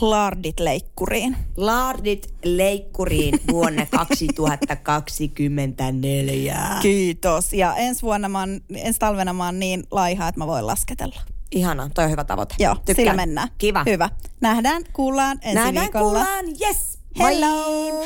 Lardit 0.00 0.60
leikkuriin. 0.60 1.36
Laardit 1.56 2.34
leikkuriin 2.44 3.40
vuonna 3.50 3.86
2024. 3.96 6.56
Kiitos. 6.82 7.52
Ja 7.52 7.76
ensi 7.76 8.02
vuonna 8.02 8.28
mä 8.28 8.40
oon, 8.40 8.60
ensi 8.74 9.00
talvena 9.00 9.32
mä 9.32 9.44
oon 9.44 9.58
niin 9.58 9.84
laiha, 9.90 10.28
että 10.28 10.38
mä 10.38 10.46
voin 10.46 10.66
lasketella. 10.66 11.20
Ihana, 11.50 11.90
toi 11.94 12.04
on 12.04 12.10
hyvä 12.10 12.24
tavoite. 12.24 12.54
Joo, 12.58 12.74
Tykkään. 12.74 12.96
sillä 12.96 13.12
mennään. 13.12 13.48
Kiva. 13.58 13.82
Hyvä. 13.86 14.10
Nähdään, 14.40 14.82
kuullaan 14.92 15.38
ensi 15.42 15.54
Nähdään, 15.54 15.84
viikolla. 15.84 16.04
kuullaan, 16.24 16.44
yes! 16.60 16.97
Hello! 17.16 18.04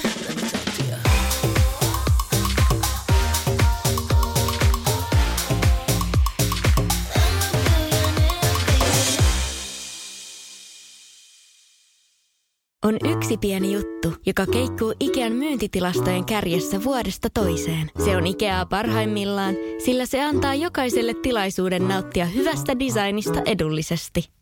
On 12.84 12.98
yksi 13.16 13.38
pieni 13.38 13.72
juttu, 13.72 14.12
joka 14.26 14.46
keikkuu 14.46 14.94
Ikean 15.00 15.32
myyntitilastojen 15.32 16.24
kärjessä 16.24 16.84
vuodesta 16.84 17.28
toiseen. 17.34 17.90
Se 18.04 18.16
on 18.16 18.26
Ikeaa 18.26 18.66
parhaimmillaan, 18.66 19.54
sillä 19.84 20.06
se 20.06 20.22
antaa 20.22 20.54
jokaiselle 20.54 21.14
tilaisuuden 21.22 21.88
nauttia 21.88 22.24
hyvästä 22.24 22.78
designista 22.78 23.42
edullisesti. 23.46 24.41